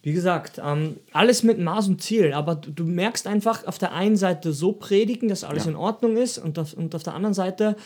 Wie 0.03 0.13
gesagt, 0.13 0.61
ähm, 0.65 0.97
alles 1.13 1.43
mit 1.43 1.59
Maß 1.59 1.89
und 1.89 2.01
Ziel, 2.01 2.33
aber 2.33 2.55
du, 2.55 2.71
du, 2.71 2.85
merkst 2.85 3.27
einfach 3.27 3.67
auf 3.67 3.79
der 3.79 3.93
einen 3.93 4.17
Seite 4.17 4.53
so 4.53 4.73
predigen, 4.73 5.29
dass 5.29 5.45
alles 5.45 5.65
ja. 5.65 5.71
in 5.71 5.77
Ordnung 5.77 6.17
ist 6.17 6.39
und 6.39 6.59
auf, 6.59 6.73
und 6.73 6.95
auf 6.95 7.03
der 7.03 7.15
anderen 7.15 7.35
Seite 7.35 7.77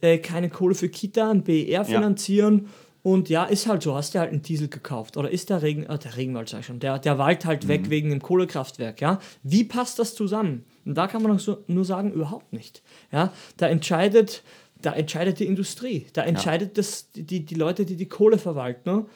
äh, 0.00 0.18
keine 0.18 0.50
Kohle 0.50 0.74
für 0.74 0.88
Kita, 0.88 1.30
ein 1.30 1.42
BER 1.42 1.84
finanzieren 1.84 2.68
und 3.02 3.30
ja, 3.30 3.44
ist 3.44 3.66
halt 3.66 3.82
so, 3.82 3.94
hast 3.94 4.14
du 4.14 4.18
halt 4.18 4.30
einen 4.30 4.42
Diesel 4.42 4.68
gekauft 4.68 5.16
oder 5.16 5.30
ist 5.30 5.48
der 5.48 5.62
Regen, 5.62 5.84
äh, 5.84 5.98
der 5.98 6.16
Regenwald 6.16 6.48
sag 6.48 6.60
ich 6.60 6.66
schon, 6.66 6.80
der, 6.80 6.98
der 6.98 7.18
Wald 7.18 7.46
halt 7.46 7.64
mhm. 7.64 7.68
weg 7.68 7.90
wegen 7.90 8.10
dem 8.10 8.20
Kohlekraftwerk, 8.20 9.00
ja? 9.00 9.20
Wie 9.42 9.64
passt 9.64 9.98
das 9.98 10.14
zusammen? 10.14 10.64
Und 10.84 10.96
da 10.96 11.06
kann 11.06 11.22
man 11.22 11.38
so, 11.38 11.58
nur 11.66 11.84
sagen, 11.84 12.12
überhaupt 12.12 12.52
nicht. 12.52 12.82
Ja, 13.10 13.32
da 13.56 13.68
entscheidet, 13.68 14.42
da 14.82 14.92
entscheidet 14.92 15.38
die 15.38 15.46
Industrie, 15.46 16.06
da 16.12 16.22
entscheidet 16.22 16.68
ja. 16.68 16.74
das, 16.74 17.10
die, 17.12 17.44
die 17.44 17.54
Leute, 17.54 17.84
die 17.84 17.96
die 17.96 18.08
Kohle 18.08 18.38
verwalten 18.38 18.90
ne? 18.90 19.06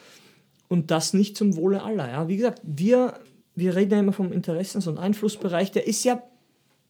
und 0.69 0.91
das 0.91 1.15
nicht 1.15 1.37
zum 1.37 1.57
Wohle 1.57 1.83
aller. 1.83 2.09
Ja? 2.09 2.29
Wie 2.29 2.37
gesagt, 2.37 2.61
wir, 2.65 3.15
wir 3.55 3.75
reden 3.75 3.93
ja 3.93 3.99
immer 4.01 4.13
vom 4.13 4.33
Interessens- 4.33 4.87
und 4.87 4.99
Einflussbereich, 4.99 5.73
der 5.73 5.87
ist 5.87 6.05
ja, 6.05 6.23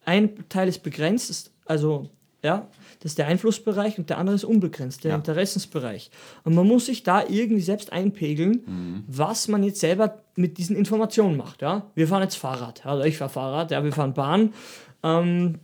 ein 0.05 0.49
Teil 0.49 0.69
ist 0.69 0.83
begrenzt, 0.83 1.51
also 1.65 2.11
ja, 2.43 2.69
das 3.01 3.13
ist 3.13 3.19
der 3.19 3.27
Einflussbereich 3.27 3.99
und 3.99 4.11
der 4.11 4.19
andere 4.19 4.37
ist 4.37 4.45
unbegrenzt, 4.45 5.03
der 5.05 5.13
ja. 5.13 5.17
Interessensbereich. 5.17 6.11
Und 6.45 6.55
man 6.55 6.69
muss 6.69 6.87
sich 6.87 7.03
da 7.03 7.25
irgendwie 7.27 7.63
selbst 7.63 7.91
einpegeln, 7.91 8.63
mhm. 8.67 9.05
was 9.07 9.49
man 9.49 9.63
jetzt 9.63 9.81
selber 9.81 10.23
mit 10.37 10.59
diesen 10.59 10.77
Informationen 10.77 11.39
macht. 11.39 11.63
Ja? 11.63 11.91
Wir 11.95 12.07
fahren 12.07 12.23
jetzt 12.23 12.37
Fahrrad, 12.37 12.85
also 12.85 13.03
ich 13.05 13.17
fahre 13.17 13.31
Fahrrad, 13.31 13.71
ja, 13.71 13.83
wir 13.83 13.93
fahren 13.93 14.13
Bahn 14.13 14.53
ähm, 15.03 15.61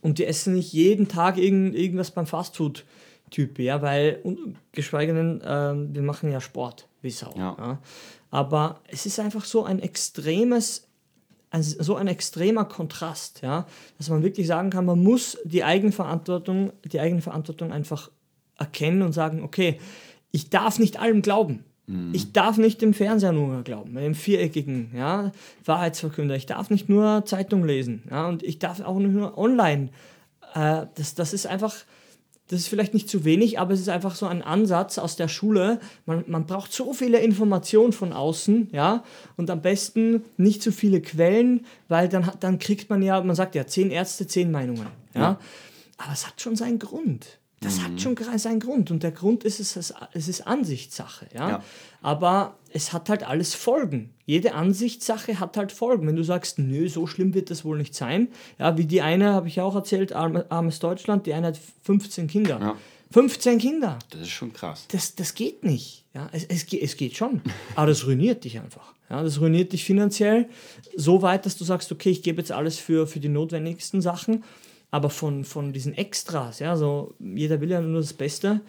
und 0.00 0.18
die 0.18 0.24
essen 0.24 0.54
nicht 0.54 0.72
jeden 0.72 1.08
Tag 1.08 1.38
irgend, 1.38 1.74
irgendwas 1.74 2.10
beim 2.10 2.26
Fastfood. 2.26 2.84
Typ, 3.30 3.58
ja, 3.58 3.82
weil, 3.82 4.20
und, 4.22 4.56
geschweige 4.72 5.12
denn, 5.12 5.42
ähm, 5.44 5.94
wir 5.94 6.02
machen 6.02 6.30
ja 6.30 6.40
Sport, 6.40 6.88
wie 7.02 7.10
Sau. 7.10 7.34
Ja. 7.36 7.56
ja. 7.58 7.78
Aber 8.30 8.80
es 8.88 9.04
ist 9.04 9.20
einfach 9.20 9.44
so 9.44 9.64
ein 9.64 9.80
extremes 9.80 10.88
also 11.50 11.82
so 11.82 11.96
ein 11.96 12.08
extremer 12.08 12.66
Kontrast, 12.66 13.40
ja, 13.42 13.66
dass 13.96 14.10
man 14.10 14.22
wirklich 14.22 14.46
sagen 14.46 14.70
kann, 14.70 14.84
man 14.84 15.02
muss 15.02 15.38
die 15.44 15.64
Eigenverantwortung, 15.64 16.72
die 16.84 17.00
Eigenverantwortung 17.00 17.72
einfach 17.72 18.10
erkennen 18.58 19.02
und 19.02 19.12
sagen, 19.12 19.42
okay, 19.42 19.80
ich 20.30 20.50
darf 20.50 20.78
nicht 20.78 21.00
allem 21.00 21.22
glauben. 21.22 21.64
Mhm. 21.88 22.10
Ich 22.12 22.32
darf 22.32 22.58
nicht 22.58 22.80
dem 22.82 22.94
Fernseher 22.94 23.32
nur 23.32 23.62
glauben, 23.62 23.94
dem 23.94 24.14
viereckigen 24.14 24.90
ja, 24.94 25.32
Wahrheitsverkünder. 25.64 26.36
Ich 26.36 26.46
darf 26.46 26.70
nicht 26.70 26.88
nur 26.88 27.24
Zeitung 27.24 27.64
lesen. 27.64 28.02
Ja, 28.10 28.28
und 28.28 28.42
ich 28.42 28.58
darf 28.58 28.80
auch 28.80 28.98
nicht 28.98 29.12
nur 29.12 29.36
online. 29.36 29.88
Äh, 30.54 30.86
das, 30.94 31.14
das 31.14 31.32
ist 31.32 31.46
einfach, 31.46 31.74
das 32.48 32.60
ist 32.60 32.68
vielleicht 32.68 32.92
nicht 32.92 33.08
zu 33.08 33.24
wenig, 33.24 33.58
aber 33.58 33.72
es 33.72 33.80
ist 33.80 33.88
einfach 33.88 34.14
so 34.14 34.26
ein 34.26 34.42
Ansatz 34.42 34.98
aus 34.98 35.16
der 35.16 35.28
Schule. 35.28 35.80
Man, 36.04 36.24
man 36.26 36.46
braucht 36.46 36.72
so 36.72 36.92
viele 36.92 37.20
Informationen 37.20 37.92
von 37.92 38.12
außen, 38.12 38.68
ja, 38.72 39.02
und 39.38 39.50
am 39.50 39.62
besten 39.62 40.24
nicht 40.36 40.62
zu 40.62 40.72
viele 40.72 41.00
Quellen, 41.00 41.64
weil 41.88 42.08
dann, 42.08 42.30
dann 42.40 42.58
kriegt 42.58 42.90
man 42.90 43.02
ja, 43.02 43.20
man 43.22 43.34
sagt 43.34 43.54
ja, 43.54 43.66
zehn 43.66 43.90
Ärzte, 43.90 44.26
zehn 44.26 44.50
Meinungen, 44.50 44.86
ja. 45.14 45.20
ja. 45.20 45.38
Aber 45.96 46.12
es 46.12 46.26
hat 46.26 46.40
schon 46.40 46.54
seinen 46.54 46.78
Grund. 46.78 47.38
Das 47.60 47.78
mhm. 47.78 47.82
hat 47.82 48.00
schon 48.00 48.16
seinen 48.38 48.60
Grund. 48.60 48.90
Und 48.90 49.02
der 49.02 49.10
Grund 49.10 49.44
ist, 49.44 49.58
es, 49.60 49.92
es 50.12 50.28
ist 50.28 50.46
Ansichtssache. 50.46 51.26
Ja? 51.34 51.48
ja? 51.50 51.64
Aber 52.02 52.56
es 52.72 52.92
hat 52.92 53.08
halt 53.08 53.24
alles 53.24 53.54
Folgen. 53.54 54.10
Jede 54.26 54.54
Ansichtssache 54.54 55.40
hat 55.40 55.56
halt 55.56 55.72
Folgen. 55.72 56.06
Wenn 56.06 56.16
du 56.16 56.22
sagst, 56.22 56.58
nö, 56.58 56.88
so 56.88 57.06
schlimm 57.06 57.34
wird 57.34 57.50
das 57.50 57.64
wohl 57.64 57.78
nicht 57.78 57.94
sein. 57.94 58.28
Ja, 58.58 58.76
wie 58.76 58.84
die 58.84 59.02
eine, 59.02 59.32
habe 59.32 59.48
ich 59.48 59.60
auch 59.60 59.74
erzählt, 59.74 60.12
armes 60.12 60.78
Deutschland, 60.78 61.26
die 61.26 61.34
eine 61.34 61.48
hat 61.48 61.58
15 61.82 62.28
Kinder. 62.28 62.58
Ja. 62.60 62.76
15 63.10 63.58
Kinder. 63.58 63.98
Das 64.10 64.22
ist 64.22 64.30
schon 64.30 64.52
krass. 64.52 64.84
Das, 64.88 65.14
das 65.14 65.34
geht 65.34 65.64
nicht. 65.64 66.04
Ja, 66.14 66.28
es, 66.32 66.44
es, 66.44 66.72
es 66.72 66.96
geht 66.96 67.16
schon. 67.16 67.40
Aber 67.74 67.86
das 67.86 68.06
ruiniert 68.06 68.44
dich 68.44 68.60
einfach. 68.60 68.92
Ja, 69.08 69.22
das 69.22 69.40
ruiniert 69.40 69.72
dich 69.72 69.84
finanziell 69.84 70.48
so 70.94 71.22
weit, 71.22 71.46
dass 71.46 71.56
du 71.56 71.64
sagst, 71.64 71.90
okay, 71.90 72.10
ich 72.10 72.22
gebe 72.22 72.40
jetzt 72.40 72.52
alles 72.52 72.78
für, 72.78 73.06
für 73.06 73.20
die 73.20 73.28
notwendigsten 73.28 74.02
Sachen 74.02 74.44
aber 74.90 75.10
von, 75.10 75.44
von 75.44 75.72
diesen 75.72 75.94
Extras, 75.94 76.60
ja, 76.60 76.76
so 76.76 77.14
jeder 77.18 77.60
will 77.60 77.70
ja 77.70 77.80
nur 77.80 78.00
das 78.00 78.12
Beste, 78.12 78.60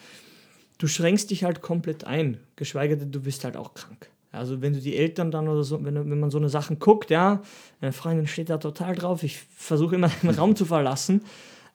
du 0.78 0.88
schränkst 0.88 1.30
dich 1.30 1.44
halt 1.44 1.62
komplett 1.62 2.04
ein, 2.06 2.38
geschweige 2.56 2.98
denn, 2.98 3.12
du 3.12 3.22
bist 3.22 3.44
halt 3.44 3.56
auch 3.56 3.74
krank. 3.74 4.10
Also 4.32 4.62
wenn 4.62 4.74
du 4.74 4.80
die 4.80 4.96
Eltern 4.96 5.32
dann 5.32 5.48
oder 5.48 5.64
so, 5.64 5.84
wenn, 5.84 5.96
wenn 5.96 6.20
man 6.20 6.30
so 6.30 6.38
eine 6.38 6.50
Sachen 6.50 6.78
guckt, 6.80 7.10
ja, 7.10 7.42
meine 7.82 7.94
Freundin 7.94 8.28
steht 8.28 8.50
da 8.50 8.58
total 8.58 8.96
drauf, 8.96 9.24
ich 9.24 9.38
versuche 9.38 9.96
immer 9.96 10.10
den 10.22 10.32
Raum 10.32 10.56
zu 10.56 10.66
verlassen, 10.66 11.22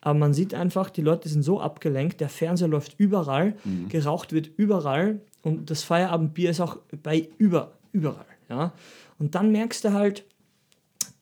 aber 0.01 0.19
man 0.19 0.35
sieht 0.35 0.55
einfach, 0.55 0.91
die 0.91 1.01
Leute 1.01 1.29
sind 1.29 1.43
so 1.43 1.61
abgelenkt, 1.61 2.21
der 2.21 2.29
Fernseher 2.29 2.69
läuft 2.69 2.95
überall, 2.99 3.57
mhm. 3.65 3.89
geraucht 3.89 4.33
wird 4.33 4.51
überall 4.57 5.21
und 5.43 5.71
das 5.71 5.83
Feierabendbier 5.83 6.51
ist 6.51 6.61
auch 6.61 6.79
bei 7.03 7.29
über, 7.39 7.73
überall, 7.93 8.27
ja. 8.49 8.73
Und 9.19 9.35
dann 9.35 9.53
merkst 9.53 9.85
du 9.85 9.93
halt, 9.93 10.25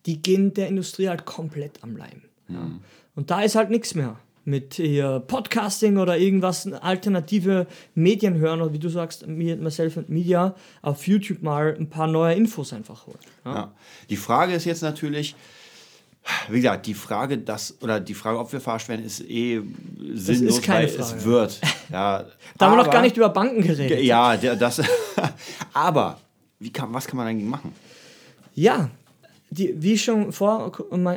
die 0.05 0.21
gehen 0.21 0.53
der 0.53 0.67
Industrie 0.67 1.07
halt 1.07 1.25
komplett 1.25 1.83
am 1.83 1.95
Leim. 1.95 2.23
Ja. 2.49 2.71
Und 3.15 3.31
da 3.31 3.41
ist 3.41 3.55
halt 3.55 3.69
nichts 3.69 3.95
mehr. 3.95 4.17
mit 4.45 4.73
hier 4.73 5.21
Podcasting 5.25 5.97
oder 5.97 6.17
irgendwas, 6.17 6.67
alternative 6.73 7.65
Medien 7.95 8.35
hören 8.39 8.61
oder 8.61 8.73
wie 8.73 8.79
du 8.79 8.89
sagst, 8.89 9.25
Myself 9.25 9.97
and 9.97 10.09
Media, 10.09 10.53
auf 10.81 11.07
YouTube 11.07 11.41
mal 11.41 11.75
ein 11.79 11.89
paar 11.89 12.07
neue 12.07 12.35
Infos 12.35 12.73
einfach 12.73 13.07
holen. 13.07 13.19
Ja. 13.45 13.55
Ja. 13.55 13.71
Die 14.09 14.17
Frage 14.17 14.53
ist 14.53 14.65
jetzt 14.65 14.81
natürlich, 14.81 15.33
wie 16.49 16.57
gesagt, 16.57 16.87
die 16.87 16.93
Frage, 16.93 17.37
dass, 17.37 17.81
oder 17.81 17.99
die 18.01 18.13
Frage, 18.13 18.37
ob 18.39 18.51
wir 18.51 18.59
verarscht 18.59 18.89
werden, 18.89 19.05
ist 19.05 19.21
eh 19.21 19.61
sinnlos, 20.13 20.57
ist 20.57 20.67
weil 20.67 20.87
Frage. 20.89 21.17
es 21.17 21.23
wird. 21.25 21.61
Ja, 21.89 22.25
da 22.57 22.65
haben 22.65 22.77
wir 22.77 22.83
noch 22.83 22.89
gar 22.91 23.03
nicht 23.03 23.17
über 23.17 23.29
Banken 23.29 23.61
geredet. 23.61 24.01
Ja, 24.01 24.35
das. 24.35 24.81
aber 25.73 26.17
wie 26.57 26.71
kann, 26.71 26.91
was 26.91 27.05
kann 27.05 27.17
man 27.17 27.27
dagegen 27.27 27.47
machen? 27.47 27.71
Ja, 28.55 28.89
die, 29.53 29.81
wie 29.81 29.93
ich 29.93 30.03
schon 30.03 30.31
vor 30.31 30.71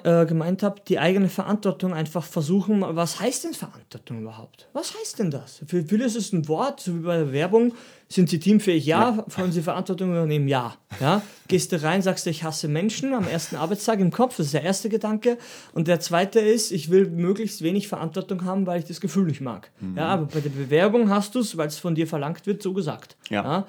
äh, 0.04 0.26
gemeint 0.26 0.62
habe, 0.62 0.80
die 0.86 0.98
eigene 0.98 1.28
Verantwortung 1.28 1.94
einfach 1.94 2.24
versuchen. 2.24 2.82
Was 2.82 3.20
heißt 3.20 3.44
denn 3.44 3.54
Verantwortung 3.54 4.20
überhaupt? 4.20 4.68
Was 4.72 4.94
heißt 4.94 5.18
denn 5.18 5.30
das? 5.30 5.62
Für 5.66 5.82
viele 5.82 6.04
ist 6.04 6.16
es 6.16 6.32
ein 6.32 6.46
Wort, 6.48 6.80
so 6.80 6.94
wie 6.94 7.00
bei 7.00 7.16
der 7.16 7.32
Werbung. 7.32 7.72
Sind 8.08 8.28
sie 8.28 8.38
teamfähig? 8.38 8.84
Ja. 8.86 9.16
ja. 9.16 9.24
Wollen 9.36 9.52
sie 9.52 9.62
Verantwortung 9.62 10.10
übernehmen? 10.10 10.48
Ja. 10.48 10.76
ja. 11.00 11.22
Gehst 11.48 11.72
du 11.72 11.82
rein, 11.82 12.02
sagst 12.02 12.26
du, 12.26 12.30
ich 12.30 12.44
hasse 12.44 12.68
Menschen 12.68 13.14
am 13.14 13.26
ersten 13.26 13.56
Arbeitstag 13.56 13.98
im 14.00 14.12
Kopf. 14.12 14.36
Das 14.36 14.46
ist 14.46 14.54
der 14.54 14.62
erste 14.62 14.88
Gedanke. 14.88 15.38
Und 15.72 15.88
der 15.88 15.98
zweite 16.00 16.38
ist, 16.38 16.70
ich 16.70 16.90
will 16.90 17.08
möglichst 17.10 17.62
wenig 17.62 17.88
Verantwortung 17.88 18.44
haben, 18.44 18.66
weil 18.66 18.80
ich 18.80 18.86
das 18.86 19.00
Gefühl 19.00 19.24
nicht 19.24 19.40
mag. 19.40 19.70
Mhm. 19.80 19.96
Ja, 19.96 20.08
aber 20.08 20.26
bei 20.26 20.40
der 20.40 20.50
Bewerbung 20.50 21.10
hast 21.10 21.34
du 21.34 21.40
es, 21.40 21.56
weil 21.56 21.68
es 21.68 21.78
von 21.78 21.94
dir 21.94 22.06
verlangt 22.06 22.46
wird, 22.46 22.62
so 22.62 22.72
gesagt. 22.72 23.16
Ja. 23.28 23.42
ja. 23.42 23.66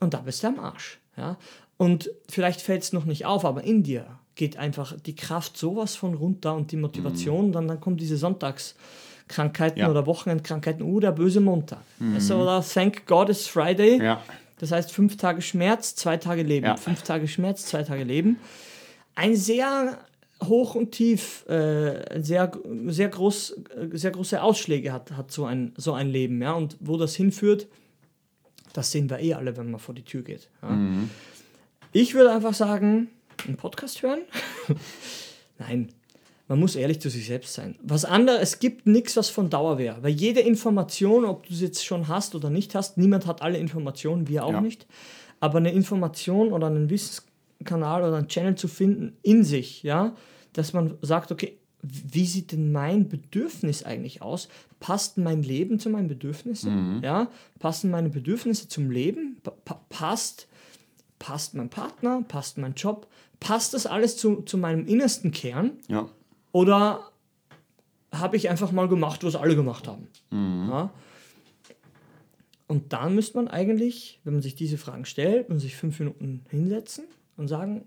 Und 0.00 0.14
da 0.14 0.18
bist 0.18 0.42
du 0.42 0.46
am 0.48 0.60
Arsch. 0.60 0.98
Ja. 1.16 1.36
Und 1.76 2.10
vielleicht 2.28 2.60
fällt 2.60 2.82
es 2.82 2.92
noch 2.92 3.04
nicht 3.04 3.26
auf, 3.26 3.44
aber 3.44 3.64
in 3.64 3.82
dir 3.82 4.06
geht 4.34 4.56
einfach 4.56 4.94
die 4.98 5.14
Kraft 5.14 5.56
sowas 5.56 5.96
von 5.96 6.14
runter 6.14 6.54
und 6.54 6.72
die 6.72 6.76
Motivation. 6.76 7.48
Mhm. 7.48 7.52
Dann, 7.52 7.68
dann 7.68 7.80
kommen 7.80 7.96
diese 7.96 8.16
Sonntagskrankheiten 8.16 9.80
ja. 9.80 9.90
oder 9.90 10.06
Wochenendkrankheiten. 10.06 10.82
Uh, 10.82 11.00
der 11.00 11.12
böse 11.12 11.40
Montag. 11.40 11.82
Mhm. 11.98 12.14
Also, 12.14 12.36
oder 12.36 12.62
Thank 12.62 13.06
God 13.06 13.28
it's 13.28 13.46
Friday. 13.46 14.02
Ja. 14.02 14.22
Das 14.58 14.72
heißt, 14.72 14.92
fünf 14.92 15.16
Tage 15.16 15.42
Schmerz, 15.42 15.94
zwei 15.94 16.16
Tage 16.16 16.42
Leben. 16.42 16.66
Ja. 16.66 16.76
Fünf 16.76 17.02
Tage 17.02 17.28
Schmerz, 17.28 17.66
zwei 17.66 17.82
Tage 17.82 18.04
Leben. 18.04 18.38
Ein 19.14 19.36
sehr 19.36 19.98
hoch 20.42 20.74
und 20.74 20.92
tief, 20.92 21.46
äh, 21.48 22.20
sehr, 22.20 22.52
sehr, 22.86 23.08
groß, 23.08 23.60
sehr 23.92 24.10
große 24.10 24.42
Ausschläge 24.42 24.92
hat, 24.92 25.12
hat 25.12 25.30
so, 25.30 25.44
ein, 25.44 25.72
so 25.76 25.92
ein 25.92 26.08
Leben. 26.08 26.40
Ja? 26.42 26.52
Und 26.52 26.76
wo 26.80 26.96
das 26.96 27.14
hinführt, 27.14 27.66
das 28.72 28.90
sehen 28.90 29.08
wir 29.10 29.20
eh 29.20 29.34
alle, 29.34 29.56
wenn 29.56 29.70
man 29.70 29.80
vor 29.80 29.94
die 29.94 30.02
Tür 30.02 30.22
geht. 30.22 30.48
Ja? 30.62 30.70
Mhm. 30.70 31.10
Ich 31.96 32.14
würde 32.14 32.32
einfach 32.32 32.54
sagen, 32.54 33.08
einen 33.46 33.56
Podcast 33.56 34.02
hören? 34.02 34.22
Nein, 35.60 35.90
man 36.48 36.58
muss 36.58 36.74
ehrlich 36.74 37.00
zu 37.00 37.08
sich 37.08 37.24
selbst 37.24 37.54
sein. 37.54 37.76
Was 37.82 38.04
anderes, 38.04 38.42
es 38.42 38.58
gibt 38.58 38.88
nichts, 38.88 39.16
was 39.16 39.30
von 39.30 39.48
Dauer 39.48 39.78
wäre. 39.78 40.02
Weil 40.02 40.10
jede 40.10 40.40
Information, 40.40 41.24
ob 41.24 41.46
du 41.46 41.54
sie 41.54 41.66
jetzt 41.66 41.84
schon 41.84 42.08
hast 42.08 42.34
oder 42.34 42.50
nicht 42.50 42.74
hast, 42.74 42.98
niemand 42.98 43.26
hat 43.26 43.42
alle 43.42 43.58
Informationen, 43.58 44.26
wir 44.26 44.44
auch 44.44 44.54
ja. 44.54 44.60
nicht. 44.60 44.88
Aber 45.38 45.58
eine 45.58 45.70
Information 45.70 46.52
oder 46.52 46.66
einen 46.66 46.90
Wissenskanal 46.90 48.02
oder 48.02 48.16
einen 48.16 48.28
Channel 48.28 48.56
zu 48.56 48.66
finden 48.66 49.16
in 49.22 49.44
sich, 49.44 49.84
ja, 49.84 50.16
dass 50.52 50.72
man 50.72 50.98
sagt, 51.00 51.30
okay, 51.30 51.58
wie 51.80 52.26
sieht 52.26 52.50
denn 52.50 52.72
mein 52.72 53.08
Bedürfnis 53.08 53.84
eigentlich 53.84 54.20
aus? 54.20 54.48
Passt 54.80 55.16
mein 55.16 55.44
Leben 55.44 55.78
zu 55.78 55.90
meinen 55.90 56.08
Bedürfnissen? 56.08 56.96
Mhm. 56.96 57.04
Ja? 57.04 57.30
Passen 57.60 57.92
meine 57.92 58.10
Bedürfnisse 58.10 58.66
zum 58.66 58.90
Leben? 58.90 59.36
Pa 59.64 59.80
passt 59.90 60.48
passt 61.24 61.54
mein 61.54 61.70
Partner, 61.70 62.22
passt 62.28 62.58
mein 62.58 62.74
Job, 62.74 63.06
passt 63.40 63.72
das 63.72 63.86
alles 63.86 64.18
zu, 64.18 64.42
zu 64.42 64.58
meinem 64.58 64.86
innersten 64.86 65.30
Kern? 65.30 65.78
Ja. 65.88 66.06
Oder 66.52 67.10
habe 68.12 68.36
ich 68.36 68.50
einfach 68.50 68.72
mal 68.72 68.88
gemacht, 68.88 69.24
was 69.24 69.34
alle 69.34 69.56
gemacht 69.56 69.88
haben? 69.88 70.08
Mhm. 70.30 70.68
Ja? 70.68 70.90
Und 72.66 72.92
dann 72.92 73.14
müsste 73.14 73.38
man 73.38 73.48
eigentlich, 73.48 74.20
wenn 74.24 74.34
man 74.34 74.42
sich 74.42 74.54
diese 74.54 74.76
Fragen 74.76 75.06
stellt 75.06 75.48
und 75.48 75.60
sich 75.60 75.76
fünf 75.76 75.98
Minuten 75.98 76.44
hinsetzen 76.50 77.04
und 77.38 77.48
sagen, 77.48 77.86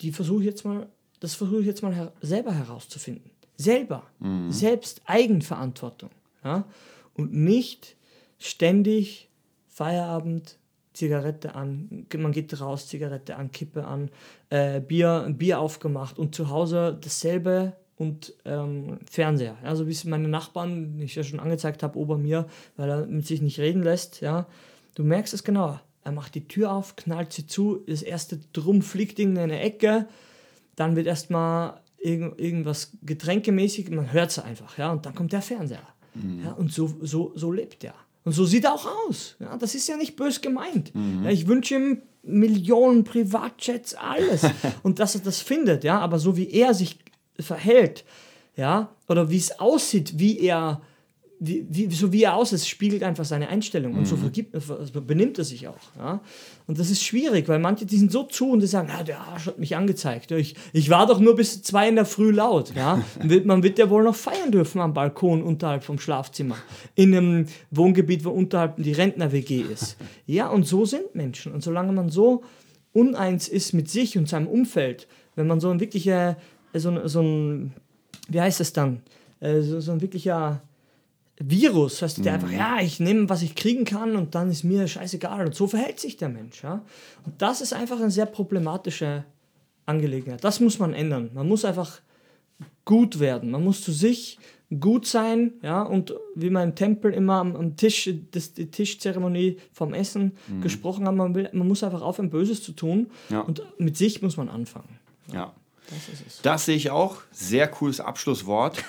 die 0.00 0.10
versuche 0.10 0.40
ich 0.40 0.46
jetzt 0.46 0.64
mal, 0.64 0.88
das 1.20 1.34
versuche 1.34 1.60
ich 1.60 1.66
jetzt 1.66 1.82
mal 1.82 1.94
her 1.94 2.14
selber 2.22 2.54
herauszufinden. 2.54 3.30
Selber. 3.58 4.04
Mhm. 4.20 4.50
Selbst 4.50 5.02
Eigenverantwortung. 5.04 6.08
Ja? 6.42 6.64
Und 7.12 7.34
nicht 7.34 7.94
ständig 8.38 9.28
Feierabend, 9.68 10.56
Zigarette 10.92 11.54
an, 11.54 12.06
man 12.16 12.32
geht 12.32 12.58
raus, 12.60 12.88
Zigarette 12.88 13.36
an, 13.36 13.50
Kippe 13.50 13.86
an, 13.86 14.10
äh, 14.50 14.80
Bier, 14.80 15.32
Bier 15.36 15.60
aufgemacht 15.60 16.18
und 16.18 16.34
zu 16.34 16.50
Hause 16.50 16.98
dasselbe 17.00 17.74
und 17.96 18.34
ähm, 18.44 18.98
Fernseher. 19.10 19.56
Also 19.62 19.86
wie 19.86 19.92
es 19.92 20.04
meine 20.04 20.28
Nachbarn, 20.28 20.98
die 20.98 21.04
ich 21.04 21.14
ja 21.14 21.22
schon 21.22 21.40
angezeigt 21.40 21.82
habe, 21.82 21.98
ober 21.98 22.18
mir, 22.18 22.46
weil 22.76 22.90
er 22.90 23.06
mit 23.06 23.26
sich 23.26 23.40
nicht 23.40 23.58
reden 23.58 23.82
lässt, 23.82 24.20
ja. 24.20 24.46
Du 24.94 25.04
merkst 25.04 25.32
es 25.32 25.44
genau. 25.44 25.80
Er 26.04 26.12
macht 26.12 26.34
die 26.34 26.48
Tür 26.48 26.72
auf, 26.72 26.96
knallt 26.96 27.32
sie 27.32 27.46
zu, 27.46 27.82
das 27.86 28.02
erste 28.02 28.40
Drum 28.52 28.82
fliegt 28.82 29.18
in 29.18 29.38
eine 29.38 29.60
Ecke, 29.60 30.08
dann 30.74 30.96
wird 30.96 31.06
erstmal 31.06 31.80
irgend, 31.98 32.40
irgendwas 32.40 32.96
getränkemäßig, 33.02 33.90
man 33.90 34.12
hört 34.12 34.30
es 34.30 34.38
einfach, 34.38 34.76
ja, 34.78 34.90
und 34.90 35.06
dann 35.06 35.14
kommt 35.14 35.32
der 35.32 35.42
Fernseher. 35.42 35.86
Mhm. 36.14 36.42
Ja, 36.44 36.52
und 36.52 36.72
so, 36.72 36.92
so, 37.00 37.32
so 37.36 37.52
lebt 37.52 37.84
er. 37.84 37.94
Und 38.24 38.32
so 38.32 38.44
sieht 38.44 38.64
er 38.64 38.74
auch 38.74 38.86
aus. 39.08 39.36
Ja, 39.40 39.56
das 39.56 39.74
ist 39.74 39.88
ja 39.88 39.96
nicht 39.96 40.16
bös 40.16 40.40
gemeint. 40.40 40.94
Mhm. 40.94 41.24
Ja, 41.24 41.30
ich 41.30 41.46
wünsche 41.46 41.74
ihm 41.74 42.02
Millionen 42.22 43.04
Privatjets, 43.04 43.94
alles. 43.94 44.42
und 44.82 44.98
dass 44.98 45.14
er 45.14 45.22
das 45.22 45.40
findet, 45.40 45.84
ja, 45.84 45.98
aber 45.98 46.18
so 46.18 46.36
wie 46.36 46.50
er 46.50 46.74
sich 46.74 46.98
verhält, 47.38 48.04
ja, 48.56 48.94
oder 49.08 49.30
wie 49.30 49.38
es 49.38 49.58
aussieht, 49.58 50.18
wie 50.18 50.38
er 50.40 50.82
wie, 51.44 51.66
wie, 51.68 51.90
so 51.90 52.12
wie 52.12 52.22
er 52.22 52.36
aussieht, 52.36 52.64
spiegelt 52.64 53.02
einfach 53.02 53.24
seine 53.24 53.48
Einstellung. 53.48 53.94
Und 53.94 54.06
so 54.06 54.16
mhm. 54.16 54.20
vergibt, 54.20 54.56
benimmt 55.06 55.38
er 55.38 55.44
sich 55.44 55.66
auch. 55.66 55.76
Ja? 55.98 56.20
Und 56.68 56.78
das 56.78 56.88
ist 56.88 57.02
schwierig, 57.02 57.48
weil 57.48 57.58
manche, 57.58 57.84
die 57.84 57.96
sind 57.96 58.12
so 58.12 58.22
zu 58.22 58.50
und 58.50 58.60
die 58.60 58.68
sagen, 58.68 58.88
ja, 58.88 59.02
der 59.02 59.20
Arsch 59.20 59.46
hat 59.46 59.58
mich 59.58 59.74
angezeigt. 59.74 60.30
Ich, 60.30 60.54
ich 60.72 60.88
war 60.88 61.06
doch 61.06 61.18
nur 61.18 61.34
bis 61.34 61.62
zwei 61.62 61.88
in 61.88 61.96
der 61.96 62.04
Früh 62.04 62.30
laut. 62.30 62.72
Ja? 62.76 63.02
Man 63.44 63.64
wird 63.64 63.78
ja 63.78 63.90
wohl 63.90 64.04
noch 64.04 64.14
feiern 64.14 64.52
dürfen 64.52 64.80
am 64.80 64.94
Balkon 64.94 65.42
unterhalb 65.42 65.82
vom 65.82 65.98
Schlafzimmer. 65.98 66.56
In 66.94 67.14
einem 67.14 67.46
Wohngebiet, 67.72 68.24
wo 68.24 68.30
unterhalb 68.30 68.76
die 68.76 68.92
Rentner-WG 68.92 69.62
ist. 69.62 69.96
Ja, 70.26 70.48
und 70.48 70.64
so 70.66 70.84
sind 70.84 71.14
Menschen. 71.14 71.52
Und 71.52 71.64
solange 71.64 71.92
man 71.92 72.08
so 72.08 72.44
uneins 72.92 73.48
ist 73.48 73.72
mit 73.72 73.90
sich 73.90 74.16
und 74.16 74.28
seinem 74.28 74.46
Umfeld, 74.46 75.08
wenn 75.34 75.48
man 75.48 75.58
so 75.58 75.70
ein 75.70 75.80
wirklicher, 75.80 76.36
so, 76.72 77.08
so 77.08 77.20
ein, 77.20 77.72
wie 78.28 78.40
heißt 78.40 78.60
es 78.60 78.72
dann? 78.72 79.00
Äh, 79.40 79.62
so, 79.62 79.80
so 79.80 79.90
ein 79.90 80.00
wirklicher 80.00 80.62
Virus, 81.38 82.02
heißt 82.02 82.24
der 82.24 82.38
mhm. 82.38 82.44
einfach, 82.44 82.56
ja, 82.56 82.80
ich 82.80 83.00
nehme, 83.00 83.28
was 83.28 83.42
ich 83.42 83.54
kriegen 83.54 83.84
kann 83.84 84.16
und 84.16 84.34
dann 84.34 84.50
ist 84.50 84.64
mir 84.64 84.86
scheißegal. 84.86 85.46
Und 85.46 85.54
so 85.54 85.66
verhält 85.66 85.98
sich 85.98 86.16
der 86.16 86.28
Mensch. 86.28 86.62
Ja? 86.62 86.84
Und 87.24 87.40
das 87.40 87.60
ist 87.60 87.72
einfach 87.72 88.00
eine 88.00 88.10
sehr 88.10 88.26
problematische 88.26 89.24
Angelegenheit. 89.86 90.44
Das 90.44 90.60
muss 90.60 90.78
man 90.78 90.94
ändern. 90.94 91.30
Man 91.34 91.48
muss 91.48 91.64
einfach 91.64 92.00
gut 92.84 93.18
werden. 93.18 93.50
Man 93.50 93.64
muss 93.64 93.82
zu 93.82 93.92
sich 93.92 94.38
gut 94.80 95.06
sein, 95.06 95.52
ja, 95.62 95.82
und 95.82 96.14
wie 96.34 96.50
man 96.50 96.70
im 96.70 96.74
Tempel 96.74 97.12
immer 97.12 97.34
am, 97.34 97.56
am 97.56 97.76
Tisch, 97.76 98.10
das, 98.30 98.54
die 98.54 98.70
Tischzeremonie 98.70 99.58
vom 99.72 99.92
Essen 99.92 100.32
mhm. 100.48 100.62
gesprochen 100.62 101.06
haben, 101.06 101.16
man, 101.16 101.34
will, 101.34 101.50
man 101.52 101.68
muss 101.68 101.82
einfach 101.82 102.00
aufhören, 102.00 102.30
Böses 102.30 102.62
zu 102.62 102.72
tun 102.72 103.10
ja. 103.28 103.40
und 103.40 103.62
mit 103.78 103.96
sich 103.96 104.22
muss 104.22 104.36
man 104.36 104.48
anfangen. 104.48 104.98
Ja. 105.28 105.34
ja. 105.34 105.52
Das, 105.90 106.42
das 106.42 106.64
sehe 106.64 106.76
ich 106.76 106.90
auch. 106.90 107.18
Sehr 107.32 107.68
cooles 107.68 108.00
Abschlusswort. 108.00 108.82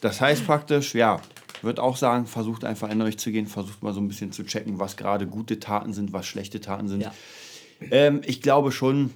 Das 0.00 0.20
heißt 0.20 0.46
praktisch, 0.46 0.94
ja, 0.94 1.20
würde 1.62 1.82
auch 1.82 1.96
sagen, 1.96 2.26
versucht 2.26 2.64
einfach 2.64 2.90
in 2.90 3.02
euch 3.02 3.18
zu 3.18 3.30
gehen, 3.30 3.46
versucht 3.46 3.82
mal 3.82 3.92
so 3.92 4.00
ein 4.00 4.08
bisschen 4.08 4.32
zu 4.32 4.44
checken, 4.44 4.78
was 4.78 4.96
gerade 4.96 5.26
gute 5.26 5.60
Taten 5.60 5.92
sind, 5.92 6.12
was 6.12 6.26
schlechte 6.26 6.60
Taten 6.60 6.88
sind. 6.88 7.02
Ja. 7.02 7.12
Ähm, 7.90 8.20
ich 8.24 8.40
glaube 8.40 8.72
schon, 8.72 9.10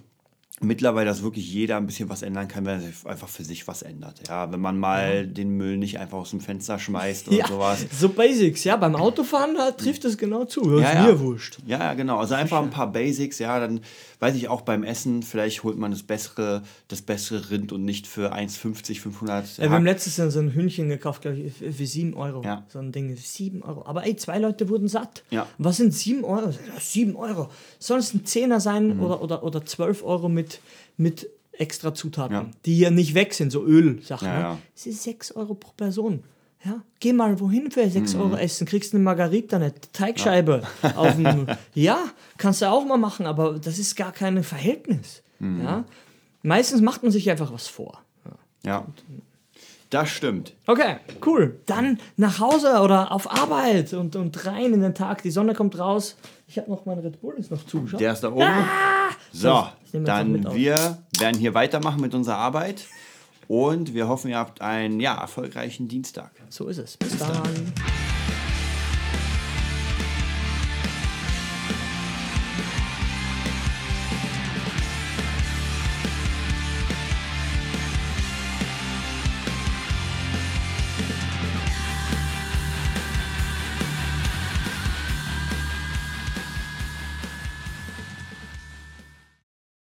mittlerweile, 0.61 1.07
dass 1.07 1.23
wirklich 1.23 1.51
jeder 1.51 1.79
ein 1.79 1.87
bisschen 1.87 2.09
was 2.09 2.23
ändern 2.23 2.47
kann, 2.47 2.67
wenn 2.67 2.81
er 2.81 3.11
einfach 3.11 3.29
für 3.29 3.45
sich 3.45 3.67
was 3.67 3.83
ändert. 3.83 4.29
Ja, 4.29 4.53
wenn 4.53 4.61
man 4.61 4.79
mal 4.79 5.17
ja. 5.17 5.23
den 5.23 5.57
Müll 5.57 5.79
nicht 5.79 5.99
einfach 5.99 6.19
aus 6.19 6.31
dem 6.31 6.41
Fenster 6.41 6.79
schmeißt 6.79 7.29
oder 7.29 7.37
ja, 7.39 7.49
sowas. 7.49 7.87
So 7.99 8.11
Basics, 8.11 8.65
ja, 8.65 8.77
beim 8.77 8.95
Autofahren 8.95 9.55
da 9.55 9.71
trifft 9.71 10.05
es 10.05 10.19
genau 10.19 10.45
zu. 10.45 10.79
Ja, 10.79 10.91
ist 10.91 11.07
mir 11.07 11.21
wurscht. 11.21 11.59
Ja, 11.67 11.95
genau. 11.95 12.19
Also 12.19 12.35
einfach 12.35 12.63
ein 12.63 12.71
paar 12.71 12.93
Basics, 12.93 13.39
ja, 13.39 13.59
dann 13.59 13.81
weiß 14.21 14.37
ich 14.37 14.49
auch 14.49 14.61
beim 14.61 14.85
Essen, 14.85 15.23
vielleicht 15.23 15.65
holt 15.65 15.77
man 15.77 15.91
das 15.91 16.03
bessere, 16.03 16.63
das 16.89 17.03
bessere 17.03 17.51
Rind 17.51 17.73
und 17.73 17.85
nicht 17.85 18.07
für 18.07 18.35
1,50, 18.35 19.01
500. 19.01 19.59
Ja, 19.59 19.65
wir 19.65 19.71
haben 19.71 19.85
letztes 19.85 20.17
Jahr 20.17 20.31
so 20.31 20.41
ein 20.41 20.53
Hühnchen 20.53 20.89
gekauft, 20.89 21.23
glaube 21.23 21.39
ich, 21.39 21.55
für 21.55 21.87
7 21.87 22.15
Euro. 22.15 22.43
Ja. 22.45 22.65
So 22.69 22.79
ein 22.79 22.93
Ding, 22.93 23.17
7 23.17 23.63
Euro. 23.63 23.85
Aber 23.87 24.07
ey, 24.07 24.15
zwei 24.17 24.39
Leute 24.39 24.69
wurden 24.69 24.89
satt. 24.89 25.25
Ja. 25.31 25.47
Was 25.59 25.79
sind 25.79 25.93
7 25.93 26.23
Euro? 26.25 26.55
7 26.79 27.17
Euro. 27.17 27.51
Soll 27.79 27.99
es 27.99 28.15
ein 28.15 28.25
Zehner 28.25 28.61
sein 28.61 28.97
mhm. 28.97 29.03
oder, 29.03 29.23
oder, 29.23 29.43
oder 29.43 29.65
12 29.65 30.05
Euro 30.05 30.29
mit 30.29 30.61
mit 31.01 31.31
extra 31.53 31.95
Zutaten, 31.95 32.35
ja. 32.35 32.51
die 32.67 32.79
ja 32.79 32.91
nicht 32.91 33.15
weg 33.15 33.35
sind, 33.35 33.51
so 33.51 33.65
Ölsachen. 33.65 34.29
Ja, 34.29 34.41
ja. 34.41 34.59
Es 34.77 34.87
ist 34.87 35.03
6 35.03 35.33
Euro 35.33 35.55
pro 35.55 35.73
Person. 35.77 36.23
Ja, 36.65 36.83
geh 36.99 37.15
mal 37.15 37.41
wohin 37.41 37.71
für 37.71 37.89
6 37.89 38.15
mhm. 38.15 38.21
Euro 38.21 38.37
essen, 38.37 38.67
kriegst 38.67 38.95
eine 38.95 39.03
Margarita, 39.03 39.57
eine 39.57 39.73
Teigscheibe. 39.93 40.63
Ja. 40.83 40.91
Auf 40.97 41.17
dem, 41.17 41.47
ja, 41.75 41.99
kannst 42.37 42.61
du 42.61 42.69
auch 42.69 42.85
mal 42.85 42.99
machen, 42.99 43.27
aber 43.27 43.59
das 43.59 43.79
ist 43.79 43.97
gar 43.97 44.13
kein 44.13 44.43
Verhältnis. 44.45 45.23
Mhm. 45.39 45.63
Ja? 45.65 45.85
Meistens 46.43 46.83
macht 46.83 47.03
man 47.03 47.13
sich 47.13 47.31
einfach 47.31 47.53
was 47.53 47.67
vor. 47.67 48.01
Ja. 48.63 48.87
Das 49.91 50.09
stimmt. 50.09 50.55
Okay, 50.67 50.99
cool. 51.27 51.61
Dann 51.67 51.99
nach 52.17 52.39
Hause 52.39 52.81
oder 52.81 53.11
auf 53.11 53.31
Arbeit 53.31 53.93
und, 53.93 54.15
und 54.15 54.47
rein 54.47 54.73
in 54.73 54.83
den 54.83 54.95
Tag. 54.95 55.23
Die 55.23 55.33
Sonne 55.33 55.53
kommt 55.55 55.79
raus. 55.79 56.17
Ich 56.47 56.59
habe 56.59 56.71
noch 56.71 56.87
meinen 56.87 57.01
Red 57.01 57.21
Bull 57.21 57.35
ist 57.39 57.51
noch 57.51 57.67
zugeschaut. 57.67 58.01
Der 58.01 58.13
ist 58.13 58.21
da 58.21 58.31
oben. 58.31 58.43
Ah! 58.43 59.11
So, 59.33 59.67
dann 59.93 60.55
wir 60.55 60.99
werden 61.19 61.39
hier 61.39 61.55
weitermachen 61.55 62.01
mit 62.01 62.15
unserer 62.15 62.37
Arbeit. 62.37 62.85
Und 63.51 63.95
wir 63.95 64.07
hoffen, 64.07 64.31
ihr 64.31 64.39
habt 64.39 64.61
einen 64.61 65.01
ja, 65.01 65.21
erfolgreichen 65.21 65.89
Dienstag. 65.89 66.31
So 66.51 66.69
ist 66.69 66.79
es. 66.79 66.97
Bis, 66.97 67.11
Bis 67.11 67.19
dann. 67.19 67.33
dann. 67.33 67.73